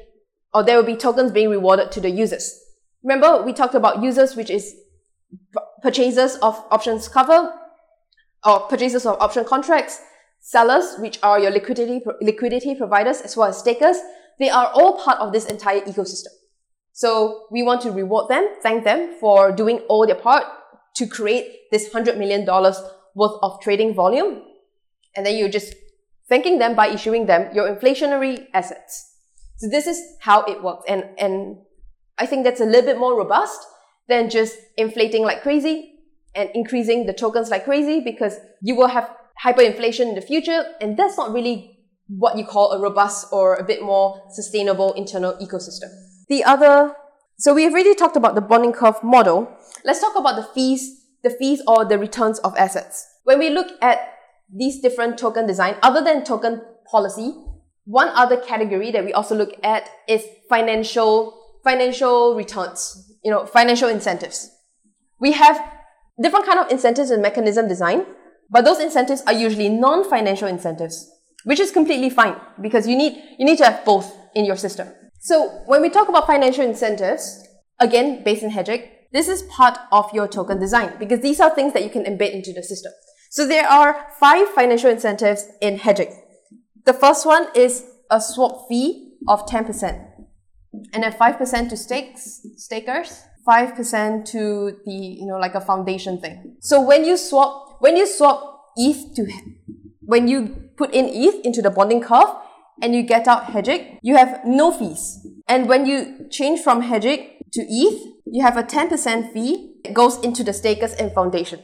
or 0.53 0.63
there 0.63 0.75
will 0.75 0.83
be 0.83 0.95
tokens 0.95 1.31
being 1.31 1.49
rewarded 1.49 1.91
to 1.93 2.01
the 2.01 2.09
users. 2.09 2.60
Remember, 3.03 3.43
we 3.43 3.53
talked 3.53 3.75
about 3.75 4.03
users, 4.03 4.35
which 4.35 4.49
is 4.49 4.75
purchasers 5.81 6.35
of 6.37 6.63
options 6.69 7.07
cover 7.07 7.53
or 8.45 8.59
purchasers 8.61 9.05
of 9.05 9.19
option 9.21 9.45
contracts. 9.45 10.01
sellers, 10.41 10.95
which 10.97 11.19
are 11.23 11.39
your 11.39 11.51
liquidity, 11.51 12.01
liquidity 12.19 12.75
providers, 12.75 13.21
as 13.21 13.37
well 13.37 13.47
as 13.47 13.59
stakers, 13.59 13.97
they 14.39 14.49
are 14.49 14.67
all 14.73 14.97
part 14.97 15.19
of 15.19 15.31
this 15.31 15.45
entire 15.45 15.81
ecosystem. 15.81 16.33
So 16.93 17.45
we 17.51 17.63
want 17.63 17.81
to 17.81 17.91
reward 17.91 18.29
them, 18.29 18.49
thank 18.61 18.83
them 18.83 19.15
for 19.19 19.51
doing 19.51 19.79
all 19.87 20.05
their 20.05 20.15
part 20.15 20.43
to 20.95 21.07
create 21.07 21.71
this 21.71 21.89
$100 21.89 22.17
million 22.17 22.45
worth 22.45 23.37
of 23.41 23.61
trading 23.61 23.93
volume. 23.93 24.41
And 25.15 25.25
then 25.25 25.37
you're 25.37 25.49
just 25.49 25.73
thanking 26.27 26.57
them 26.59 26.75
by 26.75 26.87
issuing 26.87 27.27
them 27.27 27.53
your 27.55 27.73
inflationary 27.73 28.47
assets. 28.53 29.15
So 29.57 29.69
this 29.69 29.87
is 29.87 30.01
how 30.19 30.43
it 30.43 30.63
works. 30.63 30.83
And, 30.87 31.05
and 31.17 31.57
I 32.17 32.25
think 32.25 32.43
that's 32.43 32.61
a 32.61 32.65
little 32.65 32.85
bit 32.85 32.97
more 32.97 33.17
robust 33.17 33.59
than 34.07 34.29
just 34.29 34.57
inflating 34.77 35.23
like 35.23 35.41
crazy 35.41 35.99
and 36.35 36.49
increasing 36.53 37.05
the 37.05 37.13
tokens 37.13 37.49
like 37.49 37.65
crazy 37.65 37.99
because 37.99 38.37
you 38.61 38.75
will 38.75 38.87
have 38.87 39.09
hyperinflation 39.43 40.09
in 40.09 40.15
the 40.15 40.21
future. 40.21 40.63
And 40.79 40.97
that's 40.97 41.17
not 41.17 41.33
really 41.33 41.79
what 42.07 42.37
you 42.37 42.45
call 42.45 42.71
a 42.73 42.79
robust 42.79 43.27
or 43.31 43.55
a 43.55 43.63
bit 43.63 43.81
more 43.81 44.21
sustainable 44.31 44.93
internal 44.93 45.33
ecosystem. 45.41 45.89
The 46.27 46.43
other, 46.43 46.93
so 47.37 47.53
we 47.53 47.63
have 47.63 47.73
already 47.73 47.95
talked 47.95 48.15
about 48.15 48.35
the 48.35 48.41
bonding 48.41 48.73
curve 48.73 49.03
model. 49.03 49.49
Let's 49.83 49.99
talk 49.99 50.15
about 50.15 50.35
the 50.35 50.47
fees, 50.53 51.05
the 51.23 51.29
fees 51.29 51.61
or 51.67 51.85
the 51.85 51.97
returns 51.97 52.39
of 52.39 52.55
assets. 52.57 53.07
When 53.23 53.39
we 53.39 53.49
look 53.49 53.67
at 53.81 54.13
these 54.53 54.81
different 54.81 55.17
token 55.17 55.47
design, 55.47 55.75
other 55.81 56.03
than 56.03 56.23
token 56.23 56.61
policy, 56.89 57.33
one 57.85 58.09
other 58.09 58.37
category 58.37 58.91
that 58.91 59.05
we 59.05 59.13
also 59.13 59.35
look 59.35 59.53
at 59.63 59.89
is 60.07 60.25
financial, 60.49 61.40
financial 61.63 62.35
returns, 62.35 63.11
you 63.23 63.31
know, 63.31 63.45
financial 63.45 63.89
incentives. 63.89 64.49
We 65.19 65.33
have 65.33 65.61
different 66.21 66.45
kind 66.45 66.59
of 66.59 66.71
incentives 66.71 67.11
and 67.11 67.21
mechanism 67.21 67.67
design, 67.67 68.05
but 68.49 68.65
those 68.65 68.79
incentives 68.79 69.21
are 69.27 69.33
usually 69.33 69.69
non-financial 69.69 70.47
incentives, 70.47 71.09
which 71.43 71.59
is 71.59 71.71
completely 71.71 72.09
fine 72.09 72.35
because 72.61 72.87
you 72.87 72.97
need, 72.97 73.21
you 73.37 73.45
need 73.45 73.57
to 73.57 73.65
have 73.65 73.85
both 73.85 74.15
in 74.35 74.45
your 74.45 74.57
system. 74.57 74.89
So 75.19 75.49
when 75.67 75.81
we 75.81 75.89
talk 75.89 76.09
about 76.09 76.27
financial 76.27 76.65
incentives, 76.65 77.47
again, 77.79 78.23
based 78.23 78.43
in 78.43 78.51
Hegic, 78.51 78.89
this 79.13 79.27
is 79.27 79.43
part 79.43 79.77
of 79.91 80.11
your 80.13 80.27
token 80.27 80.59
design 80.59 80.93
because 80.97 81.19
these 81.19 81.39
are 81.39 81.53
things 81.53 81.73
that 81.73 81.83
you 81.83 81.89
can 81.89 82.03
embed 82.05 82.33
into 82.33 82.53
the 82.53 82.63
system. 82.63 82.91
So 83.29 83.47
there 83.47 83.67
are 83.67 84.07
five 84.19 84.49
financial 84.49 84.89
incentives 84.89 85.47
in 85.61 85.77
Hegic. 85.77 86.13
The 86.85 86.93
first 86.93 87.25
one 87.25 87.47
is 87.55 87.85
a 88.09 88.19
swap 88.19 88.67
fee 88.67 89.13
of 89.27 89.45
10%. 89.45 90.10
And 90.93 91.03
then 91.03 91.11
5% 91.11 91.69
to 91.69 91.77
stakes, 91.77 92.41
stakers, 92.55 93.23
5% 93.47 94.25
to 94.25 94.77
the, 94.85 94.91
you 94.91 95.25
know, 95.25 95.37
like 95.37 95.55
a 95.55 95.61
foundation 95.61 96.19
thing. 96.19 96.55
So 96.59 96.81
when 96.81 97.03
you 97.05 97.17
swap, 97.17 97.77
when 97.79 97.97
you 97.97 98.07
swap 98.07 98.71
ETH 98.77 99.15
to, 99.15 99.27
when 100.01 100.27
you 100.27 100.69
put 100.77 100.93
in 100.93 101.05
ETH 101.09 101.45
into 101.45 101.61
the 101.61 101.69
bonding 101.69 102.01
curve, 102.01 102.29
and 102.81 102.95
you 102.95 103.03
get 103.03 103.27
out 103.27 103.45
Hegic, 103.45 103.99
you 104.01 104.15
have 104.17 104.41
no 104.45 104.71
fees. 104.71 105.25
And 105.47 105.69
when 105.69 105.85
you 105.85 106.27
change 106.29 106.61
from 106.61 106.81
Hegic 106.81 107.37
to 107.53 107.61
ETH, 107.61 108.07
you 108.25 108.43
have 108.43 108.57
a 108.57 108.63
10% 108.63 109.33
fee 109.33 109.75
that 109.83 109.93
goes 109.93 110.19
into 110.19 110.43
the 110.43 110.53
stakers 110.53 110.93
and 110.93 111.11
foundation. 111.13 111.59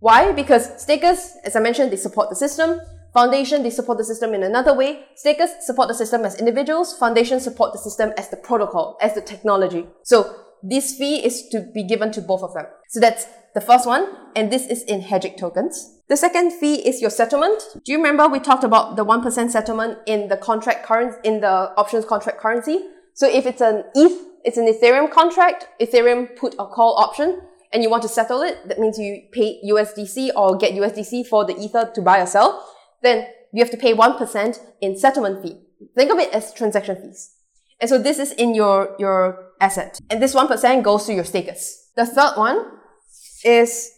Why? 0.00 0.32
Because 0.32 0.80
stakers, 0.80 1.36
as 1.44 1.56
I 1.56 1.60
mentioned, 1.60 1.90
they 1.90 1.96
support 1.96 2.28
the 2.28 2.36
system. 2.36 2.80
Foundation, 3.18 3.64
they 3.64 3.70
support 3.70 3.98
the 3.98 4.04
system 4.04 4.32
in 4.32 4.44
another 4.44 4.72
way. 4.72 5.04
Stakers 5.16 5.50
support 5.62 5.88
the 5.88 5.94
system 5.94 6.24
as 6.24 6.38
individuals. 6.38 6.96
Foundation 6.96 7.40
support 7.40 7.72
the 7.72 7.78
system 7.78 8.12
as 8.16 8.28
the 8.28 8.36
protocol, 8.36 8.96
as 9.02 9.14
the 9.14 9.20
technology. 9.20 9.88
So 10.04 10.36
this 10.62 10.96
fee 10.96 11.24
is 11.24 11.48
to 11.48 11.68
be 11.74 11.82
given 11.82 12.12
to 12.12 12.20
both 12.20 12.44
of 12.44 12.54
them. 12.54 12.66
So 12.90 13.00
that's 13.00 13.26
the 13.54 13.60
first 13.60 13.88
one, 13.88 14.06
and 14.36 14.52
this 14.52 14.68
is 14.68 14.84
in 14.84 15.02
Hegic 15.02 15.36
tokens. 15.36 15.98
The 16.08 16.16
second 16.16 16.52
fee 16.52 16.76
is 16.76 17.00
your 17.00 17.10
settlement. 17.10 17.60
Do 17.84 17.90
you 17.90 17.98
remember 17.98 18.28
we 18.28 18.38
talked 18.38 18.62
about 18.62 18.94
the 18.94 19.04
1% 19.04 19.50
settlement 19.50 19.98
in 20.06 20.28
the 20.28 20.36
contract 20.36 20.86
current, 20.86 21.16
in 21.24 21.40
the 21.40 21.72
options 21.76 22.04
contract 22.04 22.38
currency? 22.38 22.78
So 23.14 23.28
if 23.28 23.46
it's 23.46 23.60
an 23.60 23.82
ETH, 23.96 24.16
it's 24.44 24.58
an 24.58 24.72
Ethereum 24.72 25.10
contract, 25.10 25.66
Ethereum 25.80 26.36
put 26.36 26.54
or 26.56 26.70
call 26.70 26.96
option, 26.98 27.40
and 27.72 27.82
you 27.82 27.90
want 27.90 28.02
to 28.02 28.08
settle 28.08 28.42
it, 28.42 28.68
that 28.68 28.78
means 28.78 28.96
you 28.96 29.22
pay 29.32 29.60
USDC 29.68 30.30
or 30.36 30.56
get 30.56 30.72
USDC 30.74 31.26
for 31.26 31.44
the 31.44 31.58
Ether 31.58 31.90
to 31.96 32.00
buy 32.00 32.20
or 32.20 32.26
sell, 32.26 32.64
then 33.02 33.26
you 33.52 33.62
have 33.62 33.70
to 33.70 33.76
pay 33.76 33.94
1% 33.94 34.58
in 34.80 34.98
settlement 34.98 35.42
fee. 35.42 35.60
Think 35.96 36.12
of 36.12 36.18
it 36.18 36.32
as 36.32 36.52
transaction 36.52 36.96
fees. 36.96 37.34
And 37.80 37.88
so 37.88 37.98
this 37.98 38.18
is 38.18 38.32
in 38.32 38.54
your, 38.54 38.96
your 38.98 39.52
asset. 39.60 39.98
And 40.10 40.20
this 40.20 40.34
1% 40.34 40.82
goes 40.82 41.06
to 41.06 41.14
your 41.14 41.24
stakers. 41.24 41.90
The 41.96 42.06
third 42.06 42.34
one 42.36 42.64
is 43.44 43.92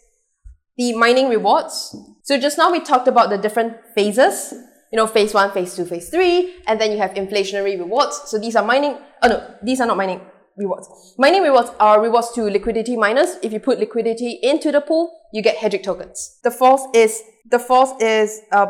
the 0.77 0.95
mining 0.95 1.29
rewards. 1.29 1.95
So 2.23 2.39
just 2.39 2.59
now 2.59 2.71
we 2.71 2.81
talked 2.81 3.09
about 3.09 3.31
the 3.31 3.39
different 3.39 3.77
phases. 3.95 4.55
You 4.93 4.97
know, 4.97 5.07
phase 5.07 5.33
one, 5.33 5.53
phase 5.53 5.77
two, 5.77 5.85
phase 5.85 6.09
three, 6.11 6.57
and 6.67 6.81
then 6.81 6.91
you 6.91 6.99
have 6.99 7.13
inflationary 7.15 7.79
rewards. 7.79 8.23
So 8.27 8.39
these 8.39 8.57
are 8.57 8.65
mining, 8.65 8.97
oh 9.23 9.29
no, 9.29 9.55
these 9.63 9.81
are 9.81 9.87
not 9.87 9.97
mining 9.97 10.21
rewards. 10.57 11.15
Mining 11.17 11.43
rewards 11.43 11.71
are 11.79 12.03
rewards 12.03 12.33
to 12.33 12.43
liquidity 12.43 12.97
miners. 12.97 13.37
If 13.43 13.53
you 13.53 13.61
put 13.61 13.79
liquidity 13.79 14.41
into 14.43 14.73
the 14.73 14.81
pool, 14.81 15.13
you 15.33 15.43
get 15.43 15.57
Hegic 15.59 15.85
tokens. 15.85 16.39
The 16.43 16.51
fourth 16.51 16.87
is, 16.93 17.23
the 17.49 17.61
fourth 17.61 18.03
is 18.03 18.41
a 18.51 18.69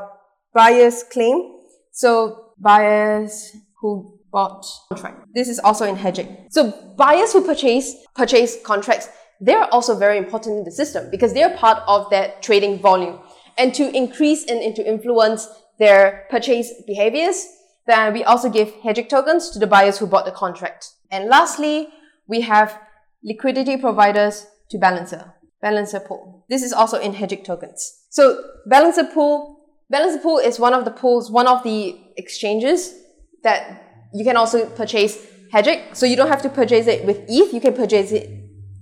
buyer's 0.55 1.03
claim. 1.05 1.59
So 1.92 2.53
buyers 2.59 3.57
who 3.80 4.18
bought 4.32 4.64
contract. 4.90 5.26
This 5.34 5.48
is 5.48 5.59
also 5.59 5.84
in 5.86 5.96
Hegic. 5.96 6.46
So 6.51 6.94
buyers 6.96 7.32
who 7.32 7.44
purchase, 7.44 7.94
purchase 8.14 8.59
contracts 8.62 9.09
they're 9.40 9.72
also 9.72 9.96
very 9.96 10.18
important 10.18 10.59
in 10.59 10.64
the 10.64 10.70
system 10.70 11.11
because 11.11 11.32
they're 11.32 11.57
part 11.57 11.82
of 11.88 12.11
that 12.11 12.42
trading 12.42 12.78
volume. 12.78 13.18
And 13.57 13.74
to 13.74 13.90
increase 13.96 14.44
and, 14.46 14.61
and 14.61 14.76
to 14.76 14.86
influence 14.86 15.48
their 15.78 16.26
purchase 16.30 16.72
behaviors, 16.86 17.46
then 17.86 18.12
we 18.12 18.22
also 18.22 18.51
give 18.51 18.68
Hegic 18.84 19.09
tokens 19.09 19.51
to 19.51 19.59
the 19.59 19.66
buyers 19.66 19.98
who 19.98 20.07
bought 20.07 20.26
the 20.26 20.32
contract. 20.32 20.92
And 21.11 21.28
lastly, 21.28 21.88
we 22.26 22.42
have 22.42 22.78
liquidity 23.24 23.76
providers 23.78 24.46
to 24.70 24.78
Balancer, 24.78 25.34
Balancer 25.62 26.01
pool. 26.01 26.44
This 26.48 26.62
is 26.62 26.72
also 26.72 26.98
in 27.01 27.14
Hegic 27.14 27.44
tokens. 27.44 28.05
So 28.11 28.44
Balancer 28.66 29.05
pool, 29.05 29.60
Balancer 29.91 30.20
pool 30.20 30.38
is 30.38 30.59
one 30.61 30.72
of 30.72 30.84
the 30.84 30.93
pools, 30.93 31.30
one 31.30 31.49
of 31.49 31.62
the 31.64 32.01
exchanges 32.16 32.95
that 33.43 34.09
you 34.14 34.24
can 34.24 34.36
also 34.36 34.66
purchase 34.66 35.26
Hegic. 35.53 35.97
So 35.97 36.07
you 36.07 36.14
don't 36.14 36.28
have 36.28 36.43
to 36.43 36.49
purchase 36.49 36.86
it 36.86 37.05
with 37.05 37.24
ETH, 37.28 37.53
you 37.53 37.61
can 37.61 37.74
purchase 37.74 38.12
it 38.12 38.30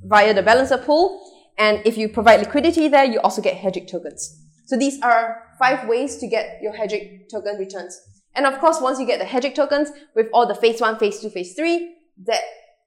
via 0.05 0.35
the 0.35 0.43
balancer 0.43 0.77
pool. 0.77 1.25
And 1.57 1.81
if 1.87 1.97
you 1.97 2.09
provide 2.11 2.41
liquidity 2.41 2.89
there, 2.89 3.05
you 3.05 3.21
also 3.21 3.41
get 3.41 3.57
Hegic 3.57 3.91
tokens. 3.91 4.39
So 4.67 4.77
these 4.77 5.01
are 5.01 5.45
five 5.59 5.89
ways 5.89 6.19
to 6.19 6.29
get 6.29 6.61
your 6.61 6.75
Hegic 6.75 7.31
token 7.31 7.57
returns. 7.57 7.99
And 8.35 8.45
of 8.45 8.59
course, 8.61 8.81
once 8.81 9.01
you 9.01 9.07
get 9.07 9.19
the 9.19 9.25
Hegic 9.25 9.55
tokens 9.55 9.91
with 10.15 10.27
all 10.33 10.47
the 10.47 10.55
phase 10.55 10.81
one, 10.81 10.99
phase 10.99 11.21
two, 11.21 11.31
phase 11.31 11.55
three, 11.55 11.95
that, 12.27 12.43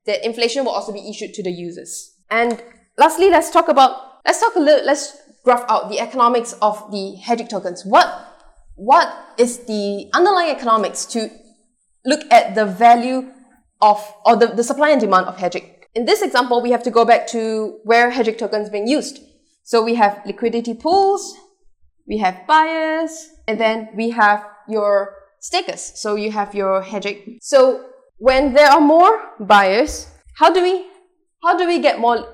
that 0.06 0.24
inflation 0.24 0.64
will 0.64 0.72
also 0.72 0.94
be 0.94 1.10
issued 1.10 1.34
to 1.34 1.44
the 1.44 1.52
users. 1.52 2.16
And 2.30 2.64
lastly, 3.00 3.32
let's 3.32 3.50
talk 3.50 3.68
about, 3.68 4.20
let's 4.26 4.40
talk 4.40 4.56
a 4.56 4.60
little, 4.60 4.86
let's 4.86 5.18
graph 5.44 5.64
out 5.70 5.90
the 5.90 6.00
economics 6.00 6.54
of 6.62 6.92
the 6.92 7.18
Hegic 7.24 7.50
tokens. 7.50 7.84
What, 7.86 8.08
what 8.76 9.14
is 9.38 9.60
the 9.60 10.10
underlying 10.14 10.56
economics 10.56 11.06
to 11.08 11.30
look 12.06 12.22
at 12.32 12.56
the 12.56 12.66
value 12.66 13.32
of, 13.82 14.14
or 14.26 14.36
the, 14.36 14.48
the 14.48 14.64
supply 14.64 14.90
and 14.90 15.02
demand 15.02 15.28
of 15.28 15.38
Hegic? 15.38 15.66
In 15.94 16.06
this 16.06 16.22
example, 16.22 16.62
we 16.62 16.72
have 16.72 16.84
to 16.84 16.92
go 16.92 17.04
back 17.06 17.28
to 17.28 17.80
where 17.84 18.12
Hegic 18.12 18.38
tokens 18.38 18.70
being 18.70 18.88
used. 18.88 19.20
So 19.64 19.84
we 19.84 19.96
have 19.96 20.22
liquidity 20.26 20.74
pools, 20.74 21.36
we 22.08 22.18
have 22.18 22.48
buyers, 22.48 23.30
and 23.48 23.60
then 23.60 23.90
we 23.96 24.10
have 24.12 24.46
your 24.68 25.16
stakers. 25.40 25.82
So 25.96 26.16
you 26.16 26.32
have 26.32 26.56
your 26.56 26.82
Hegic. 26.82 27.38
So 27.42 27.86
when 28.18 28.54
there 28.54 28.70
are 28.70 28.82
more 28.82 29.32
buyers, 29.40 30.08
how 30.38 30.54
do 30.54 30.62
we, 30.62 30.86
how 31.44 31.58
do 31.58 31.68
we 31.68 31.80
get 31.80 32.00
more? 32.00 32.26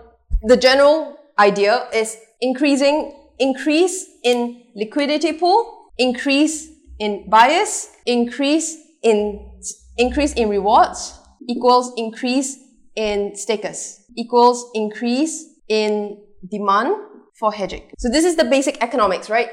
The 0.43 0.57
general 0.57 1.17
idea 1.39 1.87
is 1.93 2.17
increasing, 2.41 3.13
increase 3.39 4.05
in 4.23 4.63
liquidity 4.75 5.33
pool, 5.33 5.91
increase 5.97 6.69
in 6.99 7.29
buyers, 7.29 7.89
increase 8.05 8.77
in, 9.03 9.51
increase 9.97 10.33
in 10.33 10.49
rewards 10.49 11.19
equals 11.49 11.93
increase 11.97 12.57
in 12.95 13.35
stakers 13.35 14.01
equals 14.17 14.69
increase 14.73 15.45
in 15.69 16.17
demand 16.51 16.95
for 17.39 17.51
Hegic. 17.51 17.83
So 17.99 18.09
this 18.09 18.25
is 18.25 18.35
the 18.35 18.45
basic 18.45 18.81
economics, 18.81 19.29
right? 19.29 19.49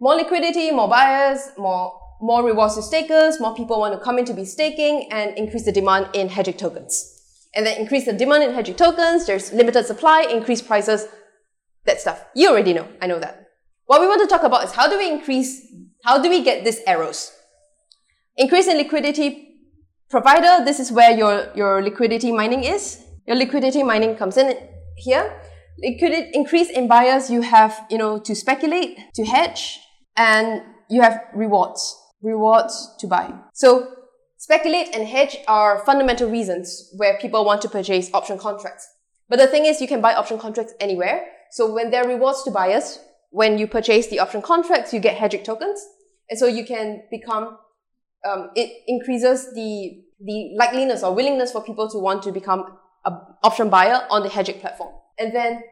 More 0.00 0.16
liquidity, 0.16 0.70
more 0.70 0.88
buyers, 0.88 1.50
more 1.56 1.98
more 2.20 2.44
rewards 2.44 2.74
to 2.74 2.82
stakers, 2.82 3.38
more 3.38 3.54
people 3.54 3.78
want 3.78 3.94
to 3.94 4.00
come 4.00 4.18
in 4.18 4.24
to 4.24 4.34
be 4.34 4.44
staking 4.44 5.08
and 5.12 5.38
increase 5.38 5.64
the 5.64 5.70
demand 5.70 6.08
in 6.14 6.28
Hegic 6.28 6.58
tokens. 6.58 7.14
And 7.54 7.64
then 7.64 7.80
increase 7.80 8.06
the 8.06 8.12
demand 8.12 8.42
in 8.42 8.50
Hegic 8.50 8.76
tokens, 8.76 9.26
there's 9.26 9.52
limited 9.52 9.86
supply, 9.86 10.22
increase 10.22 10.60
prices, 10.60 11.06
that 11.88 12.00
stuff. 12.00 12.24
You 12.34 12.50
already 12.50 12.72
know, 12.72 12.86
I 13.02 13.06
know 13.06 13.18
that. 13.18 13.48
What 13.86 14.00
we 14.00 14.06
want 14.06 14.22
to 14.22 14.28
talk 14.28 14.44
about 14.44 14.64
is 14.64 14.72
how 14.72 14.88
do 14.88 14.96
we 14.96 15.10
increase, 15.10 15.66
how 16.04 16.22
do 16.22 16.28
we 16.28 16.44
get 16.44 16.64
these 16.64 16.80
arrows? 16.86 17.32
Increase 18.36 18.68
in 18.68 18.76
liquidity 18.76 19.48
provider, 20.08 20.64
this 20.64 20.78
is 20.78 20.92
where 20.92 21.10
your, 21.10 21.48
your 21.54 21.82
liquidity 21.82 22.30
mining 22.32 22.64
is. 22.64 23.04
Your 23.26 23.36
liquidity 23.36 23.82
mining 23.82 24.16
comes 24.16 24.36
in 24.36 24.56
here. 24.96 25.40
Liquidity 25.82 26.30
increase 26.32 26.70
in 26.70 26.88
buyers, 26.88 27.30
you 27.30 27.42
have, 27.42 27.86
you 27.90 27.98
know, 27.98 28.18
to 28.18 28.34
speculate, 28.34 28.98
to 29.14 29.24
hedge, 29.24 29.78
and 30.16 30.62
you 30.88 31.02
have 31.02 31.20
rewards. 31.34 31.96
Rewards 32.22 32.94
to 33.00 33.06
buy. 33.06 33.32
So 33.54 33.94
speculate 34.38 34.88
and 34.94 35.06
hedge 35.06 35.36
are 35.46 35.84
fundamental 35.84 36.30
reasons 36.30 36.90
where 36.96 37.18
people 37.18 37.44
want 37.44 37.62
to 37.62 37.68
purchase 37.68 38.10
option 38.12 38.38
contracts. 38.38 38.88
But 39.28 39.38
the 39.38 39.46
thing 39.46 39.66
is, 39.66 39.80
you 39.80 39.88
can 39.88 40.00
buy 40.00 40.14
option 40.14 40.38
contracts 40.38 40.74
anywhere. 40.80 41.26
So 41.50 41.72
when 41.72 41.90
there 41.90 42.04
are 42.04 42.08
rewards 42.08 42.42
to 42.44 42.50
buyers, 42.50 42.98
when 43.30 43.58
you 43.58 43.66
purchase 43.66 44.06
the 44.08 44.20
option 44.20 44.42
contracts, 44.42 44.92
you 44.92 45.00
get 45.00 45.16
Hegic 45.16 45.44
tokens. 45.44 45.84
And 46.30 46.38
so 46.38 46.46
you 46.46 46.64
can 46.64 47.02
become, 47.10 47.58
um, 48.28 48.50
it 48.54 48.70
increases 48.86 49.52
the, 49.54 50.02
the 50.20 50.56
likeliness 50.58 51.02
or 51.02 51.14
willingness 51.14 51.52
for 51.52 51.62
people 51.62 51.88
to 51.90 51.98
want 51.98 52.22
to 52.24 52.32
become 52.32 52.64
an 53.04 53.18
option 53.42 53.70
buyer 53.70 54.06
on 54.10 54.22
the 54.22 54.28
Hegic 54.28 54.60
platform. 54.60 54.94
And 55.18 55.34
then 55.34 55.62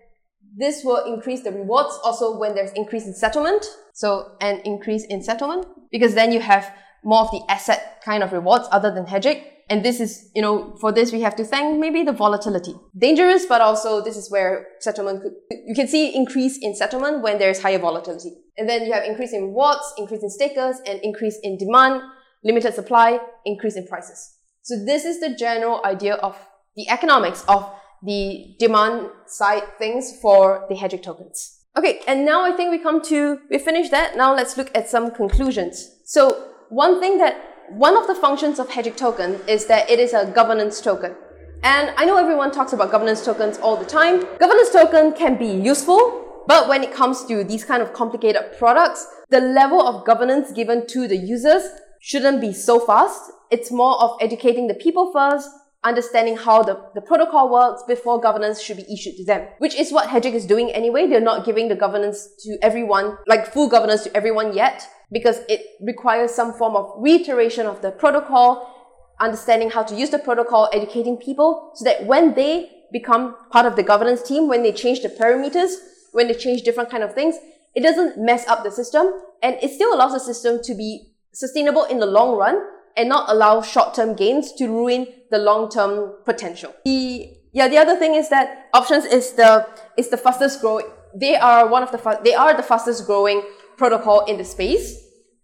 this 0.57 0.83
will 0.85 1.05
increase 1.13 1.43
the 1.43 1.53
rewards 1.53 1.99
also 2.03 2.39
when 2.39 2.55
there's 2.55 2.73
increase 2.73 3.07
in 3.07 3.15
settlement. 3.15 3.67
So 3.93 4.37
an 4.41 4.61
increase 4.65 5.05
in 5.05 5.23
settlement 5.23 5.67
because 5.91 6.15
then 6.15 6.33
you 6.33 6.41
have 6.41 6.73
more 7.05 7.23
of 7.23 7.31
the 7.31 7.43
asset 7.49 8.03
kind 8.05 8.23
of 8.23 8.33
rewards 8.33 8.67
other 8.71 8.93
than 8.93 9.07
Hegic. 9.07 9.45
And 9.69 9.85
this 9.85 10.01
is, 10.01 10.31
you 10.35 10.43
know, 10.43 10.77
for 10.81 10.93
this 10.93 11.13
we 11.13 11.21
have 11.23 11.35
to 11.37 11.45
thank 11.45 11.79
maybe 11.79 12.05
the 12.05 12.13
volatility. 12.13 12.75
Dangerous, 12.97 13.47
but 13.47 13.61
also 13.61 14.03
this 14.03 14.17
is 14.17 14.31
where 14.31 14.67
settlement 14.81 15.23
could, 15.23 15.33
you 15.67 15.75
can 15.75 15.89
see 15.89 16.15
increase 16.15 16.59
in 16.63 16.75
settlement 16.75 17.23
when 17.23 17.39
there's 17.39 17.61
higher 17.61 17.79
volatility. 17.79 18.31
And 18.57 18.69
then 18.69 18.87
you 18.87 18.93
have 18.93 19.05
increase 19.05 19.33
in 19.33 19.43
rewards, 19.43 19.93
increase 19.99 20.23
in 20.23 20.31
stakers, 20.31 20.77
and 20.87 21.01
increase 21.03 21.39
in 21.43 21.59
demand, 21.59 22.03
limited 22.45 22.75
supply, 22.75 23.19
increase 23.45 23.77
in 23.77 23.87
prices. 23.87 24.35
So 24.63 24.85
this 24.85 25.05
is 25.05 25.21
the 25.21 25.35
general 25.35 25.85
idea 25.85 26.15
of 26.15 26.39
the 26.77 26.89
economics 26.89 27.45
of 27.49 27.69
the 28.03 28.55
demand 28.59 29.11
side 29.27 29.63
things 29.79 30.19
for 30.21 30.67
the 30.69 30.77
Hegic 30.77 31.03
tokens. 31.03 31.65
Okay, 31.77 32.01
and 32.07 32.25
now 32.25 32.43
I 32.43 32.53
think 32.53 32.71
we 32.71 32.79
come 32.79 33.03
to, 33.03 33.41
we 33.51 33.59
finished 33.59 33.91
that. 33.91 34.17
Now 34.17 34.35
let's 34.35 34.57
look 34.57 34.71
at 34.75 34.89
some 34.89 35.11
conclusions. 35.11 35.91
So 36.05 36.53
one 36.69 37.01
thing 37.01 37.19
that, 37.19 37.56
one 37.71 37.97
of 37.97 38.07
the 38.07 38.15
functions 38.15 38.59
of 38.59 38.69
Hegic 38.69 38.97
token 38.97 39.41
is 39.47 39.67
that 39.67 39.91
it 39.91 39.99
is 39.99 40.13
a 40.13 40.27
governance 40.27 40.81
token. 40.81 41.15
And 41.63 41.91
I 41.97 42.05
know 42.05 42.17
everyone 42.17 42.53
talks 42.53 42.73
about 42.73 42.91
governance 42.91 43.25
tokens 43.25 43.59
all 43.59 43.77
the 43.77 43.85
time. 43.85 44.25
Governance 44.39 44.71
token 44.71 45.13
can 45.13 45.37
be 45.37 45.47
useful, 45.47 46.45
but 46.47 46.69
when 46.69 46.83
it 46.85 46.93
comes 46.93 47.25
to 47.25 47.43
these 47.45 47.65
kind 47.65 47.83
of 47.83 47.93
complicated 47.93 48.57
products, 48.59 49.07
the 49.31 49.41
level 49.41 49.81
of 49.81 50.07
governance 50.07 50.53
given 50.53 50.87
to 50.89 51.09
the 51.09 51.17
users 51.17 51.65
shouldn't 52.01 52.41
be 52.41 52.53
so 52.53 52.79
fast. 52.79 53.33
It's 53.51 53.73
more 53.73 54.01
of 54.01 54.17
educating 54.21 54.69
the 54.69 54.75
people 54.75 55.13
first, 55.13 55.49
understanding 55.83 56.37
how 56.37 56.63
the, 56.63 56.81
the 56.95 57.01
protocol 57.01 57.51
works 57.51 57.83
before 57.89 58.21
governance 58.21 58.61
should 58.61 58.77
be 58.77 58.87
issued 58.93 59.17
to 59.17 59.25
them, 59.25 59.49
which 59.59 59.75
is 59.75 59.93
what 59.93 60.09
Hegic 60.09 60.35
is 60.35 60.47
doing 60.47 60.71
anyway. 60.71 61.07
They're 61.07 61.21
not 61.21 61.45
giving 61.45 61.69
the 61.69 61.75
governance 61.75 62.29
to 62.45 62.59
everyone, 62.63 63.17
like 63.27 63.53
full 63.53 63.69
governance 63.69 64.05
to 64.05 64.17
everyone 64.17 64.55
yet, 64.55 64.89
because 65.13 65.41
it 65.49 65.77
requires 65.81 66.35
some 66.35 66.53
form 66.53 66.77
of 66.77 66.93
reiteration 66.97 67.67
of 67.67 67.83
the 67.83 67.91
protocol, 67.91 68.73
understanding 69.21 69.71
how 69.71 69.83
to 69.83 69.95
use 69.95 70.11
the 70.11 70.19
protocol, 70.19 70.69
educating 70.73 71.17
people 71.17 71.73
so 71.75 71.85
that 71.85 72.07
when 72.07 72.35
they 72.35 72.71
become 72.93 73.37
part 73.51 73.67
of 73.67 73.77
the 73.77 73.83
governance 73.83 74.23
team, 74.23 74.49
when 74.49 74.63
they 74.63 74.73
change 74.73 75.03
the 75.03 75.09
parameters, 75.09 75.75
when 76.13 76.29
they 76.29 76.35
change 76.35 76.63
different 76.63 76.91
kind 76.91 77.03
of 77.03 77.15
things, 77.15 77.37
it 77.75 77.83
doesn't 77.83 78.19
mess 78.19 78.47
up 78.49 78.65
the 78.65 78.71
system 78.71 79.13
and 79.43 79.57
it 79.63 79.71
still 79.71 79.95
allows 79.95 80.13
the 80.13 80.21
system 80.21 80.61
to 80.63 80.75
be 80.75 81.13
sustainable 81.33 81.85
in 81.85 81.99
the 81.99 82.07
long 82.07 82.37
run 82.37 82.63
and 82.97 83.09
not 83.09 83.29
allow 83.29 83.61
short-term 83.61 84.15
gains 84.15 84.53
to 84.53 84.67
ruin 84.69 85.07
the 85.31 85.39
long-term 85.39 86.15
potential. 86.25 86.75
The 86.85 87.33
yeah, 87.53 87.69
the 87.69 87.79
other 87.79 87.97
thing 87.97 88.15
is 88.15 88.29
that 88.29 88.69
options 88.75 89.05
is 89.05 89.33
the 89.33 89.67
is 89.97 90.09
the 90.09 90.17
fastest 90.17 90.61
growing. 90.61 90.87
They 91.15 91.37
are 91.37 91.69
one 91.69 91.83
of 91.83 91.91
the 91.91 91.99
fa- 91.99 92.21
they 92.23 92.35
are 92.35 92.55
the 92.55 92.63
fastest 92.63 93.07
growing 93.07 93.43
protocol 93.77 94.25
in 94.25 94.39
the 94.39 94.45
space, 94.45 94.97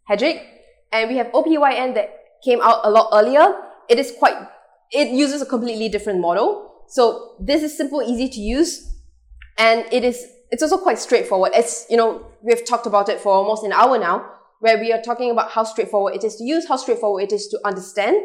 Hegic, 0.08 0.44
and 0.92 1.08
we 1.08 1.16
have 1.16 1.28
OPYN 1.32 1.94
that 1.94 2.10
came 2.44 2.60
out 2.60 2.80
a 2.84 2.90
lot 2.90 3.08
earlier. 3.12 3.54
It 3.88 3.98
is 3.98 4.12
quite 4.18 4.36
it 4.90 5.08
uses 5.08 5.40
a 5.40 5.46
completely 5.46 5.88
different 5.88 6.20
model. 6.20 6.84
So 6.88 7.36
this 7.40 7.62
is 7.62 7.76
simple, 7.76 8.02
easy 8.02 8.28
to 8.28 8.40
use, 8.40 8.94
and 9.58 9.86
it 9.92 10.04
is 10.04 10.26
it's 10.50 10.62
also 10.62 10.78
quite 10.78 10.98
straightforward. 10.98 11.52
It's 11.54 11.86
you 11.88 11.96
know 11.96 12.26
we've 12.42 12.64
talked 12.64 12.86
about 12.86 13.08
it 13.08 13.20
for 13.20 13.32
almost 13.32 13.64
an 13.64 13.72
hour 13.72 13.98
now 13.98 14.28
where 14.60 14.78
we 14.78 14.92
are 14.92 15.02
talking 15.02 15.30
about 15.30 15.50
how 15.50 15.64
straightforward 15.64 16.14
it 16.14 16.22
is 16.22 16.36
to 16.36 16.44
use, 16.44 16.68
how 16.68 16.76
straightforward 16.76 17.24
it 17.24 17.32
is 17.32 17.48
to 17.48 17.58
understand. 17.64 18.16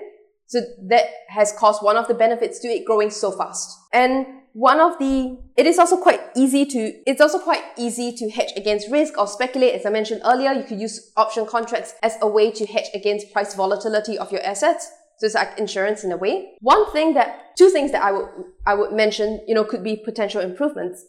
So 0.46 0.62
that 0.88 1.06
has 1.30 1.52
caused 1.52 1.82
one 1.82 1.98
of 1.98 2.08
the 2.08 2.14
benefits 2.14 2.60
to 2.60 2.68
it 2.68 2.86
growing 2.86 3.10
so 3.10 3.32
fast. 3.32 3.76
And 3.92 4.26
one 4.58 4.80
of 4.80 4.98
the, 4.98 5.38
it 5.56 5.68
is 5.68 5.78
also 5.78 5.98
quite 5.98 6.20
easy 6.36 6.66
to, 6.66 6.92
it's 7.06 7.22
also 7.22 7.38
quite 7.38 7.62
easy 7.78 8.12
to 8.12 8.28
hedge 8.32 8.54
against 8.56 8.90
risk 8.90 9.16
or 9.16 9.28
speculate. 9.28 9.76
As 9.76 9.86
I 9.86 9.92
mentioned 9.92 10.22
earlier, 10.26 10.52
you 10.52 10.64
could 10.64 10.82
use 10.82 11.12
option 11.16 11.46
contracts 11.46 11.94
as 12.02 12.16
a 12.22 12.28
way 12.28 12.50
to 12.50 12.66
hedge 12.66 12.88
against 12.96 13.32
price 13.32 13.54
volatility 13.54 14.18
of 14.18 14.32
your 14.32 14.42
assets. 14.42 14.90
So 15.20 15.28
it's 15.28 15.36
like 15.36 15.60
insurance 15.60 16.04
in 16.04 16.12
a 16.12 16.18
way. 16.18 16.56
One 16.62 16.92
thing 16.92 17.14
that, 17.14 17.56
two 17.56 17.70
things 17.70 17.92
that 17.92 18.02
I 18.02 18.12
would, 18.12 18.30
I 18.66 18.74
would 18.74 18.94
mention, 18.94 19.42
you 19.48 19.54
know, 19.54 19.64
could 19.64 19.84
be 19.84 19.96
potential 19.96 20.42
improvements. 20.42 21.06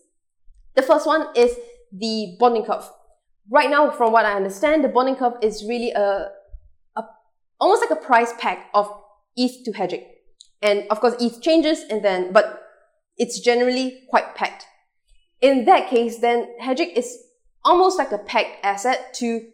The 0.74 0.82
first 0.82 1.06
one 1.06 1.28
is 1.34 1.56
the 1.90 2.36
bonding 2.38 2.66
curve 2.66 2.84
right 3.50 3.70
now, 3.70 3.90
from 3.90 4.12
what 4.12 4.24
I 4.24 4.34
understand, 4.34 4.84
the 4.84 4.88
bonding 4.88 5.16
curve 5.16 5.34
is 5.42 5.64
really 5.66 5.90
a, 5.92 6.28
a 6.96 7.02
almost 7.60 7.82
like 7.88 7.98
a 7.98 8.04
price 8.04 8.32
pack 8.38 8.68
of 8.74 8.92
ETH 9.36 9.64
to 9.64 9.72
Hegic. 9.72 10.04
And 10.60 10.84
of 10.90 11.00
course, 11.00 11.14
ETH 11.20 11.40
changes 11.40 11.80
and 11.88 12.04
then, 12.04 12.32
but 12.32 12.67
it's 13.18 13.40
generally 13.40 14.04
quite 14.08 14.34
packed. 14.34 14.66
In 15.40 15.64
that 15.66 15.88
case, 15.88 16.18
then 16.18 16.48
Hegic 16.60 16.94
is 16.94 17.16
almost 17.64 17.98
like 17.98 18.12
a 18.12 18.18
pegged 18.18 18.56
asset 18.62 19.14
to 19.14 19.46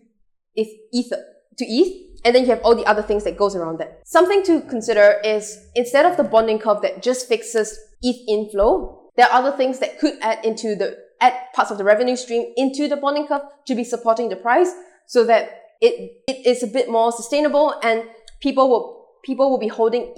if 0.54 0.68
Ether, 0.92 1.22
to 1.58 1.64
ETH. 1.64 2.02
And 2.24 2.34
then 2.34 2.44
you 2.44 2.50
have 2.50 2.62
all 2.62 2.74
the 2.74 2.86
other 2.86 3.02
things 3.02 3.24
that 3.24 3.36
goes 3.36 3.54
around 3.54 3.78
that. 3.80 4.00
Something 4.06 4.42
to 4.44 4.62
consider 4.62 5.20
is 5.24 5.58
instead 5.74 6.06
of 6.06 6.16
the 6.16 6.24
bonding 6.24 6.58
curve 6.58 6.80
that 6.80 7.02
just 7.02 7.28
fixes 7.28 7.78
ETH 8.02 8.16
inflow, 8.28 9.10
there 9.16 9.26
are 9.26 9.32
other 9.32 9.54
things 9.56 9.78
that 9.80 9.98
could 9.98 10.14
add 10.22 10.42
into 10.44 10.74
the 10.74 10.96
add 11.20 11.34
parts 11.54 11.70
of 11.70 11.78
the 11.78 11.84
revenue 11.84 12.16
stream 12.16 12.52
into 12.56 12.88
the 12.88 12.96
bonding 12.96 13.26
curve 13.26 13.42
to 13.66 13.74
be 13.74 13.84
supporting 13.84 14.28
the 14.30 14.36
price 14.36 14.72
so 15.06 15.24
that 15.24 15.50
it, 15.80 16.22
it 16.26 16.46
is 16.46 16.62
a 16.62 16.66
bit 16.66 16.88
more 16.88 17.12
sustainable 17.12 17.74
and 17.82 18.04
people 18.40 18.68
will, 18.68 19.06
people 19.22 19.50
will 19.50 19.58
be 19.58 19.68
holding 19.68 20.12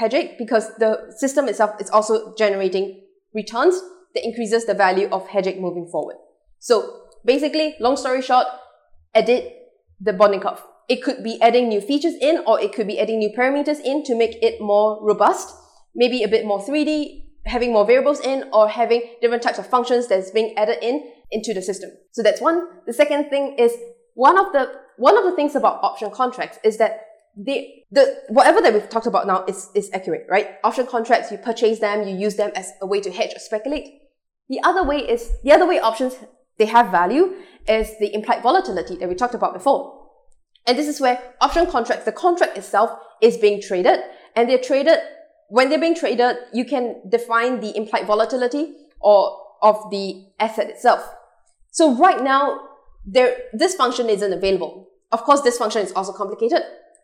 Hegic 0.00 0.38
because 0.38 0.74
the 0.76 1.12
system 1.16 1.48
itself 1.48 1.80
is 1.80 1.90
also 1.90 2.34
generating 2.34 3.02
returns 3.34 3.80
that 4.14 4.24
increases 4.24 4.66
the 4.66 4.74
value 4.74 5.08
of 5.10 5.26
Hegic 5.28 5.60
moving 5.60 5.88
forward. 5.90 6.16
So 6.58 7.02
basically, 7.24 7.76
long 7.80 7.96
story 7.96 8.22
short, 8.22 8.46
edit 9.14 9.54
the 10.00 10.12
bonding 10.12 10.40
curve. 10.40 10.62
It 10.88 11.02
could 11.02 11.22
be 11.22 11.40
adding 11.40 11.68
new 11.68 11.80
features 11.80 12.14
in 12.20 12.42
or 12.46 12.60
it 12.60 12.72
could 12.72 12.86
be 12.86 12.98
adding 12.98 13.18
new 13.18 13.30
parameters 13.36 13.80
in 13.80 14.02
to 14.04 14.14
make 14.14 14.42
it 14.42 14.60
more 14.60 14.98
robust, 15.02 15.54
maybe 15.94 16.22
a 16.22 16.28
bit 16.28 16.44
more 16.44 16.60
3D, 16.60 17.22
having 17.46 17.72
more 17.72 17.86
variables 17.86 18.20
in 18.20 18.48
or 18.52 18.68
having 18.68 19.02
different 19.20 19.42
types 19.42 19.58
of 19.58 19.66
functions 19.66 20.08
that's 20.08 20.30
being 20.30 20.54
added 20.56 20.78
in 20.82 21.10
into 21.30 21.54
the 21.54 21.62
system. 21.62 21.90
So 22.12 22.22
that's 22.22 22.40
one. 22.40 22.66
The 22.86 22.92
second 22.92 23.30
thing 23.30 23.56
is 23.58 23.72
one 24.14 24.38
of 24.38 24.52
the 24.52 24.70
one 24.98 25.16
of 25.16 25.24
the 25.24 25.34
things 25.34 25.54
about 25.54 25.82
option 25.82 26.10
contracts 26.10 26.58
is 26.62 26.76
that 26.78 27.00
they 27.36 27.84
the 27.90 28.22
whatever 28.28 28.60
that 28.60 28.72
we've 28.72 28.88
talked 28.88 29.06
about 29.06 29.26
now 29.26 29.44
is 29.46 29.70
is 29.74 29.90
accurate, 29.92 30.26
right? 30.28 30.56
Option 30.64 30.86
contracts, 30.86 31.30
you 31.30 31.38
purchase 31.38 31.78
them, 31.78 32.06
you 32.06 32.16
use 32.16 32.36
them 32.36 32.52
as 32.54 32.72
a 32.80 32.86
way 32.86 33.00
to 33.00 33.10
hedge 33.10 33.32
or 33.34 33.38
speculate. 33.38 34.00
The 34.48 34.60
other 34.62 34.84
way 34.84 34.98
is 34.98 35.30
the 35.42 35.52
other 35.52 35.66
way 35.66 35.78
options 35.80 36.16
they 36.58 36.66
have 36.66 36.90
value 36.90 37.34
is 37.66 37.90
the 37.98 38.14
implied 38.14 38.42
volatility 38.42 38.96
that 38.96 39.08
we 39.08 39.14
talked 39.14 39.34
about 39.34 39.54
before. 39.54 39.98
And 40.66 40.78
this 40.78 40.86
is 40.86 41.00
where 41.00 41.20
option 41.40 41.66
contracts, 41.66 42.04
the 42.04 42.12
contract 42.12 42.56
itself 42.56 42.90
is 43.20 43.36
being 43.36 43.60
traded 43.60 44.00
and 44.36 44.48
they're 44.48 44.58
traded 44.58 44.98
when 45.52 45.68
they're 45.68 45.78
being 45.78 45.94
traded, 45.94 46.36
you 46.54 46.64
can 46.64 47.02
define 47.10 47.60
the 47.60 47.76
implied 47.76 48.06
volatility 48.06 48.72
or 49.02 49.38
of 49.60 49.90
the 49.90 50.24
asset 50.40 50.70
itself. 50.70 51.06
So 51.72 51.94
right 51.94 52.22
now, 52.22 52.58
there, 53.04 53.36
this 53.52 53.74
function 53.74 54.08
isn't 54.08 54.32
available. 54.32 54.88
Of 55.12 55.24
course, 55.24 55.42
this 55.42 55.58
function 55.58 55.82
is 55.82 55.92
also 55.92 56.14
complicated. 56.14 56.62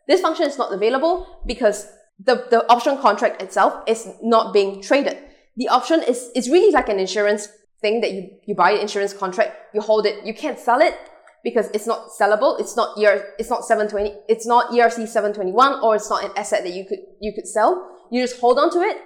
This 0.09 0.21
function 0.21 0.47
is 0.47 0.57
not 0.57 0.73
available 0.73 1.41
because 1.45 1.87
the, 2.17 2.47
the 2.49 2.67
option 2.67 2.97
contract 2.97 3.43
itself 3.43 3.83
is 3.87 4.09
not 4.23 4.53
being 4.53 4.81
traded. 4.81 5.19
The 5.55 5.69
option 5.69 6.01
is, 6.01 6.31
is 6.35 6.49
really 6.49 6.71
like 6.73 6.89
an 6.89 6.99
insurance 6.99 7.47
thing 7.79 8.01
that 8.01 8.11
you, 8.11 8.29
you 8.47 8.55
buy 8.55 8.71
an 8.71 8.79
insurance 8.79 9.13
contract, 9.13 9.55
you 9.73 9.81
hold 9.81 10.07
it, 10.07 10.25
you 10.25 10.33
can't 10.33 10.57
sell 10.57 10.81
it 10.81 10.97
because 11.43 11.69
it's 11.75 11.85
not 11.85 12.07
sellable. 12.19 12.59
It's 12.59 12.75
not 12.75 12.97
ER, 12.97 13.23
it's 13.37 13.51
not 13.51 13.63
720, 13.63 14.19
it's 14.27 14.47
not 14.47 14.71
ERC 14.71 15.07
721 15.07 15.83
or 15.83 15.95
it's 15.95 16.09
not 16.09 16.25
an 16.25 16.31
asset 16.35 16.63
that 16.63 16.73
you 16.73 16.85
could, 16.85 16.99
you 17.21 17.31
could 17.33 17.47
sell. 17.47 17.87
You 18.11 18.23
just 18.23 18.41
hold 18.41 18.57
on 18.57 18.71
to 18.71 18.79
it. 18.79 18.97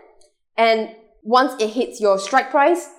And 0.58 0.96
once 1.22 1.62
it 1.62 1.72
hits 1.72 2.00
your 2.00 2.18
strike 2.18 2.50
price, 2.50 2.90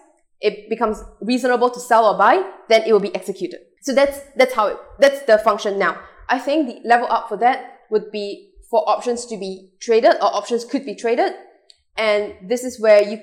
it 0.43 0.69
becomes 0.69 1.03
reasonable 1.23 1.71
to 1.71 1.81
sell 1.81 2.05
or 2.05 2.19
buy, 2.19 2.47
then 2.69 2.83
it 2.87 2.93
will 2.93 3.01
be 3.01 3.15
executed. 3.15 3.61
So 3.81 3.95
that's, 3.95 4.21
that's 4.37 4.53
how 4.53 4.67
it, 4.67 4.77
that's 4.99 5.23
the 5.23 5.39
function 5.39 5.79
now. 5.79 5.99
I 6.29 6.39
think 6.39 6.67
the 6.67 6.87
level 6.89 7.07
up 7.11 7.31
for 7.31 7.39
that 7.39 7.74
would 7.95 8.11
be 8.13 8.27
for 8.71 8.81
options 8.95 9.25
to 9.31 9.37
be 9.45 9.71
traded 9.81 10.15
or 10.23 10.29
options 10.41 10.63
could 10.65 10.85
be 10.85 10.95
traded. 10.95 11.33
And 11.97 12.35
this 12.51 12.63
is 12.65 12.81
where 12.81 13.01
you, 13.03 13.17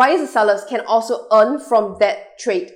buyers 0.00 0.20
and 0.20 0.28
sellers 0.28 0.62
can 0.68 0.82
also 0.94 1.26
earn 1.32 1.58
from 1.58 1.96
that 1.98 2.38
trade. 2.38 2.70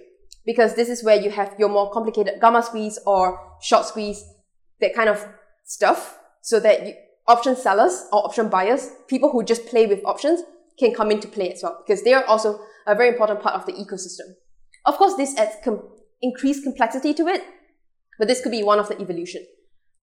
because 0.44 0.74
this 0.74 0.88
is 0.88 1.04
where 1.04 1.20
you 1.20 1.30
have 1.30 1.54
your 1.58 1.68
more 1.68 1.90
complicated 1.90 2.40
gamma 2.40 2.62
squeeze 2.62 2.98
or 3.06 3.38
short 3.60 3.86
squeeze, 3.86 4.24
that 4.80 4.94
kind 4.94 5.08
of 5.08 5.26
stuff, 5.64 6.18
so 6.40 6.58
that 6.60 6.86
you, 6.86 6.94
option 7.28 7.54
sellers 7.54 8.06
or 8.12 8.24
option 8.24 8.48
buyers, 8.48 8.90
people 9.08 9.30
who 9.30 9.44
just 9.44 9.66
play 9.66 9.86
with 9.86 10.04
options, 10.04 10.42
can 10.78 10.94
come 10.94 11.10
into 11.10 11.28
play 11.28 11.52
as 11.52 11.62
well, 11.62 11.82
because 11.86 12.02
they 12.02 12.12
are 12.12 12.24
also 12.24 12.58
a 12.86 12.94
very 12.94 13.08
important 13.08 13.40
part 13.40 13.54
of 13.54 13.66
the 13.66 13.72
ecosystem. 13.72 14.32
Of 14.84 14.96
course, 14.96 15.14
this 15.14 15.36
adds 15.38 15.56
com- 15.62 15.82
increased 16.20 16.64
complexity 16.64 17.14
to 17.14 17.28
it, 17.28 17.44
but 18.18 18.26
this 18.26 18.40
could 18.40 18.50
be 18.50 18.64
one 18.64 18.78
of 18.78 18.88
the 18.88 19.00
evolution. 19.00 19.46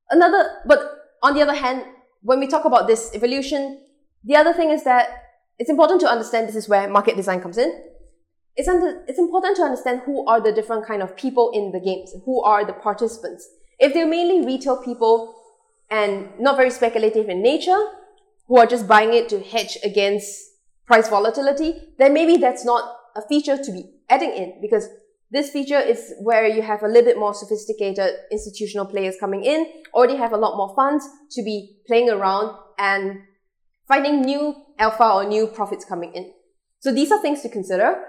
Another, 0.09 0.49
but 0.65 0.98
on 1.21 1.33
the 1.33 1.41
other 1.41 1.53
hand, 1.53 1.83
when 2.21 2.39
we 2.39 2.47
talk 2.47 2.65
about 2.65 2.87
this 2.87 3.11
evolution, 3.13 3.81
the 4.23 4.35
other 4.35 4.53
thing 4.53 4.69
is 4.69 4.83
that 4.83 5.09
it's 5.57 5.69
important 5.69 6.01
to 6.01 6.07
understand 6.07 6.47
this 6.47 6.55
is 6.55 6.69
where 6.69 6.89
market 6.89 7.15
design 7.15 7.41
comes 7.41 7.57
in. 7.57 7.83
It's, 8.55 8.67
under, 8.67 9.03
it's 9.07 9.19
important 9.19 9.55
to 9.57 9.63
understand 9.63 10.01
who 10.05 10.25
are 10.27 10.41
the 10.41 10.51
different 10.51 10.85
kind 10.85 11.01
of 11.01 11.15
people 11.15 11.51
in 11.53 11.71
the 11.71 11.79
games, 11.79 12.13
who 12.25 12.43
are 12.43 12.65
the 12.65 12.73
participants. 12.73 13.47
If 13.79 13.93
they're 13.93 14.07
mainly 14.07 14.45
retail 14.45 14.83
people 14.83 15.35
and 15.89 16.29
not 16.39 16.57
very 16.57 16.69
speculative 16.69 17.29
in 17.29 17.41
nature, 17.41 17.79
who 18.47 18.57
are 18.57 18.65
just 18.65 18.87
buying 18.87 19.13
it 19.13 19.29
to 19.29 19.39
hedge 19.39 19.77
against 19.83 20.49
price 20.85 21.07
volatility, 21.07 21.75
then 21.97 22.13
maybe 22.13 22.37
that's 22.37 22.65
not 22.65 22.97
a 23.15 23.21
feature 23.27 23.57
to 23.57 23.71
be 23.71 23.85
adding 24.09 24.33
in 24.33 24.59
because 24.61 24.89
this 25.31 25.51
feature 25.51 25.79
is 25.79 26.13
where 26.19 26.47
you 26.47 26.61
have 26.63 26.81
a 26.81 26.87
little 26.87 27.03
bit 27.03 27.19
more 27.19 27.33
sophisticated 27.33 28.11
institutional 28.31 28.85
players 28.85 29.15
coming 29.19 29.43
in, 29.43 29.67
already 29.93 30.15
have 30.15 30.33
a 30.33 30.37
lot 30.37 30.57
more 30.57 30.73
funds 30.75 31.07
to 31.31 31.43
be 31.43 31.77
playing 31.85 32.09
around 32.09 32.57
and 32.79 33.19
finding 33.87 34.21
new 34.21 34.55
alpha 34.79 35.07
or 35.07 35.25
new 35.25 35.45
profits 35.47 35.85
coming 35.85 36.13
in. 36.13 36.31
So 36.79 36.91
these 36.91 37.11
are 37.11 37.21
things 37.21 37.41
to 37.43 37.49
consider. 37.49 38.01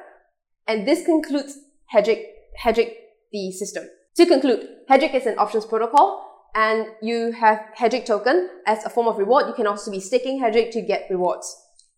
And 0.67 0.87
this 0.87 1.05
concludes 1.05 1.59
Hegic, 1.93 2.25
Hegic, 2.65 2.93
the 3.33 3.53
system. 3.53 3.85
To 4.17 4.27
conclude, 4.27 4.67
Hegic 4.89 5.15
is 5.15 5.27
an 5.27 5.39
options 5.39 5.67
protocol 5.67 6.27
and 6.55 6.87
you 7.03 7.33
have 7.33 7.61
Hegic 7.79 8.07
token 8.07 8.49
as 8.67 8.85
a 8.85 8.91
form 8.91 9.09
of 9.09 9.19
reward. 9.19 9.47
You 9.47 9.55
can 9.55 9.67
also 9.67 9.91
be 9.91 10.01
staking 10.01 10.41
Hegic 10.41 10.71
to 10.73 10.81
get 10.81 11.07
rewards. 11.11 11.55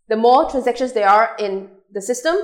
The 0.09 0.17
more 0.17 0.51
transactions 0.51 0.95
there 0.95 1.09
are 1.09 1.37
in 1.39 1.71
the 1.93 2.03
system 2.03 2.37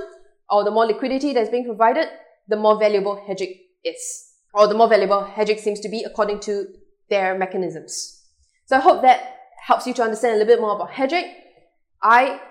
or 0.49 0.63
the 0.63 0.71
more 0.71 0.85
liquidity 0.85 1.33
that's 1.33 1.49
being 1.49 1.65
provided, 1.65 2.07
the 2.49 2.57
more 2.57 2.77
valuable 2.77 3.23
Hegic 3.27 3.59
is. 3.85 4.25
Or 4.53 4.67
the 4.67 4.73
more 4.73 4.89
valuable 4.89 5.23
Hegic 5.23 5.59
seems 5.59 5.79
to 5.81 5.89
be 5.89 6.03
according 6.03 6.39
to 6.41 6.65
their 7.09 7.37
mechanisms. 7.37 8.25
So 8.65 8.75
I 8.75 8.79
hope 8.79 9.01
that 9.03 9.37
helps 9.65 9.87
you 9.87 9.93
to 9.93 10.03
understand 10.03 10.35
a 10.35 10.37
little 10.39 10.55
bit 10.55 10.61
more 10.61 10.75
about 10.75 10.91
Hegic. 10.91 11.31
I, 12.01 12.41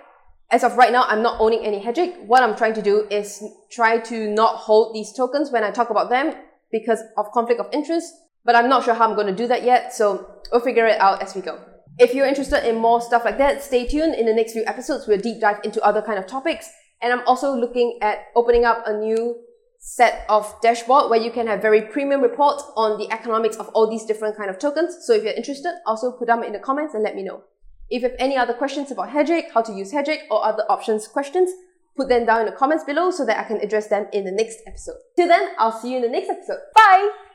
as 0.50 0.62
of 0.62 0.76
right 0.76 0.92
now, 0.92 1.04
I'm 1.08 1.22
not 1.22 1.40
owning 1.40 1.64
any 1.64 1.80
Hegic. 1.80 2.24
What 2.24 2.42
I'm 2.42 2.56
trying 2.56 2.74
to 2.74 2.82
do 2.82 3.06
is 3.10 3.42
try 3.70 3.98
to 3.98 4.28
not 4.30 4.56
hold 4.56 4.94
these 4.94 5.12
tokens 5.12 5.50
when 5.50 5.64
I 5.64 5.70
talk 5.70 5.90
about 5.90 6.08
them 6.08 6.34
because 6.70 7.00
of 7.16 7.32
conflict 7.32 7.60
of 7.60 7.66
interest, 7.72 8.14
but 8.44 8.54
I'm 8.54 8.68
not 8.68 8.84
sure 8.84 8.94
how 8.94 9.08
I'm 9.08 9.16
going 9.16 9.26
to 9.26 9.34
do 9.34 9.46
that 9.48 9.64
yet, 9.64 9.94
so 9.94 10.42
we'll 10.52 10.60
figure 10.60 10.86
it 10.86 11.00
out 11.00 11.22
as 11.22 11.34
we 11.34 11.40
go. 11.40 11.58
If 11.98 12.14
you're 12.14 12.26
interested 12.26 12.68
in 12.68 12.76
more 12.76 13.00
stuff 13.00 13.24
like 13.24 13.38
that, 13.38 13.62
stay 13.62 13.86
tuned. 13.86 14.14
In 14.14 14.26
the 14.26 14.34
next 14.34 14.52
few 14.52 14.64
episodes, 14.66 15.08
we'll 15.08 15.18
deep 15.18 15.40
dive 15.40 15.58
into 15.64 15.82
other 15.82 16.00
kind 16.02 16.18
of 16.18 16.26
topics. 16.26 16.70
And 17.02 17.12
I'm 17.12 17.26
also 17.26 17.54
looking 17.54 17.98
at 18.02 18.26
opening 18.36 18.64
up 18.64 18.84
a 18.86 18.92
new 18.96 19.36
set 19.78 20.26
of 20.28 20.54
dashboard 20.60 21.08
where 21.08 21.20
you 21.20 21.30
can 21.30 21.46
have 21.46 21.62
very 21.62 21.82
premium 21.82 22.20
reports 22.20 22.64
on 22.76 22.98
the 22.98 23.10
economics 23.12 23.56
of 23.56 23.68
all 23.68 23.88
these 23.88 24.04
different 24.04 24.36
kind 24.36 24.50
of 24.50 24.58
tokens. 24.58 24.98
So 25.02 25.14
if 25.14 25.22
you're 25.22 25.32
interested, 25.32 25.72
also 25.86 26.12
put 26.12 26.26
them 26.26 26.42
in 26.42 26.52
the 26.52 26.58
comments 26.58 26.94
and 26.94 27.02
let 27.02 27.14
me 27.14 27.22
know. 27.22 27.44
If 27.88 28.02
you 28.02 28.08
have 28.08 28.18
any 28.18 28.36
other 28.36 28.52
questions 28.52 28.90
about 28.90 29.10
Hegic, 29.10 29.52
how 29.54 29.62
to 29.62 29.72
use 29.72 29.92
Hegic, 29.92 30.18
or 30.30 30.44
other 30.44 30.64
options 30.68 31.06
questions, 31.06 31.50
put 31.96 32.08
them 32.08 32.26
down 32.26 32.40
in 32.40 32.46
the 32.46 32.52
comments 32.52 32.84
below 32.84 33.10
so 33.10 33.24
that 33.24 33.38
I 33.38 33.44
can 33.44 33.60
address 33.60 33.88
them 33.88 34.06
in 34.12 34.24
the 34.24 34.32
next 34.32 34.58
episode. 34.66 34.96
Till 35.16 35.28
then, 35.28 35.48
I'll 35.58 35.72
see 35.72 35.90
you 35.90 35.96
in 35.96 36.02
the 36.02 36.08
next 36.08 36.28
episode. 36.28 36.58
Bye! 36.74 37.27